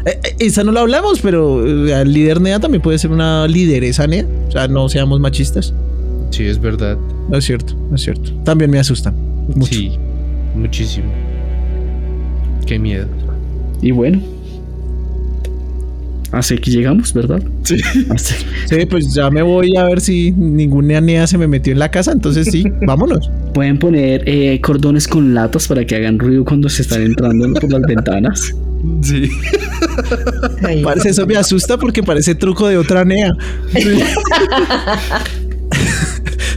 [0.06, 4.26] eh, esa no la hablamos, pero el líder NEA también puede ser una lideresa NEA.
[4.48, 5.72] O sea, no seamos machistas.
[6.30, 6.98] Sí, es verdad.
[7.28, 8.32] No es cierto, no es cierto.
[8.44, 9.14] También me asustan.
[9.54, 9.72] Mucho.
[9.72, 9.92] Sí,
[10.54, 11.10] muchísimo.
[12.66, 13.06] Qué miedo.
[13.80, 14.20] Y bueno.
[16.30, 17.42] Hasta aquí llegamos, ¿verdad?
[17.62, 17.78] Sí.
[18.66, 21.90] Sí, pues ya me voy a ver si ninguna NEA se me metió en la
[21.90, 22.12] casa.
[22.12, 23.30] Entonces sí, vámonos.
[23.54, 27.72] Pueden poner eh, cordones con latas para que hagan ruido cuando se están entrando por
[27.72, 28.54] las ventanas.
[29.02, 29.30] Sí.
[30.62, 33.32] Ay, Parece eso me asusta porque parece truco de otra NEA.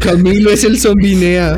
[0.01, 1.55] Camilo es el zombinea.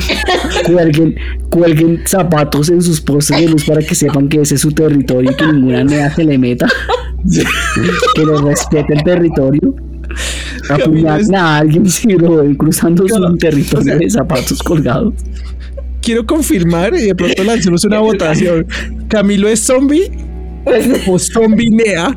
[0.65, 1.15] Cuelguen,
[1.49, 5.32] cuelguen zapatos en sus postes de luz para que sepan que ese es su territorio
[5.32, 6.68] y que ninguna nea se le meta.
[8.15, 9.76] que le respete el territorio.
[10.70, 15.14] Apuñalen a alguien si lo ven cruzando su territorio de zapatos colgados.
[16.02, 18.68] Quiero confirmar y de pronto lancemos una votación.
[19.07, 20.11] ¿Camilo es zombie
[21.07, 22.14] o zombie NEA?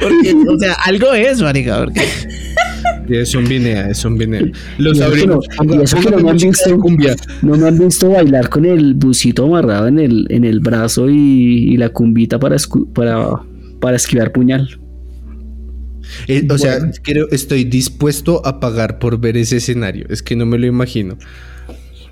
[0.00, 1.84] Porque, o sea, algo es, marica.
[1.84, 2.02] Porque...
[3.08, 4.42] Es zombinea, es zombinea.
[4.78, 5.46] Los Y eso que no- abrimos.
[5.58, 5.66] y
[6.10, 6.78] no me han visto.
[6.78, 7.16] cumbia.
[7.42, 11.14] No me han visto bailar con el busito amarrado en el, en el brazo y,
[11.72, 13.28] y la cumbita para, escu- para,
[13.80, 14.78] para esquivar puñal.
[16.28, 20.06] Eh, o sea, creo, estoy dispuesto a pagar por ver ese escenario.
[20.08, 21.18] Es que no me lo imagino.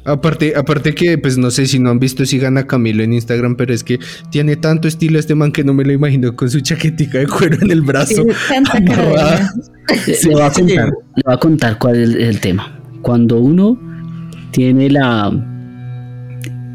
[0.05, 3.57] Aparte, aparte que, pues no sé si no han visto, sigan a Camilo en Instagram,
[3.57, 3.99] pero es que
[4.31, 7.57] tiene tanto estilo este man que no me lo imagino con su chaquetica de cuero
[7.63, 8.23] en el brazo.
[10.07, 12.81] Sí, le, voy a contar, le voy a contar cuál es el, tema.
[13.03, 13.79] Cuando uno
[14.51, 15.31] tiene la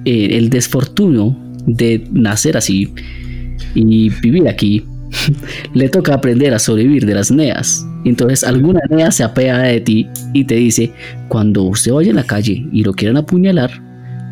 [0.06, 1.35] eh, el desfortunio
[1.65, 2.93] de nacer así
[3.76, 4.84] y vivir aquí,
[5.73, 7.86] le toca aprender a sobrevivir de las neas.
[8.06, 10.91] Entonces alguna nea se apea de ti y te dice,
[11.27, 13.72] cuando usted vaya en la calle y lo quieran apuñalar,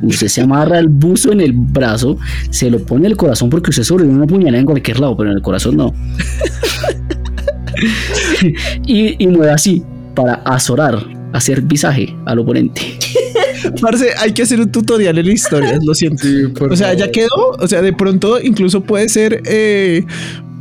[0.01, 2.17] usted se amarra el buzo en el brazo,
[2.49, 5.31] se lo pone en el corazón porque usted sobrevive una puñalada en cualquier lado, pero
[5.31, 5.93] en el corazón no.
[8.85, 9.83] y, y mueve así
[10.15, 12.97] para azorar, hacer visaje al oponente.
[13.81, 16.27] Parce, hay que hacer un tutorial en historias, lo siento.
[16.69, 17.51] o sea, ya quedó.
[17.59, 20.05] O sea, de pronto incluso puede ser eh,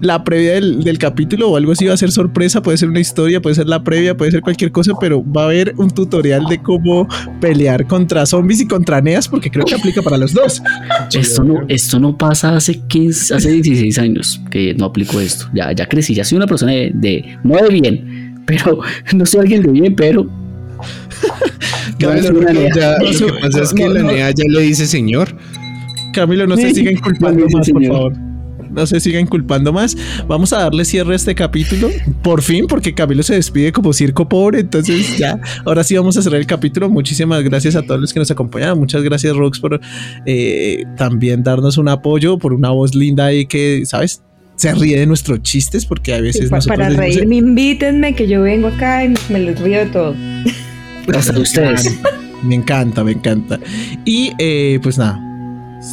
[0.01, 1.87] la previa del, del capítulo o algo así.
[1.87, 4.73] Va a ser sorpresa, puede ser una historia, puede ser la previa, puede ser cualquier
[4.73, 7.09] cosa, pero va a haber un tutorial de cómo
[7.41, 10.63] pelear contra zombies y contra neas, porque creo que aplica para los dos.
[11.15, 15.47] Esto no, esto no pasa hace 15, hace 16 años que no aplico esto.
[15.55, 18.81] Ya, ya crecí, ya soy una persona de, de- no de bien, pero
[19.15, 20.27] no soy alguien de bien, pero
[21.99, 24.13] Camilo, no, ya, lo que pasa es que No, la no.
[24.13, 25.29] nea ya le dice señor.
[26.13, 28.13] Camilo, no se siga inculpando Sí, más, por favor.
[28.71, 29.97] No se siga inculpando más.
[30.29, 31.89] Vamos a darle cierre a este capítulo.
[32.23, 34.61] Por fin, porque Camilo se despide como circo pobre.
[34.61, 36.89] Entonces, ya, ahora sí vamos a cerrar el capítulo.
[36.89, 38.79] Muchísimas gracias a todos los que nos acompañaron.
[38.79, 39.81] Muchas gracias, Rox, por
[40.27, 44.23] eh, también darnos un apoyo, por una voz linda ahí que, ¿sabes?
[44.57, 48.15] Se ríe de nuestros chistes, porque a veces Sí, pa- nosotros para decimos, reírme, invítenme,
[48.15, 50.15] que yo vengo acá y me les río de todo.
[51.15, 51.95] hasta de ustedes.
[52.43, 53.59] Me encanta, me encanta.
[54.07, 55.21] Y eh, pues nada,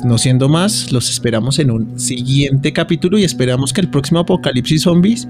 [0.04, 4.84] no siendo más, los esperamos en un siguiente capítulo y esperamos que el próximo Apocalipsis
[4.84, 5.28] Zombies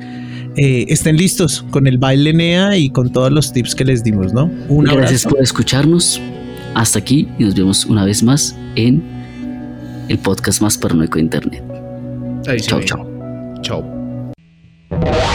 [0.55, 4.33] eh, estén listos con el baile Nea y con todos los tips que les dimos,
[4.33, 4.49] ¿no?
[4.69, 5.29] Un Gracias abrazo.
[5.29, 6.21] por escucharnos.
[6.75, 9.03] Hasta aquí y nos vemos una vez más en
[10.09, 11.63] el podcast más paranoico de internet.
[12.47, 13.07] Ahí Chao, chao.
[13.61, 15.32] Chao.